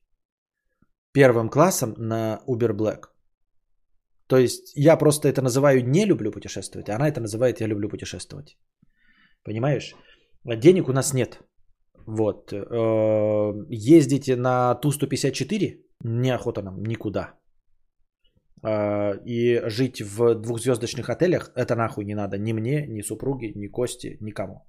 первым 1.13 1.49
классом 1.49 1.93
на 1.97 2.41
Uber 2.47 2.73
Black. 2.73 3.09
То 4.27 4.37
есть 4.37 4.73
я 4.75 4.97
просто 4.97 5.27
это 5.27 5.41
называю 5.41 5.85
не 5.85 6.05
люблю 6.05 6.31
путешествовать, 6.31 6.89
а 6.89 6.95
она 6.95 7.09
это 7.09 7.21
называет 7.21 7.59
я 7.61 7.67
люблю 7.67 7.89
путешествовать. 7.89 8.57
Понимаешь? 9.43 9.93
Денег 10.45 10.87
у 10.87 10.93
нас 10.93 11.13
нет. 11.13 11.39
Вот. 12.07 12.53
Э, 12.53 13.53
ездите 13.69 14.35
на 14.35 14.75
Ту-154? 14.75 15.81
Неохота 16.03 16.61
нам 16.61 16.83
никуда. 16.83 17.33
Э, 18.63 19.19
и 19.25 19.61
жить 19.69 20.01
в 20.01 20.35
двухзвездочных 20.35 21.09
отелях, 21.09 21.51
это 21.55 21.75
нахуй 21.75 22.05
не 22.05 22.15
надо 22.15 22.37
ни 22.37 22.53
мне, 22.53 22.87
ни 22.87 23.01
супруге, 23.01 23.51
ни 23.55 23.67
Косте, 23.67 24.17
никому. 24.21 24.65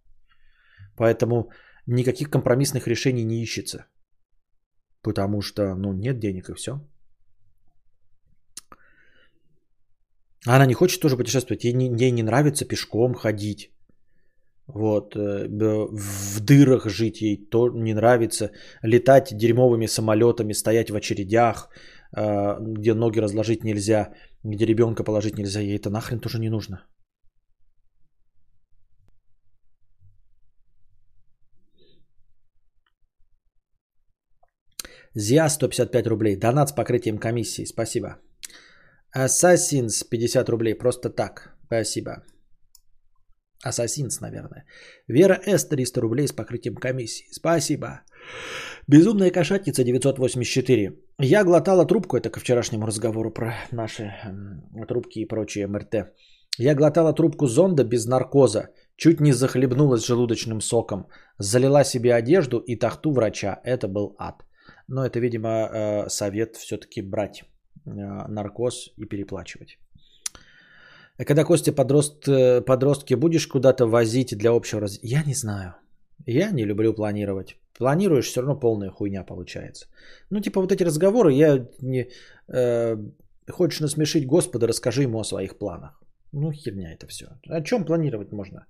Поэтому 0.97 1.51
никаких 1.87 2.31
компромиссных 2.31 2.89
решений 2.89 3.25
не 3.25 3.43
ищется. 3.43 3.87
Потому 5.03 5.43
что, 5.43 5.75
ну, 5.75 5.93
нет 5.93 6.19
денег 6.19 6.49
и 6.49 6.55
все. 6.55 6.81
Она 10.47 10.67
не 10.67 10.75
хочет 10.75 11.01
тоже 11.01 11.17
путешествовать. 11.17 11.65
Ей 11.65 11.73
не, 11.73 11.87
ей 11.87 12.11
не 12.11 12.23
нравится 12.23 12.65
пешком 12.65 13.15
ходить. 13.15 13.71
Вот, 14.67 15.15
э, 15.15 15.47
в 15.49 16.41
дырах 16.41 16.89
жить 16.89 17.21
ей 17.21 17.37
то 17.37 17.69
не 17.69 17.95
нравится. 17.95 18.51
Летать 18.83 19.37
дерьмовыми 19.37 19.87
самолетами, 19.87 20.53
стоять 20.55 20.91
в 20.91 20.97
очередях, 20.97 21.69
где 22.17 22.95
ноги 22.95 23.21
разложить 23.21 23.65
нельзя, 23.65 24.13
где 24.45 24.67
ребенка 24.67 25.05
положить 25.05 25.39
нельзя. 25.39 25.61
Ей 25.61 25.77
это 25.77 25.91
нахрен 25.91 26.21
тоже 26.21 26.39
не 26.39 26.51
нужно. 26.51 26.87
Зия 35.17 35.49
155 35.49 36.07
рублей. 36.07 36.37
Донат 36.37 36.69
с 36.69 36.73
покрытием 36.73 37.19
комиссии. 37.19 37.65
Спасибо. 37.65 38.17
Ассасинс 39.13 40.05
50 40.05 40.49
рублей. 40.49 40.75
Просто 40.75 41.11
так. 41.11 41.57
Спасибо. 41.67 42.25
Ассасинс, 43.65 44.21
наверное. 44.21 44.65
Вера 45.09 45.41
С 45.47 45.65
300 45.69 46.01
рублей 46.01 46.29
с 46.29 46.33
покрытием 46.33 46.75
комиссии. 46.77 47.27
Спасибо. 47.31 47.89
Безумная 48.87 49.31
кошатница 49.31 49.85
984. 49.85 50.93
Я 51.21 51.45
глотала 51.45 51.87
трубку, 51.87 52.17
это 52.17 52.31
ко 52.31 52.41
вчерашнему 52.41 52.87
разговору 52.87 53.31
про 53.31 53.55
наши 53.73 54.13
трубки 54.89 55.21
и 55.21 55.29
прочие 55.29 55.67
МРТ. 55.67 55.95
Я 56.59 56.75
глотала 56.75 57.13
трубку 57.13 57.47
зонда 57.47 57.85
без 57.85 58.07
наркоза. 58.07 58.69
Чуть 58.97 59.21
не 59.21 59.33
захлебнулась 59.33 60.07
желудочным 60.07 60.61
соком. 60.61 61.07
Залила 61.39 61.85
себе 61.85 62.15
одежду 62.15 62.59
и 62.59 62.77
тахту 62.77 63.13
врача. 63.13 63.61
Это 63.65 63.89
был 63.89 64.15
ад. 64.19 64.45
Но 64.89 65.05
это, 65.05 65.19
видимо, 65.19 65.49
э, 65.49 66.09
совет 66.09 66.57
все-таки 66.57 67.03
брать 67.03 67.43
э, 67.87 67.91
наркоз 68.29 68.93
и 68.97 69.07
переплачивать. 69.07 69.79
А 71.19 71.25
когда, 71.25 71.45
Костя, 71.45 71.73
подрост, 71.73 72.29
э, 72.29 72.61
подростки 72.61 73.15
будешь 73.15 73.47
куда-то 73.47 73.87
возить 73.87 74.37
для 74.37 74.51
общего 74.51 74.81
развития? 74.81 75.09
Я 75.09 75.25
не 75.25 75.35
знаю. 75.35 75.75
Я 76.27 76.51
не 76.51 76.65
люблю 76.65 76.95
планировать. 76.95 77.57
Планируешь, 77.79 78.27
все 78.27 78.41
равно 78.41 78.61
полная 78.61 78.91
хуйня 78.91 79.25
получается. 79.25 79.87
Ну, 80.31 80.41
типа 80.41 80.61
вот 80.61 80.73
эти 80.73 80.85
разговоры, 80.85 81.33
я 81.33 81.69
не... 81.83 82.09
Э, 82.49 82.97
хочешь 83.51 83.81
насмешить 83.81 84.27
Господа, 84.27 84.67
расскажи 84.67 85.03
ему 85.03 85.19
о 85.19 85.25
своих 85.25 85.59
планах. 85.59 86.03
Ну, 86.33 86.53
херня 86.53 86.93
это 86.93 87.07
все. 87.07 87.27
О 87.49 87.61
чем 87.61 87.85
планировать 87.85 88.33
можно? 88.33 88.67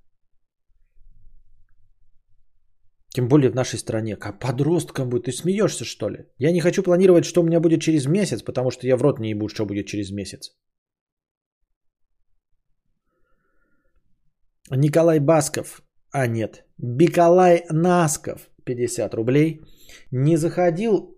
Тем 3.15 3.29
более 3.29 3.51
в 3.51 3.55
нашей 3.55 3.79
стране. 3.79 4.17
Как 4.17 4.39
подросткам 4.39 5.09
будет. 5.09 5.25
Ты 5.25 5.33
смеешься, 5.33 5.85
что 5.85 6.11
ли? 6.11 6.27
Я 6.39 6.53
не 6.53 6.61
хочу 6.61 6.83
планировать, 6.83 7.25
что 7.25 7.41
у 7.41 7.45
меня 7.45 7.61
будет 7.61 7.81
через 7.81 8.07
месяц, 8.07 8.43
потому 8.43 8.71
что 8.71 8.87
я 8.87 8.97
в 8.97 9.03
рот 9.03 9.19
не 9.19 9.31
ебу, 9.31 9.49
что 9.49 9.65
будет 9.65 9.87
через 9.87 10.11
месяц. 10.11 10.53
Николай 14.71 15.21
Басков. 15.21 15.83
А 16.11 16.27
нет. 16.27 16.65
Биколай 16.79 17.65
Насков. 17.71 18.49
50 18.65 19.15
рублей. 19.15 19.61
Не 20.11 20.37
заходил 20.37 21.15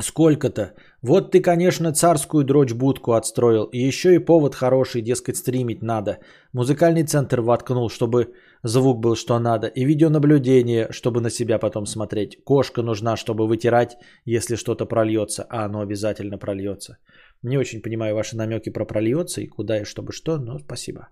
сколько-то. 0.00 0.74
Вот 1.02 1.32
ты, 1.32 1.40
конечно, 1.40 1.92
царскую 1.92 2.44
дрочь-будку 2.44 3.12
отстроил. 3.12 3.64
И 3.72 3.78
еще 3.78 4.14
и 4.14 4.24
повод 4.24 4.54
хороший, 4.54 5.02
дескать, 5.02 5.36
стримить 5.36 5.82
надо. 5.82 6.18
Музыкальный 6.52 7.04
центр 7.04 7.40
воткнул, 7.40 7.88
чтобы 7.88 8.34
звук 8.62 9.00
был 9.00 9.16
что 9.16 9.38
надо. 9.38 9.68
И 9.68 9.84
видеонаблюдение, 9.84 10.88
чтобы 10.90 11.20
на 11.20 11.30
себя 11.30 11.58
потом 11.58 11.86
смотреть. 11.86 12.44
Кошка 12.44 12.82
нужна, 12.82 13.16
чтобы 13.16 13.46
вытирать, 13.46 13.96
если 14.26 14.56
что-то 14.56 14.86
прольется. 14.86 15.46
А 15.48 15.64
оно 15.64 15.80
обязательно 15.80 16.38
прольется. 16.38 16.98
Не 17.42 17.58
очень 17.58 17.82
понимаю 17.82 18.14
ваши 18.14 18.36
намеки 18.36 18.70
про 18.70 18.84
прольется 18.84 19.40
и 19.40 19.46
куда 19.46 19.80
и 19.80 19.84
чтобы 19.84 20.12
что, 20.12 20.38
но 20.38 20.58
спасибо. 20.58 21.08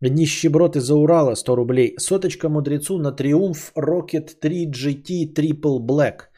Нищеброд 0.00 0.76
из-за 0.76 0.94
Урала 0.94 1.34
100 1.34 1.56
рублей. 1.56 1.94
Соточка 1.98 2.48
мудрецу 2.48 2.98
на 2.98 3.12
Триумф 3.12 3.72
Rocket 3.76 4.30
3 4.40 4.70
GT 4.70 5.34
Triple 5.34 5.78
Black. 5.78 6.28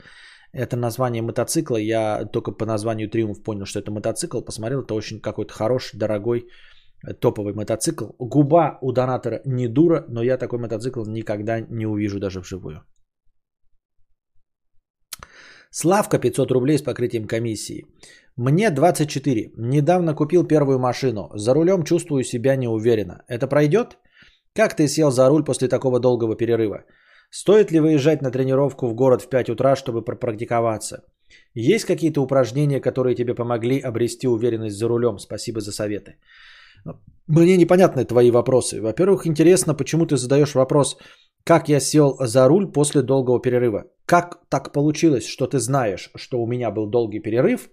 Это 0.52 0.76
название 0.76 1.22
мотоцикла. 1.22 1.76
Я 1.76 2.24
только 2.32 2.52
по 2.52 2.66
названию 2.66 3.10
Триумф 3.10 3.42
понял, 3.42 3.66
что 3.66 3.80
это 3.80 3.90
мотоцикл. 3.90 4.40
Посмотрел, 4.40 4.82
это 4.82 4.94
очень 4.94 5.20
какой-то 5.20 5.52
хороший, 5.52 5.98
дорогой, 5.98 6.48
э, 7.06 7.14
топовый 7.14 7.54
мотоцикл. 7.54 8.06
Губа 8.18 8.78
у 8.80 8.92
донатора 8.92 9.40
не 9.44 9.68
дура, 9.68 10.04
но 10.08 10.22
я 10.22 10.38
такой 10.38 10.58
мотоцикл 10.58 11.04
никогда 11.04 11.60
не 11.60 11.86
увижу 11.86 12.20
даже 12.20 12.40
вживую. 12.40 12.82
Славка 15.78 16.18
500 16.18 16.52
рублей 16.52 16.78
с 16.78 16.82
покрытием 16.82 17.26
комиссии. 17.26 17.84
Мне 18.36 18.70
24. 18.70 19.52
Недавно 19.56 20.14
купил 20.14 20.46
первую 20.46 20.78
машину. 20.78 21.28
За 21.34 21.52
рулем 21.52 21.84
чувствую 21.84 22.24
себя 22.24 22.56
неуверенно. 22.56 23.22
Это 23.28 23.46
пройдет? 23.46 23.98
Как 24.54 24.74
ты 24.74 24.88
сел 24.88 25.10
за 25.10 25.28
руль 25.28 25.44
после 25.44 25.68
такого 25.68 26.00
долгого 26.00 26.34
перерыва? 26.34 26.84
Стоит 27.30 27.72
ли 27.72 27.80
выезжать 27.80 28.22
на 28.22 28.30
тренировку 28.30 28.86
в 28.86 28.94
город 28.94 29.22
в 29.22 29.28
5 29.28 29.50
утра, 29.50 29.76
чтобы 29.76 30.02
пропрактиковаться? 30.02 31.04
Есть 31.52 31.84
какие-то 31.84 32.22
упражнения, 32.22 32.80
которые 32.80 33.14
тебе 33.14 33.34
помогли 33.34 33.78
обрести 33.78 34.26
уверенность 34.26 34.78
за 34.78 34.88
рулем? 34.88 35.18
Спасибо 35.18 35.60
за 35.60 35.72
советы. 35.72 36.14
Мне 37.26 37.56
непонятны 37.58 38.06
твои 38.06 38.30
вопросы. 38.30 38.80
Во-первых, 38.80 39.26
интересно, 39.26 39.74
почему 39.74 40.06
ты 40.06 40.16
задаешь 40.16 40.54
вопрос, 40.54 40.96
как 41.46 41.68
я 41.68 41.80
сел 41.80 42.16
за 42.18 42.48
руль 42.48 42.66
после 42.72 43.02
долгого 43.02 43.40
перерыва. 43.40 43.84
Как 44.04 44.40
так 44.48 44.72
получилось, 44.72 45.28
что 45.28 45.46
ты 45.46 45.60
знаешь, 45.60 46.10
что 46.16 46.42
у 46.42 46.46
меня 46.46 46.72
был 46.72 46.86
долгий 46.86 47.20
перерыв, 47.20 47.70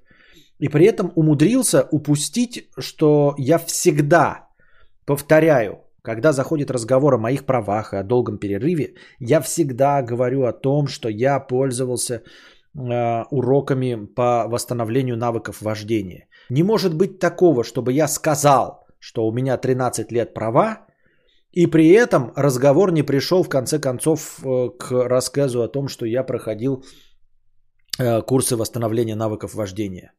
и 0.60 0.70
при 0.70 0.86
этом 0.86 1.12
умудрился 1.16 1.88
упустить, 1.92 2.70
что 2.78 3.34
я 3.40 3.58
всегда 3.58 4.48
повторяю, 5.06 5.80
когда 6.04 6.34
заходит 6.34 6.70
разговор 6.70 7.16
о 7.16 7.18
моих 7.18 7.46
правах 7.46 7.94
и 7.94 7.98
о 7.98 8.04
долгом 8.04 8.38
перерыве, 8.38 8.94
я 9.20 9.42
всегда 9.42 10.04
говорю 10.04 10.44
о 10.44 10.54
том, 10.54 10.88
что 10.88 11.10
я 11.10 11.40
пользовался 11.40 12.22
э, 12.76 13.24
уроками 13.32 14.06
по 14.06 14.46
восстановлению 14.48 15.18
навыков 15.18 15.62
вождения. 15.62 16.28
Не 16.50 16.62
может 16.62 16.94
быть 16.96 17.18
такого, 17.18 17.64
чтобы 17.64 17.92
я 17.92 18.08
сказал, 18.08 18.86
что 19.00 19.26
у 19.26 19.32
меня 19.32 19.58
13 19.58 20.12
лет 20.12 20.36
права, 20.36 20.86
и 21.54 21.68
при 21.68 21.90
этом 21.90 22.32
разговор 22.36 22.92
не 22.92 23.04
пришел 23.04 23.44
в 23.44 23.50
конце 23.50 23.80
концов 23.80 24.40
э, 24.44 24.70
к 24.80 24.92
рассказу 24.92 25.62
о 25.62 25.68
том, 25.68 25.88
что 25.88 26.06
я 26.06 26.24
проходил 26.24 26.84
э, 28.00 28.22
курсы 28.22 28.56
восстановления 28.56 29.16
навыков 29.16 29.54
вождения. 29.54 30.12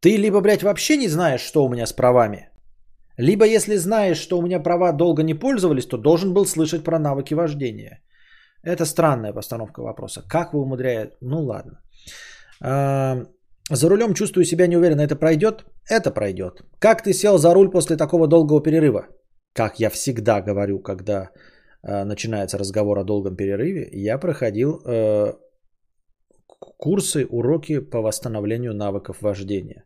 Ты 0.00 0.16
либо, 0.16 0.40
блядь, 0.40 0.62
вообще 0.62 0.96
не 0.96 1.08
знаешь, 1.08 1.40
что 1.40 1.64
у 1.64 1.68
меня 1.68 1.86
с 1.86 1.92
правами, 1.92 2.50
либо 3.18 3.44
если 3.44 3.76
знаешь, 3.76 4.18
что 4.18 4.38
у 4.38 4.42
меня 4.42 4.62
права 4.62 4.92
долго 4.92 5.22
не 5.22 5.34
пользовались, 5.34 5.86
то 5.86 5.96
должен 5.96 6.34
был 6.34 6.46
слышать 6.46 6.84
про 6.84 6.98
навыки 6.98 7.34
вождения. 7.34 8.02
Это 8.62 8.84
странная 8.84 9.32
постановка 9.32 9.82
вопроса. 9.82 10.22
Как 10.28 10.52
вы 10.52 10.60
умудряете? 10.60 11.16
Ну 11.20 11.42
ладно. 11.44 11.80
А, 12.62 13.22
за 13.70 13.88
рулем 13.88 14.14
чувствую 14.14 14.44
себя 14.44 14.66
неуверенно. 14.66 15.00
Это 15.00 15.16
пройдет? 15.16 15.64
Это 15.88 16.10
пройдет. 16.10 16.62
Как 16.78 17.02
ты 17.02 17.12
сел 17.12 17.38
за 17.38 17.54
руль 17.54 17.70
после 17.70 17.96
такого 17.96 18.28
долгого 18.28 18.62
перерыва? 18.62 19.06
Как 19.56 19.80
я 19.80 19.90
всегда 19.90 20.42
говорю, 20.42 20.78
когда 20.82 21.30
э, 21.82 22.04
начинается 22.04 22.58
разговор 22.58 22.98
о 22.98 23.04
долгом 23.04 23.36
перерыве, 23.36 23.88
я 23.92 24.18
проходил 24.18 24.82
э, 24.84 25.32
курсы, 26.78 27.26
уроки 27.30 27.80
по 27.80 28.02
восстановлению 28.02 28.74
навыков 28.74 29.22
вождения. 29.22 29.84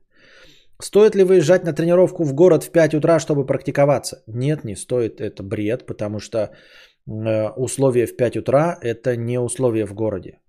Стоит 0.82 1.14
ли 1.14 1.24
выезжать 1.24 1.64
на 1.64 1.72
тренировку 1.72 2.24
в 2.24 2.34
город 2.34 2.64
в 2.64 2.70
5 2.72 2.94
утра, 2.94 3.20
чтобы 3.20 3.46
практиковаться? 3.46 4.24
Нет, 4.26 4.64
не 4.64 4.76
стоит. 4.76 5.20
Это 5.20 5.42
бред, 5.44 5.86
потому 5.86 6.18
что 6.18 6.38
э, 6.38 7.48
условия 7.56 8.06
в 8.06 8.16
5 8.16 8.36
утра– 8.36 8.76
это 8.82 9.16
не 9.16 9.38
условия 9.38 9.86
в 9.86 9.94
городе. 9.94 10.40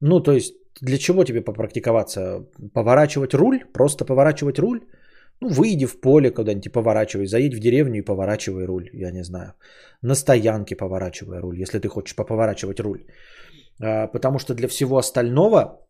Ну, 0.00 0.20
то 0.20 0.32
есть, 0.32 0.54
для 0.82 0.98
чего 0.98 1.24
тебе 1.24 1.40
попрактиковаться? 1.40 2.46
Поворачивать 2.74 3.32
руль? 3.32 3.60
Просто 3.72 4.04
поворачивать 4.04 4.58
руль? 4.58 4.80
Ну, 5.40 5.48
выйди 5.48 5.86
в 5.86 6.00
поле 6.00 6.30
куда-нибудь 6.30 6.66
и 6.66 6.72
поворачивай. 6.72 7.26
Заедь 7.26 7.54
в 7.54 7.60
деревню 7.60 7.98
и 7.98 8.04
поворачивай 8.04 8.66
руль, 8.66 8.90
я 8.92 9.10
не 9.10 9.24
знаю. 9.24 9.52
На 10.02 10.14
стоянке 10.14 10.76
поворачивай 10.76 11.40
руль, 11.40 11.58
если 11.58 11.78
ты 11.78 11.88
хочешь 11.88 12.16
поповорачивать 12.16 12.80
руль. 12.80 13.06
А, 13.82 14.06
потому 14.06 14.38
что 14.38 14.54
для 14.54 14.68
всего 14.68 14.96
остального 14.96 15.80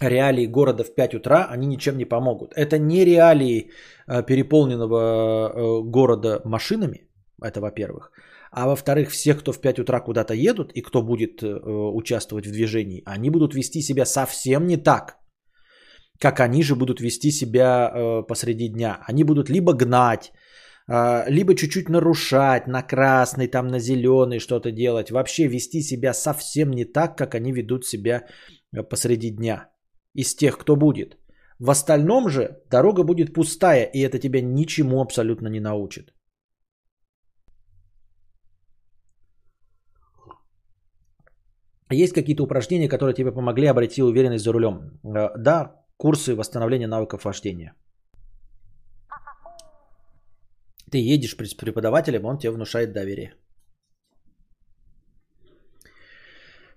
реалии 0.00 0.46
города 0.46 0.84
в 0.84 0.94
5 0.94 1.14
утра, 1.14 1.46
они 1.50 1.66
ничем 1.66 1.96
не 1.96 2.04
помогут. 2.04 2.52
Это 2.56 2.78
не 2.78 3.04
реалии 3.04 3.70
а, 4.06 4.22
переполненного 4.22 4.96
э, 4.96 5.82
города 5.90 6.40
машинами, 6.44 7.08
это 7.42 7.60
во-первых. 7.60 8.10
А 8.50 8.66
во-вторых, 8.66 9.10
всех, 9.10 9.40
кто 9.40 9.52
в 9.52 9.60
5 9.60 9.78
утра 9.80 10.00
куда-то 10.00 10.34
едут 10.34 10.72
и 10.72 10.82
кто 10.82 11.02
будет 11.02 11.42
э, 11.42 11.46
участвовать 11.46 12.46
в 12.46 12.52
движении, 12.52 13.02
они 13.04 13.30
будут 13.30 13.54
вести 13.54 13.82
себя 13.82 14.04
совсем 14.04 14.66
не 14.66 14.76
так, 14.76 15.18
как 16.24 16.40
они 16.40 16.62
же 16.62 16.74
будут 16.74 17.00
вести 17.00 17.30
себя 17.30 17.90
э, 17.92 18.26
посреди 18.26 18.68
дня. 18.68 18.98
Они 19.10 19.24
будут 19.24 19.50
либо 19.50 19.72
гнать, 19.74 20.32
либо 21.28 21.54
чуть-чуть 21.54 21.88
нарушать 21.88 22.66
на 22.66 22.82
красный, 22.82 23.48
там 23.48 23.68
на 23.68 23.78
зеленый 23.78 24.38
что-то 24.38 24.70
делать. 24.70 25.10
Вообще 25.10 25.48
вести 25.48 25.82
себя 25.82 26.14
совсем 26.14 26.70
не 26.70 26.84
так, 26.84 27.16
как 27.16 27.34
они 27.34 27.52
ведут 27.52 27.86
себя 27.86 28.22
посреди 28.90 29.30
дня 29.30 29.70
из 30.14 30.34
тех, 30.34 30.58
кто 30.58 30.76
будет. 30.76 31.16
В 31.58 31.70
остальном 31.70 32.28
же 32.28 32.48
дорога 32.70 33.02
будет 33.04 33.32
пустая, 33.34 33.84
и 33.94 34.00
это 34.00 34.18
тебя 34.18 34.42
ничему 34.42 35.00
абсолютно 35.00 35.48
не 35.48 35.60
научит. 35.60 36.14
Есть 41.92 42.12
какие-то 42.12 42.44
упражнения, 42.44 42.88
которые 42.88 43.14
тебе 43.14 43.32
помогли 43.32 43.66
обрести 43.66 44.02
уверенность 44.02 44.44
за 44.44 44.52
рулем? 44.52 45.00
Э, 45.04 45.30
да, 45.38 45.83
курсы 45.96 46.34
восстановления 46.34 46.88
навыков 46.88 47.24
вождения. 47.24 47.74
Ты 50.90 50.98
едешь 50.98 51.36
с 51.36 51.54
преподавателем, 51.54 52.24
он 52.24 52.38
тебе 52.38 52.52
внушает 52.52 52.92
доверие. 52.92 53.34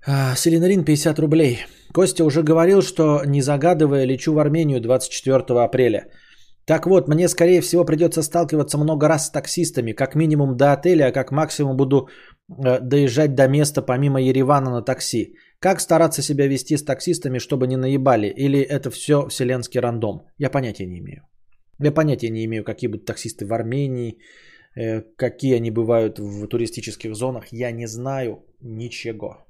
А, 0.05 0.35
Селинарин 0.35 0.85
50 0.85 1.19
рублей. 1.19 1.65
Костя 1.93 2.23
уже 2.23 2.41
говорил, 2.41 2.81
что 2.81 3.23
не 3.25 3.41
загадывая 3.41 4.05
лечу 4.05 4.33
в 4.33 4.39
Армению 4.39 4.81
24 4.81 5.63
апреля. 5.63 6.07
Так 6.65 6.85
вот, 6.85 7.07
мне 7.07 7.27
скорее 7.29 7.61
всего 7.61 7.85
придется 7.85 8.23
сталкиваться 8.23 8.77
много 8.77 9.07
раз 9.07 9.27
с 9.27 9.31
таксистами, 9.31 9.93
как 9.93 10.15
минимум 10.15 10.57
до 10.57 10.73
отеля, 10.73 11.07
а 11.07 11.11
как 11.11 11.31
максимум 11.31 11.77
буду 11.77 12.07
э, 12.49 12.79
доезжать 12.81 13.35
до 13.35 13.47
места 13.47 13.81
помимо 13.81 14.21
Еревана 14.21 14.71
на 14.71 14.81
такси. 14.81 15.35
Как 15.59 15.79
стараться 15.79 16.21
себя 16.21 16.47
вести 16.47 16.77
с 16.77 16.83
таксистами, 16.83 17.39
чтобы 17.39 17.67
не 17.67 17.77
наебали? 17.77 18.27
Или 18.27 18.59
это 18.59 18.91
все 18.91 19.27
вселенский 19.27 19.79
рандом? 19.79 20.27
Я 20.37 20.51
понятия 20.51 20.85
не 20.85 20.99
имею. 20.99 21.27
Я 21.79 21.91
понятия 21.91 22.29
не 22.29 22.45
имею, 22.45 22.63
какие 22.63 22.89
будут 22.89 23.05
таксисты 23.05 23.45
в 23.45 23.53
Армении, 23.53 24.19
э, 24.75 25.01
какие 25.15 25.55
они 25.55 25.71
бывают 25.71 26.19
в 26.19 26.47
туристических 26.47 27.15
зонах. 27.15 27.45
Я 27.51 27.71
не 27.71 27.87
знаю 27.87 28.45
ничего. 28.61 29.46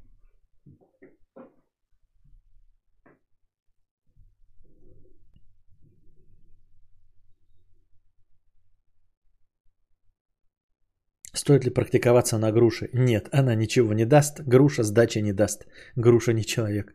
Стоит 11.48 11.64
ли 11.64 11.70
практиковаться 11.70 12.38
на 12.38 12.52
груше? 12.52 12.90
Нет, 12.94 13.30
она 13.32 13.56
ничего 13.56 13.94
не 13.94 14.06
даст. 14.06 14.42
Груша 14.48 14.84
сдачи 14.84 15.20
не 15.20 15.34
даст. 15.34 15.66
Груша 15.96 16.34
не 16.34 16.44
человек. 16.44 16.94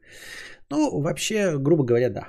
Ну, 0.71 1.01
вообще, 1.01 1.59
грубо 1.59 1.85
говоря, 1.85 2.11
да. 2.11 2.29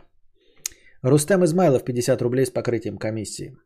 Рустем 1.02 1.44
Измайлов, 1.44 1.84
50 1.84 2.22
рублей 2.22 2.46
с 2.46 2.50
покрытием 2.50 2.98
комиссии. 2.98 3.58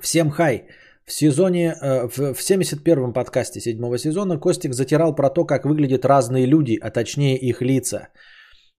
Всем 0.00 0.30
хай. 0.30 0.66
В 1.06 1.12
сезоне, 1.12 1.76
э, 1.80 2.08
в 2.08 2.40
71-м 2.40 3.12
подкасте 3.12 3.60
седьмого 3.60 3.98
сезона 3.98 4.40
Костик 4.40 4.74
затирал 4.74 5.14
про 5.14 5.30
то, 5.30 5.44
как 5.44 5.64
выглядят 5.64 6.04
разные 6.04 6.46
люди, 6.46 6.76
а 6.82 6.90
точнее 6.90 7.38
их 7.38 7.62
лица. 7.62 8.08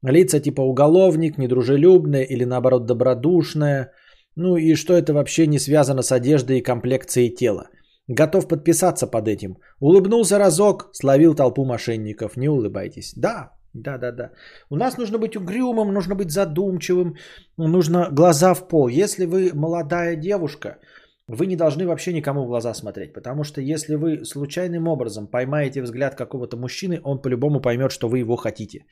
Лица 0.01 0.41
типа 0.41 0.61
уголовник, 0.61 1.37
недружелюбное 1.37 2.23
или 2.23 2.43
наоборот 2.43 2.85
добродушное. 2.87 3.93
Ну 4.35 4.57
и 4.57 4.75
что 4.75 4.93
это 4.93 5.13
вообще 5.13 5.47
не 5.47 5.59
связано 5.59 6.01
с 6.01 6.11
одеждой 6.11 6.57
и 6.57 6.63
комплекцией 6.63 7.29
тела. 7.29 7.69
Готов 8.07 8.47
подписаться 8.47 9.07
под 9.07 9.27
этим. 9.27 9.57
Улыбнулся 9.79 10.37
разок, 10.37 10.89
словил 10.93 11.35
толпу 11.35 11.65
мошенников. 11.65 12.37
Не 12.37 12.49
улыбайтесь. 12.49 13.13
Да, 13.15 13.51
да, 13.73 13.97
да, 13.97 14.11
да. 14.11 14.31
У 14.69 14.75
нас 14.75 14.97
нужно 14.97 15.17
быть 15.17 15.35
угрюмым, 15.35 15.93
нужно 15.93 16.15
быть 16.15 16.31
задумчивым, 16.31 17.15
нужно 17.57 18.09
глаза 18.11 18.53
в 18.53 18.67
пол. 18.67 18.87
Если 18.87 19.25
вы 19.25 19.51
молодая 19.53 20.15
девушка, 20.15 20.79
вы 21.27 21.47
не 21.47 21.55
должны 21.55 21.87
вообще 21.87 22.13
никому 22.13 22.43
в 22.43 22.47
глаза 22.47 22.73
смотреть, 22.73 23.13
потому 23.13 23.43
что 23.43 23.61
если 23.61 23.95
вы 23.95 24.25
случайным 24.25 24.87
образом 24.87 25.27
поймаете 25.27 25.81
взгляд 25.81 26.15
какого-то 26.15 26.57
мужчины, 26.57 26.99
он 27.03 27.21
по-любому 27.21 27.61
поймет, 27.61 27.91
что 27.91 28.09
вы 28.09 28.19
его 28.19 28.35
хотите. 28.35 28.85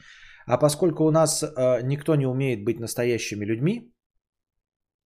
А 0.47 0.57
поскольку 0.57 1.03
у 1.03 1.11
нас 1.11 1.43
э, 1.43 1.81
никто 1.83 2.15
не 2.15 2.25
умеет 2.25 2.63
быть 2.63 2.79
настоящими 2.79 3.45
людьми, 3.45 3.91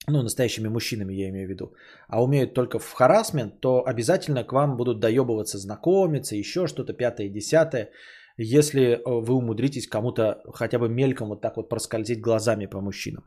ну, 0.07 0.21
настоящими 0.21 0.67
мужчинами 0.67 1.13
я 1.13 1.29
имею 1.29 1.47
в 1.47 1.49
виду, 1.49 1.73
а 2.07 2.23
умеют 2.23 2.53
только 2.53 2.79
в 2.79 2.91
харасмент, 2.93 3.59
то 3.61 3.83
обязательно 3.85 4.43
к 4.43 4.51
вам 4.51 4.77
будут 4.77 4.99
доебываться 4.99 5.57
знакомиться, 5.57 6.35
еще 6.35 6.67
что-то, 6.67 6.93
пятое, 6.93 7.29
десятое. 7.29 7.89
если 8.37 8.81
э, 8.81 9.01
вы 9.05 9.33
умудритесь 9.33 9.87
кому-то 9.87 10.41
хотя 10.53 10.79
бы 10.79 10.89
мельком 10.89 11.29
вот 11.29 11.41
так 11.41 11.55
вот 11.57 11.69
проскользить 11.69 12.19
глазами 12.19 12.65
по 12.65 12.81
мужчинам. 12.81 13.23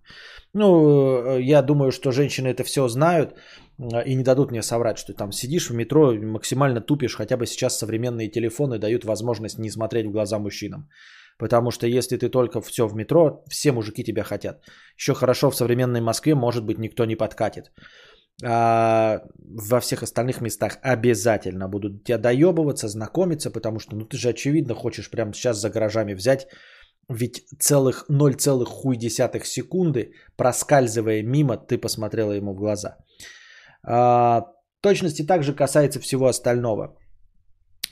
Ну, 0.53 1.37
э, 1.39 1.43
я 1.43 1.63
думаю, 1.63 1.93
что 1.93 2.13
женщины 2.13 2.49
это 2.49 2.65
все 2.65 2.89
знают 2.89 3.35
э, 3.79 4.05
и 4.05 4.15
не 4.15 4.25
дадут 4.25 4.51
мне 4.51 4.63
соврать, 4.63 4.99
что 4.99 5.15
там 5.15 5.33
сидишь 5.33 5.71
в 5.71 5.75
метро, 5.75 6.13
максимально 6.13 6.81
тупишь, 6.81 7.17
хотя 7.17 7.37
бы 7.37 7.47
сейчас 7.47 7.79
современные 7.79 8.29
телефоны 8.29 8.79
дают 8.79 9.05
возможность 9.05 9.59
не 9.59 9.71
смотреть 9.71 10.07
в 10.07 10.13
глаза 10.13 10.39
мужчинам. 10.39 10.89
Потому 11.39 11.71
что 11.71 11.87
если 11.87 12.17
ты 12.17 12.29
только 12.29 12.61
все 12.61 12.87
в 12.87 12.95
метро, 12.95 13.43
все 13.49 13.73
мужики 13.73 14.05
тебя 14.05 14.25
хотят. 14.25 14.63
Еще 14.97 15.15
хорошо 15.15 15.51
в 15.51 15.57
современной 15.57 16.01
Москве, 16.01 16.35
может 16.35 16.65
быть, 16.65 16.79
никто 16.79 17.05
не 17.05 17.17
подкатит. 17.17 17.73
А 18.45 19.23
во 19.39 19.81
всех 19.81 20.03
остальных 20.03 20.41
местах 20.41 20.79
обязательно 20.83 21.69
будут 21.69 22.05
тебя 22.05 22.19
доебываться, 22.19 22.89
знакомиться, 22.89 23.51
потому 23.51 23.79
что 23.79 23.97
ну 23.97 24.05
ты 24.05 24.19
же 24.19 24.29
очевидно 24.29 24.75
хочешь 24.75 25.11
прямо 25.11 25.33
сейчас 25.33 25.59
за 25.59 25.71
гаражами 25.71 26.15
взять, 26.15 26.47
ведь 27.09 27.45
целых 27.59 28.05
0, 28.09 28.65
хуй 28.67 28.97
десятых 28.97 29.47
секунды, 29.47 30.13
проскальзывая 30.37 31.23
мимо, 31.23 31.57
ты 31.57 31.79
посмотрела 31.79 32.33
ему 32.33 32.53
в 32.53 32.57
глаза. 32.57 32.97
А, 33.83 34.43
точности 34.81 35.27
также 35.27 35.55
касается 35.55 36.01
всего 36.01 36.27
остального. 36.27 36.99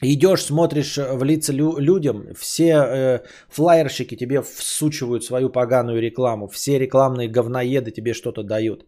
Идешь, 0.02 0.44
смотришь 0.44 0.98
в 0.98 1.24
лица 1.24 1.52
лю- 1.52 1.78
людям, 1.78 2.34
все 2.34 2.72
э, 2.72 3.20
флайерщики 3.48 4.16
тебе 4.16 4.42
всучивают 4.42 5.24
свою 5.24 5.50
поганую 5.50 6.00
рекламу, 6.00 6.48
все 6.48 6.78
рекламные 6.78 7.28
говноеды 7.28 7.90
тебе 7.90 8.12
что-то 8.14 8.42
дают. 8.42 8.84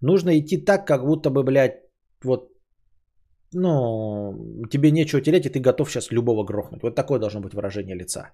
Нужно 0.00 0.38
идти 0.38 0.58
так, 0.58 0.86
как 0.86 1.06
будто 1.06 1.30
бы, 1.30 1.42
блядь, 1.42 1.80
вот, 2.24 2.50
ну, 3.54 4.64
тебе 4.70 4.90
нечего 4.90 5.22
терять, 5.22 5.46
и 5.46 5.48
ты 5.48 5.60
готов 5.60 5.90
сейчас 5.90 6.12
любого 6.12 6.44
грохнуть. 6.44 6.82
Вот 6.82 6.94
такое 6.94 7.18
должно 7.18 7.40
быть 7.40 7.54
выражение 7.54 7.96
лица. 7.96 8.30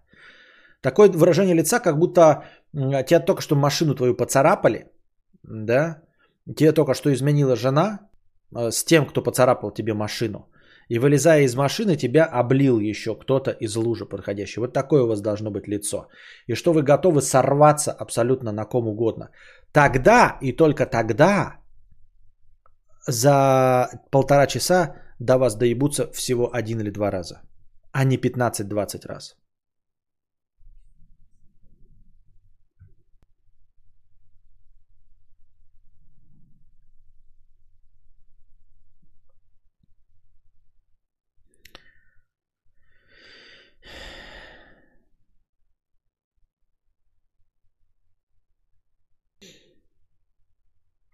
Такое 0.80 1.10
выражение 1.10 1.54
лица, 1.54 1.80
как 1.80 1.98
будто 1.98 2.44
тебя 2.72 3.20
только 3.20 3.42
что 3.42 3.56
машину 3.56 3.94
твою 3.94 4.14
поцарапали, 4.16 4.86
да, 5.42 6.02
тебе 6.56 6.72
только 6.72 6.94
что 6.94 7.12
изменила 7.12 7.56
жена 7.56 8.00
э, 8.54 8.70
с 8.70 8.84
тем, 8.84 9.06
кто 9.06 9.22
поцарапал 9.22 9.70
тебе 9.70 9.94
машину. 9.94 10.48
И 10.88 10.98
вылезая 10.98 11.42
из 11.42 11.54
машины, 11.54 11.96
тебя 11.96 12.24
облил 12.24 12.80
еще 12.80 13.14
кто-то 13.14 13.50
из 13.50 13.76
лужи 13.76 14.06
подходящий. 14.06 14.60
Вот 14.60 14.72
такое 14.72 15.02
у 15.02 15.06
вас 15.06 15.20
должно 15.20 15.50
быть 15.50 15.68
лицо. 15.68 16.08
И 16.46 16.54
что 16.54 16.72
вы 16.72 16.82
готовы 16.82 17.20
сорваться 17.20 17.92
абсолютно 17.92 18.52
на 18.52 18.64
ком 18.64 18.88
угодно. 18.88 19.30
Тогда 19.72 20.38
и 20.40 20.52
только 20.52 20.86
тогда 20.86 21.58
за 23.06 23.88
полтора 24.10 24.46
часа 24.46 24.94
до 25.18 25.38
вас 25.38 25.56
доебутся 25.56 26.10
всего 26.12 26.50
один 26.52 26.80
или 26.80 26.90
два 26.90 27.10
раза, 27.10 27.42
а 27.92 28.04
не 28.04 28.16
15-20 28.16 29.06
раз. 29.06 29.36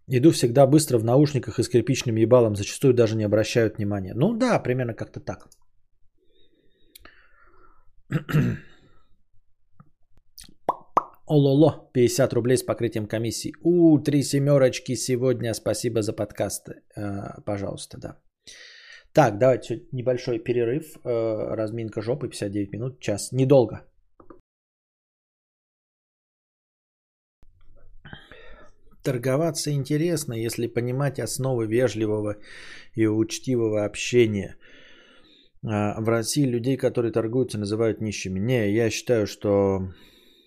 Иду 0.06 0.30
всегда 0.30 0.66
быстро 0.66 0.98
в 0.98 1.04
наушниках 1.04 1.58
и 1.58 1.62
с 1.62 1.68
кирпичным 1.68 2.16
ебалом, 2.16 2.56
зачастую 2.56 2.94
даже 2.94 3.16
не 3.16 3.24
обращают 3.24 3.78
внимания. 3.78 4.12
Ну 4.14 4.34
да, 4.38 4.62
примерно 4.62 4.94
как-то 4.94 5.20
так. 5.20 5.48
Ололо, 11.26 11.90
50 11.94 12.32
рублей 12.34 12.56
с 12.56 12.62
покрытием 12.62 13.06
комиссии. 13.06 13.54
У, 13.62 13.98
три 13.98 14.22
семерочки 14.22 14.94
сегодня. 14.94 15.54
Спасибо 15.54 16.02
за 16.02 16.12
подкаст. 16.12 16.68
Э, 16.96 17.40
пожалуйста, 17.46 17.98
да. 17.98 18.18
Так, 19.14 19.38
давайте 19.38 19.86
небольшой 19.92 20.38
перерыв. 20.38 20.98
Э, 21.02 21.54
разминка 21.56 22.02
жопы, 22.02 22.28
59 22.28 22.72
минут, 22.72 23.00
час. 23.00 23.32
Недолго. 23.32 23.86
Торговаться 29.04 29.70
интересно, 29.70 30.32
если 30.32 30.66
понимать 30.66 31.20
основы 31.20 31.66
вежливого 31.66 32.36
и 32.94 33.06
учтивого 33.06 33.84
общения. 33.84 34.56
А, 35.62 36.00
в 36.00 36.08
России 36.08 36.46
людей, 36.46 36.78
которые 36.78 37.12
торгуются, 37.12 37.58
называют 37.58 38.00
нищими. 38.00 38.40
Не, 38.40 38.72
я 38.72 38.90
считаю, 38.90 39.26
что... 39.26 39.92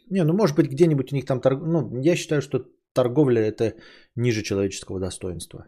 Не, 0.09 0.23
ну 0.23 0.33
может 0.33 0.55
быть 0.55 0.71
где-нибудь 0.71 1.13
у 1.13 1.15
них 1.15 1.25
там 1.25 1.39
торг... 1.39 1.61
Ну, 1.61 2.01
я 2.01 2.15
считаю, 2.15 2.41
что 2.41 2.65
торговля 2.93 3.41
это 3.41 3.75
ниже 4.15 4.41
человеческого 4.41 4.99
достоинства. 4.99 5.67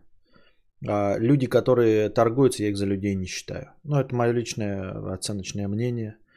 А 0.87 1.19
люди, 1.19 1.45
которые 1.45 2.09
торгуются, 2.09 2.63
я 2.63 2.69
их 2.69 2.77
за 2.77 2.87
людей 2.87 3.13
не 3.13 3.27
считаю. 3.27 3.67
Ну, 3.83 3.99
это 3.99 4.15
мое 4.15 4.31
личное 4.31 5.13
оценочное 5.13 5.67
мнение– 5.67 6.15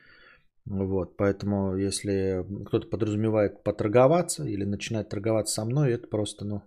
вот, 0.65 1.17
поэтому 1.17 1.77
если 1.77 2.45
кто-то 2.67 2.89
подразумевает 2.89 3.65
поторговаться 3.65 4.45
или 4.45 4.65
начинает 4.65 5.09
торговаться 5.09 5.55
со 5.55 5.65
мной, 5.65 5.93
это 5.93 6.07
просто, 6.09 6.45
ну, 6.45 6.63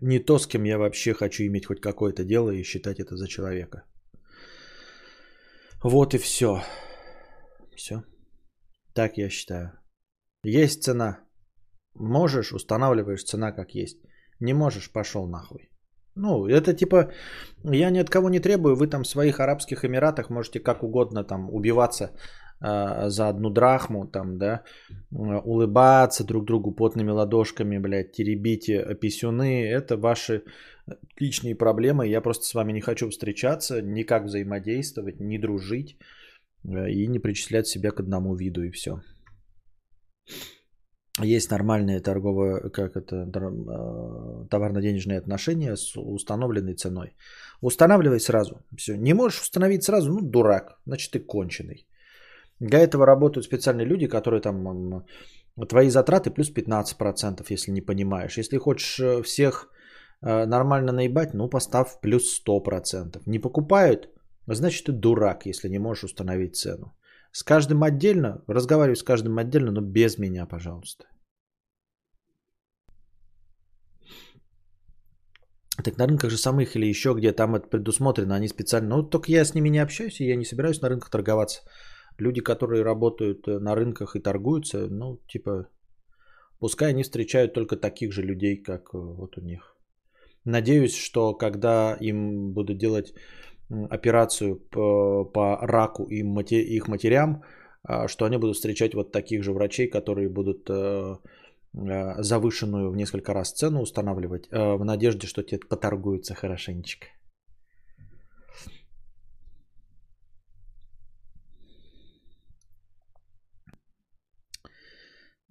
не 0.00 0.18
то, 0.18 0.38
с 0.38 0.46
кем 0.46 0.64
я 0.64 0.78
вообще 0.78 1.14
хочу 1.14 1.44
иметь 1.44 1.66
хоть 1.66 1.80
какое-то 1.80 2.24
дело 2.24 2.50
и 2.50 2.62
считать 2.62 3.00
это 3.00 3.16
за 3.16 3.26
человека. 3.26 3.84
Вот 5.82 6.14
и 6.14 6.18
все. 6.18 6.62
Все. 7.76 8.02
Так 8.94 9.18
я 9.18 9.28
считаю. 9.28 9.72
Есть 10.44 10.82
цена. 10.82 11.20
Можешь, 11.94 12.52
устанавливаешь 12.52 13.24
цена 13.24 13.52
как 13.52 13.74
есть. 13.74 13.98
Не 14.40 14.54
можешь, 14.54 14.92
пошел 14.92 15.26
нахуй. 15.28 15.70
Ну, 16.16 16.46
это 16.46 16.72
типа, 16.72 17.10
я 17.64 17.90
ни 17.90 17.98
от 17.98 18.10
кого 18.10 18.30
не 18.30 18.40
требую, 18.40 18.76
вы 18.76 18.86
там 18.86 19.02
в 19.02 19.08
своих 19.08 19.40
Арабских 19.40 19.84
Эмиратах 19.84 20.30
можете 20.30 20.60
как 20.60 20.82
угодно 20.82 21.24
там 21.24 21.50
убиваться 21.50 22.10
э, 22.60 23.08
за 23.08 23.28
одну 23.28 23.50
драхму, 23.50 24.06
там, 24.06 24.38
да, 24.38 24.62
улыбаться 25.10 26.24
друг 26.24 26.44
другу 26.44 26.72
потными 26.72 27.10
ладошками, 27.10 27.78
блядь, 27.78 28.12
теребите 28.12 28.94
писюны, 29.00 29.64
это 29.66 29.96
ваши 29.96 30.44
личные 31.18 31.56
проблемы, 31.56 32.06
я 32.06 32.20
просто 32.20 32.44
с 32.44 32.54
вами 32.54 32.72
не 32.72 32.80
хочу 32.80 33.10
встречаться, 33.10 33.82
никак 33.82 34.24
взаимодействовать, 34.24 35.20
не 35.20 35.38
дружить 35.38 35.96
э, 36.64 36.90
и 36.90 37.08
не 37.08 37.18
причислять 37.18 37.66
себя 37.66 37.90
к 37.90 38.00
одному 38.00 38.36
виду 38.36 38.62
и 38.62 38.70
все. 38.70 39.00
Есть 41.22 41.50
нормальные 41.50 42.00
торговые, 42.00 42.70
как 42.70 42.96
это, 42.96 43.16
э, 43.16 44.46
товарно-денежные 44.50 45.18
отношения 45.18 45.76
с 45.76 45.96
установленной 45.96 46.74
ценой. 46.74 47.14
Устанавливай 47.60 48.18
сразу. 48.18 48.62
Все. 48.76 48.96
Не 48.96 49.14
можешь 49.14 49.42
установить 49.42 49.84
сразу, 49.84 50.12
ну, 50.12 50.20
дурак, 50.22 50.76
значит, 50.86 51.12
ты 51.12 51.20
конченый. 51.20 51.86
Для 52.60 52.80
этого 52.80 53.06
работают 53.06 53.46
специальные 53.46 53.86
люди, 53.86 54.08
которые 54.08 54.40
там 54.40 55.04
твои 55.68 55.88
затраты 55.88 56.30
плюс 56.30 56.50
15%, 56.50 57.46
если 57.50 57.72
не 57.72 57.80
понимаешь. 57.80 58.38
Если 58.38 58.58
хочешь 58.58 58.98
э, 58.98 59.22
всех 59.22 59.68
э, 60.20 60.46
нормально 60.46 60.92
наебать, 60.92 61.34
ну, 61.34 61.48
поставь 61.48 62.00
плюс 62.02 62.42
100%. 62.44 63.22
Не 63.26 63.38
покупают, 63.38 64.08
значит, 64.48 64.86
ты 64.86 64.92
дурак, 64.92 65.46
если 65.46 65.68
не 65.68 65.78
можешь 65.78 66.04
установить 66.04 66.56
цену. 66.56 66.92
С 67.34 67.42
каждым 67.42 67.82
отдельно, 67.82 68.44
разговаривай 68.46 68.94
с 68.94 69.02
каждым 69.02 69.38
отдельно, 69.38 69.72
но 69.72 69.80
без 69.80 70.18
меня, 70.18 70.46
пожалуйста. 70.46 71.04
Так 75.84 75.98
на 75.98 76.06
рынках 76.06 76.30
же 76.30 76.36
самых 76.36 76.76
или 76.76 76.86
еще 76.86 77.12
где 77.12 77.32
там 77.32 77.56
это 77.56 77.66
предусмотрено, 77.68 78.36
они 78.36 78.46
специально. 78.46 78.96
Ну, 78.96 79.02
только 79.02 79.32
я 79.32 79.44
с 79.44 79.52
ними 79.54 79.68
не 79.68 79.82
общаюсь, 79.82 80.20
и 80.20 80.28
я 80.28 80.36
не 80.36 80.44
собираюсь 80.44 80.80
на 80.80 80.88
рынках 80.88 81.10
торговаться. 81.10 81.62
Люди, 82.18 82.40
которые 82.40 82.84
работают 82.84 83.48
э, 83.48 83.58
на 83.58 83.74
рынках 83.74 84.14
и 84.14 84.20
торгуются, 84.20 84.86
ну, 84.86 85.20
типа, 85.28 85.66
пускай 86.60 86.90
они 86.90 87.02
встречают 87.02 87.52
только 87.52 87.76
таких 87.76 88.12
же 88.12 88.22
людей, 88.22 88.62
как 88.62 88.94
э, 88.94 88.98
вот 88.98 89.36
у 89.38 89.40
них. 89.40 89.76
Надеюсь, 90.44 90.96
что 90.96 91.34
когда 91.34 91.96
им 92.00 92.52
будут 92.52 92.78
делать 92.78 93.12
операцию 93.70 94.56
по, 94.56 95.58
раку 95.62 96.04
и 96.04 96.22
их 96.76 96.88
матерям, 96.88 97.42
а, 97.82 98.08
что 98.08 98.24
они 98.24 98.38
будут 98.38 98.56
встречать 98.56 98.94
вот 98.94 99.12
таких 99.12 99.42
же 99.42 99.52
врачей, 99.52 99.88
которые 99.90 100.28
будут 100.28 100.70
э, 100.70 101.16
э, 101.74 102.22
завышенную 102.22 102.90
в 102.90 102.96
несколько 102.96 103.34
раз 103.34 103.52
цену 103.52 103.80
устанавливать 103.82 104.48
э, 104.50 104.76
в 104.76 104.84
надежде, 104.84 105.26
что 105.26 105.42
те 105.42 105.58
поторгуются 105.58 106.34
хорошенечко. 106.34 107.06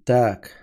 Так. 0.06 0.63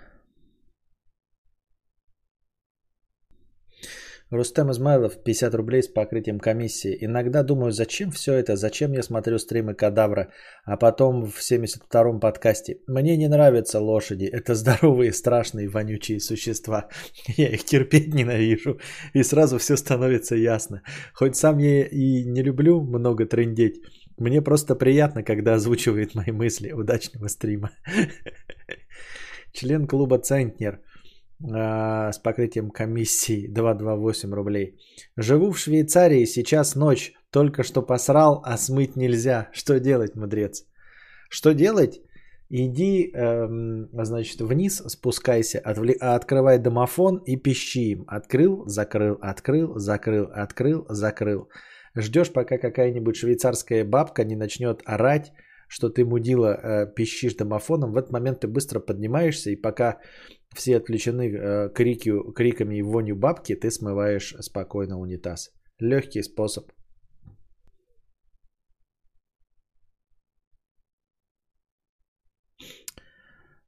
Рустем 4.31 4.71
Измайлов, 4.71 5.21
50 5.23 5.55
рублей 5.55 5.83
с 5.83 5.89
покрытием 5.89 6.39
комиссии. 6.39 6.97
Иногда 7.01 7.43
думаю, 7.43 7.71
зачем 7.71 8.11
все 8.11 8.33
это, 8.33 8.55
зачем 8.55 8.93
я 8.93 9.03
смотрю 9.03 9.37
стримы 9.37 9.73
Кадавра, 9.73 10.31
а 10.63 10.77
потом 10.77 11.25
в 11.25 11.39
72-м 11.39 12.21
подкасте. 12.21 12.79
Мне 12.87 13.17
не 13.17 13.27
нравятся 13.27 13.81
лошади, 13.81 14.23
это 14.23 14.55
здоровые, 14.55 15.11
страшные, 15.11 15.67
вонючие 15.67 16.21
существа. 16.21 16.87
Я 17.37 17.49
их 17.49 17.65
терпеть 17.65 18.13
ненавижу, 18.13 18.79
и 19.13 19.21
сразу 19.23 19.57
все 19.57 19.75
становится 19.75 20.35
ясно. 20.35 20.81
Хоть 21.13 21.35
сам 21.35 21.57
я 21.57 21.85
и 21.85 22.23
не 22.23 22.41
люблю 22.41 22.81
много 22.81 23.25
трындеть, 23.25 23.81
мне 24.17 24.41
просто 24.41 24.75
приятно, 24.75 25.23
когда 25.23 25.55
озвучивает 25.55 26.15
мои 26.15 26.31
мысли. 26.31 26.71
Удачного 26.71 27.27
стрима. 27.27 27.71
Член 29.51 29.87
клуба 29.87 30.19
Центнер 30.19 30.79
с 31.43 32.19
покрытием 32.23 32.69
комиссии 32.71 33.47
228 33.53 34.33
рублей. 34.33 34.79
Живу 35.17 35.51
в 35.51 35.59
Швейцарии, 35.59 36.25
сейчас 36.25 36.75
ночь, 36.75 37.13
только 37.31 37.63
что 37.63 37.81
посрал, 37.81 38.41
а 38.45 38.57
смыть 38.57 38.95
нельзя. 38.95 39.49
Что 39.53 39.79
делать, 39.79 40.15
мудрец? 40.15 40.65
Что 41.29 41.53
делать? 41.53 42.01
Иди, 42.53 43.11
эм, 43.13 43.87
значит, 43.93 44.41
вниз 44.41 44.83
спускайся, 44.87 45.59
отвли... 45.59 45.93
открывай 45.93 46.59
домофон 46.59 47.23
и 47.25 47.37
пищи 47.37 47.91
им. 47.91 48.03
Открыл, 48.07 48.67
закрыл, 48.67 49.17
открыл, 49.21 49.79
закрыл, 49.79 50.27
открыл, 50.33 50.85
закрыл. 50.89 51.47
Ждешь, 51.95 52.33
пока 52.33 52.57
какая-нибудь 52.57 53.15
швейцарская 53.15 53.85
бабка 53.85 54.25
не 54.25 54.35
начнет 54.35 54.81
орать, 54.85 55.31
что 55.71 55.89
ты 55.89 56.03
мудила 56.03 56.47
э, 56.53 56.93
пищишь 56.95 57.35
домофоном. 57.35 57.93
В 57.93 57.97
этот 57.97 58.11
момент 58.11 58.41
ты 58.41 58.47
быстро 58.47 58.81
поднимаешься, 58.81 59.51
и 59.51 59.61
пока 59.61 59.99
все 60.53 60.77
отвлечены 60.77 61.29
э, 61.31 61.69
крики, 61.73 62.11
криками 62.35 62.75
и 62.75 62.81
вонью 62.81 63.15
бабки, 63.15 63.55
ты 63.55 63.71
смываешь 63.71 64.35
спокойно 64.41 64.99
унитаз. 64.99 65.49
Легкий 65.79 66.23
способ. 66.23 66.71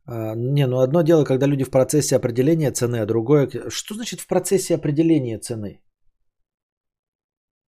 А, 0.05 0.35
не, 0.35 0.67
ну 0.67 0.79
одно 0.79 1.03
дело, 1.03 1.23
когда 1.23 1.47
люди 1.47 1.63
в 1.63 1.71
процессе 1.71 2.17
определения 2.17 2.71
цены, 2.71 2.97
а 2.97 3.05
другое... 3.05 3.47
Что 3.69 3.95
значит 3.95 4.19
в 4.19 4.27
процессе 4.27 4.75
определения 4.75 5.39
цены? 5.39 5.79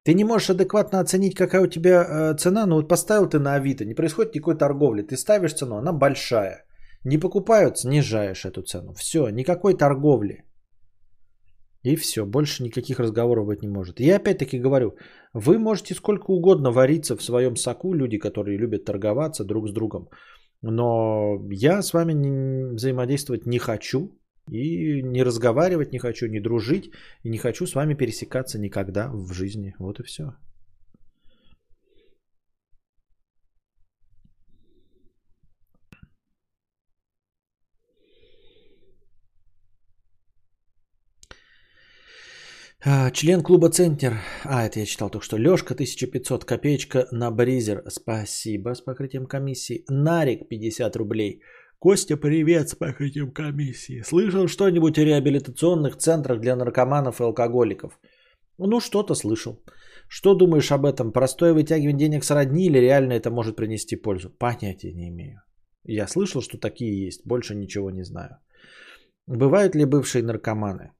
Ты 0.05 0.15
не 0.15 0.25
можешь 0.25 0.51
адекватно 0.51 1.01
оценить, 1.01 1.35
какая 1.35 1.63
у 1.63 1.67
тебя 1.67 2.05
э, 2.05 2.37
цена, 2.37 2.67
но 2.67 2.77
вот 2.77 2.89
поставил 2.89 3.27
ты 3.27 3.39
на 3.39 3.55
Авито, 3.55 3.85
не 3.85 3.95
происходит 3.95 4.35
никакой 4.35 4.59
торговли, 4.59 5.03
ты 5.03 5.17
ставишь 5.17 5.55
цену, 5.55 5.77
она 5.77 5.93
большая. 5.93 6.65
Не 7.05 7.19
покупают, 7.19 7.79
снижаешь 7.79 8.45
эту 8.45 8.63
цену. 8.63 8.93
Все, 8.93 9.29
никакой 9.29 9.75
торговли. 9.75 10.45
И 11.85 11.97
все, 11.97 12.25
больше 12.25 12.63
никаких 12.63 12.99
разговоров 12.99 13.47
быть 13.47 13.63
не 13.63 13.69
может. 13.69 14.01
Я 14.01 14.17
опять-таки 14.17 14.59
говорю, 14.59 14.97
вы 15.35 15.59
можете 15.59 15.95
сколько 15.95 16.31
угодно 16.31 16.71
вариться 16.71 17.17
в 17.17 17.23
своем 17.23 17.57
соку, 17.57 17.95
люди, 17.95 18.19
которые 18.19 18.59
любят 18.59 18.85
торговаться 18.85 19.45
друг 19.45 19.69
с 19.69 19.73
другом. 19.73 20.09
Но 20.63 21.39
я 21.51 21.83
с 21.83 21.93
вами 21.93 22.15
взаимодействовать 22.75 23.47
не 23.47 23.59
хочу. 23.59 24.19
И 24.51 25.03
не 25.03 25.23
разговаривать 25.23 25.93
не 25.93 25.99
хочу, 25.99 26.27
не 26.27 26.41
дружить. 26.41 26.91
И 27.23 27.31
не 27.31 27.39
хочу 27.39 27.67
с 27.67 27.75
вами 27.75 27.95
пересекаться 27.95 28.59
никогда 28.59 29.11
в 29.13 29.33
жизни. 29.33 29.75
Вот 29.79 30.01
и 30.01 30.03
все. 30.03 30.35
А, 42.87 43.11
член 43.11 43.43
клуба 43.43 43.71
Центнер. 43.71 44.21
А, 44.45 44.67
это 44.67 44.81
я 44.81 44.85
читал 44.85 45.09
только 45.09 45.25
что. 45.25 45.39
Лешка 45.39 45.73
1500, 45.73 46.45
копеечка 46.45 47.07
на 47.13 47.31
Бризер. 47.31 47.83
Спасибо 47.89 48.75
с 48.75 48.83
покрытием 48.83 49.27
комиссии. 49.27 49.85
Нарик 49.89 50.49
50 50.51 50.97
рублей. 50.97 51.41
Костя, 51.79 52.17
привет 52.17 52.69
с 52.69 52.75
покрытием 52.75 53.31
комиссии. 53.31 54.03
Слышал 54.03 54.49
что-нибудь 54.49 54.99
о 54.99 55.05
реабилитационных 55.05 55.97
центрах 55.97 56.41
для 56.41 56.57
наркоманов 56.57 57.21
и 57.21 57.25
алкоголиков? 57.25 57.99
Ну, 58.59 58.81
что-то 58.81 59.15
слышал. 59.15 59.63
Что 60.09 60.35
думаешь 60.35 60.73
об 60.73 60.87
этом? 60.87 61.13
Простое 61.13 61.53
вытягивание 61.53 61.99
денег 61.99 62.25
сродни 62.25 62.67
или 62.67 62.79
реально 62.79 63.13
это 63.13 63.31
может 63.31 63.57
принести 63.57 63.97
пользу? 63.97 64.31
Понятия 64.31 64.93
не 64.95 65.09
имею. 65.09 65.43
Я 65.85 66.07
слышал, 66.07 66.41
что 66.41 66.59
такие 66.59 67.05
есть. 67.05 67.27
Больше 67.27 67.55
ничего 67.55 67.91
не 67.91 68.05
знаю. 68.05 68.39
Бывают 69.27 69.75
ли 69.75 69.85
бывшие 69.85 70.23
наркоманы? 70.23 70.93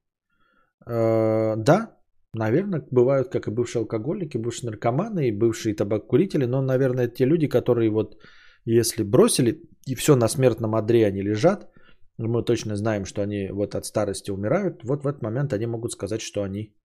Э, 0.87 1.55
да, 1.57 1.97
наверное, 2.33 2.85
бывают 2.91 3.29
как 3.29 3.47
и 3.47 3.51
бывшие 3.51 3.81
алкоголики, 3.81 4.37
бывшие 4.37 4.69
наркоманы 4.69 5.29
и 5.29 5.31
бывшие 5.31 5.75
табаккурители, 5.75 6.45
но, 6.45 6.61
наверное, 6.61 7.07
те 7.07 7.25
люди, 7.25 7.47
которые 7.47 7.89
вот 7.89 8.17
если 8.65 9.03
бросили 9.03 9.61
и 9.85 9.95
все 9.95 10.15
на 10.15 10.27
смертном 10.27 10.75
одре 10.75 11.05
они 11.07 11.21
лежат, 11.21 11.69
мы 12.17 12.43
точно 12.43 12.75
знаем, 12.75 13.05
что 13.05 13.21
они 13.21 13.49
вот 13.51 13.75
от 13.75 13.85
старости 13.85 14.31
умирают, 14.31 14.83
вот 14.83 15.03
в 15.03 15.07
этот 15.07 15.21
момент 15.21 15.53
они 15.53 15.67
могут 15.67 15.91
сказать, 15.91 16.21
что 16.21 16.43
они 16.43 16.75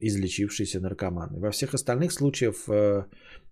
излечившиеся 0.00 0.80
наркоманы. 0.80 1.40
Во 1.40 1.50
всех 1.50 1.74
остальных 1.74 2.12
случаях 2.12 2.54
э, 2.68 3.04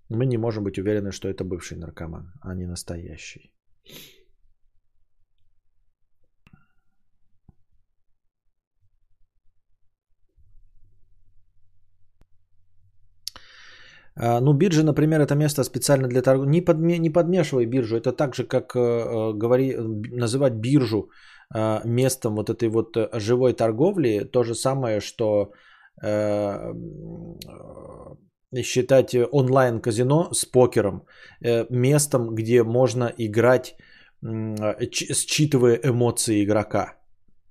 мы 0.09 0.27
не 0.27 0.39
можем 0.39 0.65
быть 0.65 0.79
уверены, 0.79 1.13
что 1.13 1.29
это 1.29 1.45
бывший 1.45 1.79
наркоман, 1.79 2.33
а 2.41 2.55
не 2.55 2.67
настоящий. 2.67 3.53
Ну, 14.17 14.53
биржа, 14.55 14.83
например, 14.83 15.21
это 15.21 15.35
место 15.35 15.65
специально 15.65 16.09
для 16.09 16.23
торговли. 16.23 16.51
Не, 16.51 16.61
подме... 16.63 16.99
не 16.99 17.11
подмешивай 17.11 17.67
биржу. 17.67 17.97
Это 17.97 18.13
так 18.13 18.35
же, 18.35 18.45
как 18.45 18.75
э, 18.75 18.79
э 18.79 19.33
говори... 19.35 19.77
называть 20.13 20.55
биржу 20.55 21.11
э, 21.55 21.81
местом 21.85 22.35
вот 22.35 22.49
этой 22.49 22.69
вот 22.69 22.97
э, 22.97 23.09
живой 23.21 23.53
торговли. 23.53 24.25
То 24.33 24.43
же 24.43 24.55
самое, 24.55 25.01
что 25.01 25.53
э, 26.03 26.73
считать 28.63 29.15
онлайн-казино 29.15 30.29
с 30.33 30.47
покером 30.47 31.03
э, 31.45 31.67
местом, 31.71 32.35
где 32.35 32.63
можно 32.63 33.13
играть, 33.19 33.77
э, 34.23 34.91
считывая 34.91 35.79
эмоции 35.85 36.43
игрока. 36.43 36.95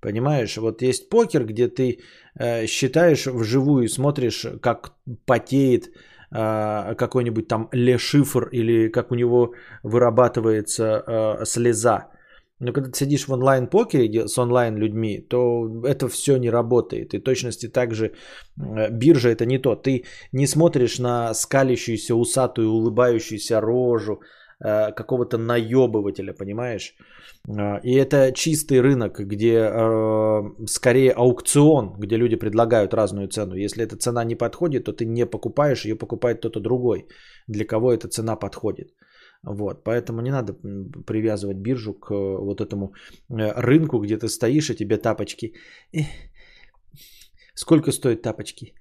Понимаешь, 0.01 0.57
вот 0.57 0.81
есть 0.81 1.09
покер, 1.09 1.45
где 1.45 1.67
ты 1.67 1.99
э, 2.39 2.67
считаешь 2.67 3.27
вживую, 3.27 3.87
смотришь, 3.87 4.45
как 4.61 4.93
потеет 5.25 5.85
а, 5.85 5.89
какой-нибудь 6.31 7.47
там 7.47 7.69
лешифр 7.71 8.49
или 8.51 8.89
как 8.89 9.11
у 9.11 9.15
него 9.15 9.53
вырабатывается 9.83 10.83
э, 10.83 11.45
слеза. 11.45 12.09
Но 12.59 12.71
когда 12.71 12.89
ты 12.89 12.97
сидишь 12.97 13.27
в 13.27 13.33
онлайн-покере 13.33 14.27
с 14.27 14.37
онлайн-людьми, 14.37 15.19
то 15.29 15.83
это 15.85 16.07
все 16.07 16.37
не 16.37 16.49
работает. 16.49 17.13
И 17.13 17.19
точности 17.19 17.67
также 17.67 18.05
э, 18.05 18.89
биржа 18.91 19.29
это 19.29 19.45
не 19.45 19.57
то. 19.57 19.75
Ты 19.75 20.05
не 20.31 20.47
смотришь 20.47 20.99
на 20.99 21.33
скалящуюся, 21.33 22.15
усатую, 22.15 22.71
улыбающуюся 22.71 23.59
рожу, 23.59 24.21
какого-то 24.59 25.37
наебывателя, 25.37 26.33
понимаешь? 26.33 26.95
Э, 27.47 27.79
и 27.83 27.93
это 27.95 28.31
чистый 28.33 28.81
рынок, 28.81 29.19
где 29.19 29.53
э, 29.53 30.65
скорее 30.67 31.11
аукцион, 31.11 31.93
где 31.99 32.17
люди 32.17 32.35
предлагают 32.35 32.93
разную 32.93 33.27
цену. 33.27 33.55
Если 33.55 33.83
эта 33.83 33.97
цена 33.97 34.23
не 34.23 34.35
подходит, 34.35 34.85
то 34.85 34.93
ты 34.93 35.05
не 35.05 35.25
покупаешь, 35.25 35.85
ее 35.85 35.95
покупает 35.95 36.39
кто-то 36.39 36.59
другой, 36.59 37.07
для 37.47 37.65
кого 37.65 37.91
эта 37.93 38.07
цена 38.07 38.35
подходит. 38.35 38.93
Вот, 39.43 39.83
поэтому 39.83 40.21
не 40.21 40.31
надо 40.31 40.53
привязывать 41.05 41.57
биржу 41.57 41.93
к 41.93 42.09
вот 42.09 42.61
этому 42.61 42.93
рынку, 43.29 43.99
где 43.99 44.17
ты 44.17 44.27
стоишь, 44.27 44.69
и 44.69 44.75
тебе 44.75 44.97
тапочки. 44.97 45.53
Сколько 47.53 47.91
стоят 47.91 48.21
тапочки? 48.21 48.73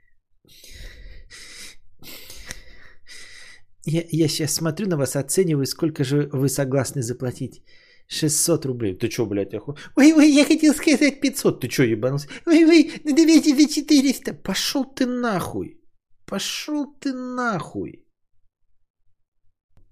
Я, 3.87 4.03
я 4.11 4.28
сейчас 4.28 4.55
смотрю 4.55 4.89
на 4.89 4.97
вас, 4.97 5.16
оцениваю, 5.16 5.66
сколько 5.66 6.05
же 6.05 6.28
вы 6.32 6.49
согласны 6.49 7.03
заплатить. 7.03 7.62
600 8.09 8.66
рублей. 8.66 8.99
Ты 8.99 9.11
что, 9.11 9.26
блядь, 9.26 9.55
оху... 9.55 9.76
Ой, 9.97 10.12
ой, 10.12 10.30
я 10.30 10.45
хотел 10.45 10.74
сказать 10.74 11.20
500. 11.20 11.61
Ты 11.61 11.70
что, 11.70 11.82
ебанулся? 11.82 12.28
Ой, 12.47 12.64
ой, 12.64 12.93
давайте 13.05 13.55
за 13.55 13.66
400. 13.66 14.35
Пошел 14.35 14.85
ты 14.85 15.07
нахуй. 15.07 15.80
Пошел 16.26 16.87
ты 17.01 17.12
нахуй. 17.12 18.05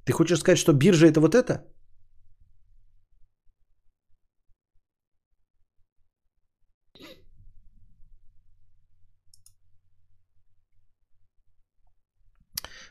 Ты 0.05 0.13
хочешь 0.13 0.39
сказать, 0.41 0.59
что 0.59 0.73
биржа 0.73 1.07
это 1.07 1.21
вот 1.21 1.35
это? 1.35 1.72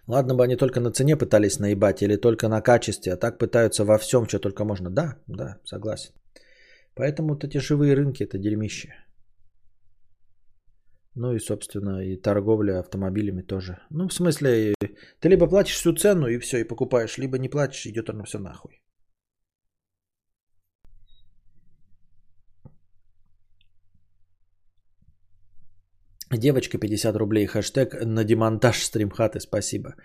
Ладно 0.07 0.35
бы 0.35 0.43
они 0.43 0.55
только 0.55 0.79
на 0.79 0.91
цене 0.91 1.15
пытались 1.15 1.59
наебать 1.59 2.01
или 2.01 2.17
только 2.17 2.47
на 2.47 2.61
качестве, 2.61 3.13
а 3.13 3.17
так 3.17 3.37
пытаются 3.37 3.85
во 3.85 3.97
всем, 3.97 4.27
что 4.27 4.39
только 4.39 4.65
можно. 4.65 4.89
Да, 4.89 5.15
да, 5.27 5.57
согласен. 5.65 6.13
Поэтому 6.95 7.29
вот 7.29 7.43
эти 7.43 7.59
живые 7.59 7.95
рынки 7.95 8.23
это 8.23 8.37
дерьмище. 8.37 8.89
Ну 11.15 11.33
и, 11.33 11.39
собственно, 11.39 12.03
и 12.03 12.15
торговля 12.15 12.79
автомобилями 12.79 13.41
тоже. 13.41 13.79
Ну, 13.89 14.07
в 14.07 14.13
смысле, 14.13 14.73
ты 15.19 15.29
либо 15.29 15.47
платишь 15.47 15.75
всю 15.75 15.93
цену 15.93 16.27
и 16.27 16.39
все, 16.39 16.57
и 16.57 16.67
покупаешь, 16.67 17.17
либо 17.17 17.37
не 17.37 17.49
платишь, 17.49 17.85
идет 17.85 18.09
оно 18.09 18.23
все 18.23 18.39
нахуй. 18.39 18.80
Девочка 26.31 26.77
50 26.77 27.15
рублей, 27.17 27.45
хэштег 27.45 28.05
на 28.05 28.23
демонтаж 28.23 28.83
стримхаты, 28.83 29.39
спасибо. 29.39 29.95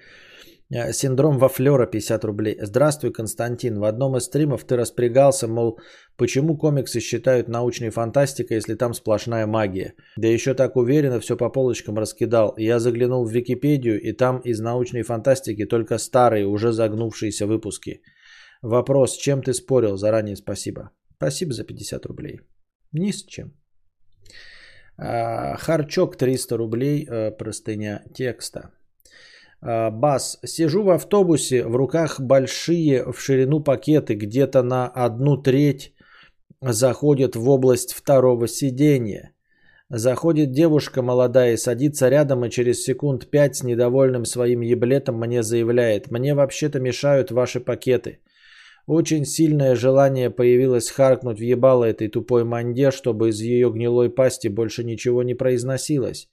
Э, 0.74 0.92
синдром 0.92 1.38
Вафлера 1.38 1.86
50 1.86 2.24
рублей. 2.24 2.58
Здравствуй, 2.60 3.12
Константин. 3.12 3.78
В 3.78 3.84
одном 3.84 4.16
из 4.16 4.24
стримов 4.24 4.64
ты 4.64 4.76
распрягался, 4.76 5.46
мол, 5.46 5.78
почему 6.16 6.56
комиксы 6.56 7.00
считают 7.00 7.48
научной 7.48 7.90
фантастикой, 7.90 8.56
если 8.56 8.74
там 8.74 8.94
сплошная 8.94 9.46
магия. 9.46 9.94
Да 10.16 10.28
еще 10.28 10.54
так 10.54 10.76
уверенно 10.76 11.20
все 11.20 11.36
по 11.36 11.52
полочкам 11.52 11.98
раскидал. 11.98 12.54
Я 12.58 12.80
заглянул 12.80 13.24
в 13.24 13.32
Википедию, 13.32 14.00
и 14.00 14.12
там 14.12 14.40
из 14.44 14.60
научной 14.60 15.02
фантастики 15.02 15.66
только 15.66 15.98
старые, 15.98 16.46
уже 16.46 16.72
загнувшиеся 16.72 17.46
выпуски. 17.46 18.02
Вопрос, 18.62 19.16
чем 19.16 19.42
ты 19.42 19.52
спорил? 19.52 19.96
Заранее 19.96 20.36
спасибо. 20.36 20.90
Спасибо 21.16 21.52
за 21.52 21.64
50 21.64 22.06
рублей. 22.06 22.40
Ни 22.92 23.12
с 23.12 23.24
чем. 23.24 23.52
А, 24.98 25.56
Харчок 25.56 26.16
300 26.16 26.56
рублей, 26.56 27.06
э, 27.08 27.30
простыня 27.30 28.02
текста. 28.14 28.70
А, 29.60 29.90
бас. 29.90 30.38
Сижу 30.44 30.82
в 30.82 30.90
автобусе, 30.90 31.64
в 31.64 31.76
руках 31.76 32.20
большие 32.20 33.04
в 33.12 33.20
ширину 33.20 33.60
пакеты, 33.60 34.14
где-то 34.14 34.62
на 34.62 34.86
одну 34.88 35.36
треть 35.36 35.92
заходят 36.60 37.36
в 37.36 37.48
область 37.48 37.92
второго 37.92 38.48
сидения. 38.48 39.32
Заходит 39.88 40.50
девушка 40.50 41.02
молодая 41.02 41.52
и 41.52 41.56
садится 41.56 42.08
рядом, 42.08 42.44
и 42.44 42.50
через 42.50 42.82
секунд 42.82 43.30
пять 43.30 43.56
с 43.56 43.62
недовольным 43.62 44.24
своим 44.24 44.60
еблетом 44.60 45.20
мне 45.20 45.42
заявляет, 45.42 46.10
мне 46.10 46.34
вообще-то 46.34 46.80
мешают 46.80 47.30
ваши 47.30 47.60
пакеты. 47.60 48.18
Очень 48.86 49.24
сильное 49.24 49.74
желание 49.74 50.30
появилось 50.30 50.90
харкнуть 50.90 51.40
в 51.40 51.42
ебало 51.42 51.84
этой 51.84 52.08
тупой 52.08 52.44
манде, 52.44 52.92
чтобы 52.92 53.30
из 53.30 53.40
ее 53.40 53.70
гнилой 53.70 54.10
пасти 54.10 54.48
больше 54.48 54.84
ничего 54.84 55.24
не 55.24 55.34
произносилось. 55.34 56.28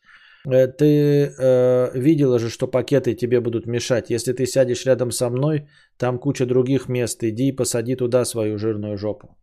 Э, 0.45 0.67
ты 0.67 1.33
э, 1.35 1.99
видела 1.99 2.39
же, 2.39 2.49
что 2.49 2.67
пакеты 2.67 3.15
тебе 3.15 3.41
будут 3.41 3.65
мешать. 3.65 4.11
Если 4.11 4.33
ты 4.33 4.45
сядешь 4.45 4.85
рядом 4.85 5.11
со 5.11 5.29
мной, 5.29 5.67
там 5.97 6.19
куча 6.19 6.45
других 6.45 6.89
мест. 6.89 7.23
Иди 7.23 7.47
и 7.47 7.55
посади 7.55 7.95
туда 7.95 8.25
свою 8.25 8.57
жирную 8.57 8.97
жопу. 8.97 9.35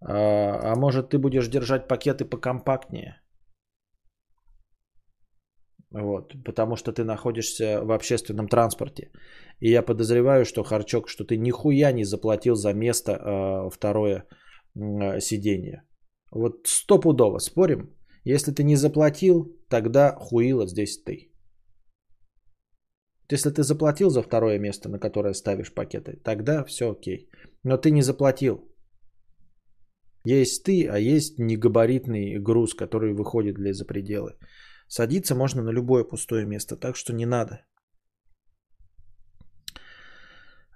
А, 0.00 0.72
а 0.72 0.76
может 0.76 1.08
ты 1.10 1.18
будешь 1.18 1.48
держать 1.48 1.88
пакеты 1.88 2.24
покомпактнее? 2.24 3.16
Вот, 5.90 6.34
потому 6.44 6.76
что 6.76 6.92
ты 6.92 7.04
находишься 7.04 7.80
в 7.82 7.92
общественном 7.92 8.48
транспорте. 8.48 9.10
И 9.60 9.70
я 9.70 9.82
подозреваю, 9.82 10.44
что 10.44 10.62
Харчок, 10.62 11.08
что 11.08 11.24
ты 11.24 11.38
нихуя 11.38 11.92
не 11.92 12.04
заплатил 12.04 12.56
за 12.56 12.74
место 12.74 13.12
э, 13.12 13.70
второе 13.70 14.24
э, 14.76 15.20
сиденье. 15.20 15.82
Вот 16.30 16.66
стопудово, 16.66 17.38
спорим? 17.38 17.94
Если 18.24 18.52
ты 18.52 18.64
не 18.64 18.76
заплатил, 18.76 19.56
тогда 19.70 20.14
хуила 20.14 20.66
здесь 20.66 21.02
ты. 21.02 21.32
Если 23.30 23.50
ты 23.50 23.62
заплатил 23.62 24.10
за 24.10 24.22
второе 24.22 24.58
место, 24.58 24.88
на 24.88 24.98
которое 24.98 25.34
ставишь 25.34 25.72
пакеты, 25.72 26.18
тогда 26.24 26.64
все 26.64 26.90
окей. 26.90 27.30
Но 27.64 27.78
ты 27.78 27.90
не 27.90 28.02
заплатил. 28.02 28.68
Есть 30.24 30.64
ты, 30.64 30.86
а 30.88 30.98
есть 30.98 31.38
негабаритный 31.38 32.38
груз, 32.38 32.74
который 32.74 33.14
выходит 33.14 33.54
для 33.54 33.72
за 33.72 33.86
пределы. 33.86 34.34
Садиться 34.88 35.34
можно 35.34 35.62
на 35.62 35.70
любое 35.70 36.04
пустое 36.04 36.46
место, 36.46 36.76
так 36.76 36.96
что 36.96 37.12
не 37.12 37.26
надо. 37.26 37.60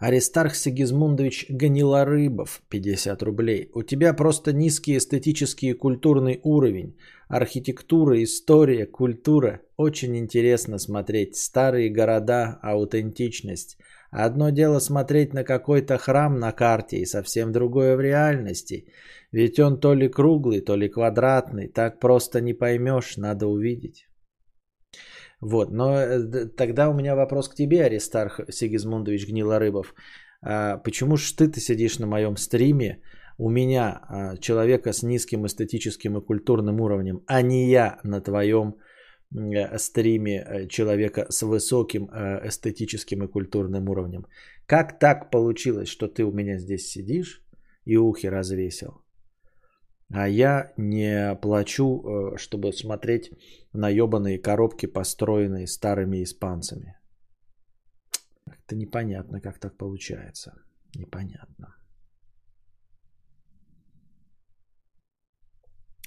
Аристарх 0.03 0.57
Сигизмундович 0.57 1.47
Ганиларыбов, 1.49 2.63
50 2.69 3.23
рублей. 3.23 3.71
У 3.73 3.85
тебя 3.85 4.13
просто 4.15 4.53
низкий 4.53 4.97
эстетический 4.97 5.71
и 5.71 5.75
культурный 5.75 6.41
уровень. 6.43 6.97
Архитектура, 7.29 8.21
история, 8.21 8.85
культура. 8.85 9.61
Очень 9.77 10.17
интересно 10.17 10.79
смотреть. 10.79 11.37
Старые 11.37 11.89
города, 11.89 12.59
аутентичность. 12.63 13.79
Одно 14.13 14.51
дело 14.51 14.81
смотреть 14.81 15.33
на 15.33 15.43
какой-то 15.43 15.97
храм 15.97 16.39
на 16.39 16.53
карте 16.53 16.99
и 16.99 17.07
совсем 17.07 17.51
другое 17.51 17.97
в 17.97 18.01
реальности. 18.01 18.85
Ведь 19.33 19.59
он 19.59 19.81
то 19.81 19.95
ли 19.95 20.09
круглый, 20.09 20.61
то 20.61 20.77
ли 20.77 20.89
квадратный. 20.89 21.69
Так 21.69 21.99
просто 21.99 22.43
не 22.43 22.53
поймешь, 22.53 23.17
надо 23.17 23.47
увидеть. 23.47 24.07
Вот, 25.41 25.73
но 25.73 25.99
э, 25.99 26.47
тогда 26.57 26.91
у 26.91 26.95
меня 26.95 27.17
вопрос 27.17 27.49
к 27.49 27.55
тебе, 27.55 27.85
Аристарх 27.85 28.41
Сигизмундович 28.51 29.29
Гнилорыбов. 29.29 29.95
А 30.43 30.77
почему 30.77 31.17
ж 31.17 31.33
ты, 31.33 31.49
ты 31.49 31.61
сидишь 31.61 31.99
на 31.99 32.07
моем 32.07 32.37
стриме, 32.37 33.01
у 33.39 33.49
меня 33.49 34.01
а, 34.09 34.37
человека 34.37 34.93
с 34.93 35.03
низким 35.03 35.47
эстетическим 35.47 36.19
и 36.19 36.21
культурным 36.21 36.81
уровнем, 36.81 37.23
а 37.27 37.41
не 37.43 37.71
я 37.71 37.99
на 38.05 38.21
твоем 38.21 38.69
э, 38.69 38.92
стриме 39.79 40.45
э, 40.47 40.67
человека 40.69 41.27
с 41.31 41.43
высоким 41.43 42.05
эстетическим 42.05 43.25
и 43.25 43.29
культурным 43.29 43.89
уровнем. 43.89 44.27
Как 44.67 44.99
так 44.99 45.31
получилось, 45.31 45.89
что 45.89 46.09
ты 46.09 46.25
у 46.25 46.33
меня 46.33 46.59
здесь 46.59 46.89
сидишь 46.89 47.43
и 47.85 47.97
ухи 47.97 48.27
развесил? 48.29 49.03
А 50.15 50.29
я 50.29 50.73
не 50.77 51.35
плачу, 51.37 51.85
э, 51.85 52.37
чтобы 52.37 52.73
смотреть 52.73 53.31
на 53.73 53.89
ебаные 53.89 54.39
коробки, 54.39 54.87
построенные 54.87 55.67
старыми 55.67 56.23
испанцами. 56.23 56.97
Это 58.47 58.77
непонятно, 58.77 59.41
как 59.41 59.59
так 59.59 59.77
получается. 59.77 60.53
Непонятно. 60.95 61.75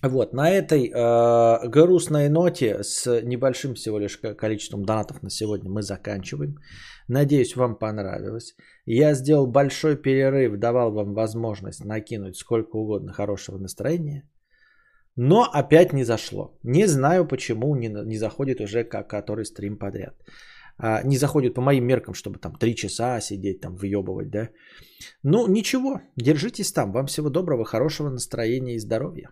Вот, 0.04 0.34
на 0.34 0.52
этой 0.52 0.92
э, 0.94 1.68
грустной 1.70 2.30
ноте 2.30 2.84
с 2.84 3.22
небольшим 3.22 3.74
всего 3.76 3.98
лишь 3.98 4.18
количеством 4.18 4.84
донатов 4.84 5.24
на 5.24 5.30
сегодня 5.30 5.70
мы 5.72 5.82
заканчиваем. 5.82 6.58
Надеюсь, 7.08 7.56
вам 7.56 7.76
понравилось. 7.76 8.56
Я 8.86 9.14
сделал 9.14 9.48
большой 9.48 9.96
перерыв, 9.96 10.60
давал 10.60 10.92
вам 10.92 11.14
возможность 11.14 11.86
накинуть 11.86 12.38
сколько 12.38 12.78
угодно 12.78 13.14
хорошего 13.14 13.58
настроения. 13.58 14.24
Но 15.16 15.44
опять 15.44 15.94
не 15.94 16.04
зашло. 16.04 16.58
Не 16.64 16.88
знаю, 16.88 17.28
почему 17.28 17.76
не, 17.76 17.88
не 17.88 18.18
заходит 18.18 18.60
уже 18.60 18.84
как 18.84 19.10
который 19.10 19.46
стрим 19.46 19.78
подряд. 19.78 20.14
А, 20.78 21.02
не 21.04 21.18
заходит 21.18 21.54
по 21.54 21.62
моим 21.62 21.86
меркам, 21.86 22.14
чтобы 22.14 22.38
там 22.40 22.56
три 22.58 22.76
часа 22.76 23.22
сидеть, 23.22 23.62
там 23.62 23.76
въебывать, 23.76 24.30
да. 24.30 24.50
Ну, 25.24 25.48
ничего, 25.48 26.02
держитесь 26.18 26.74
там. 26.74 26.92
Вам 26.92 27.06
всего 27.06 27.30
доброго, 27.30 27.64
хорошего 27.64 28.10
настроения 28.10 28.76
и 28.76 28.80
здоровья. 28.80 29.30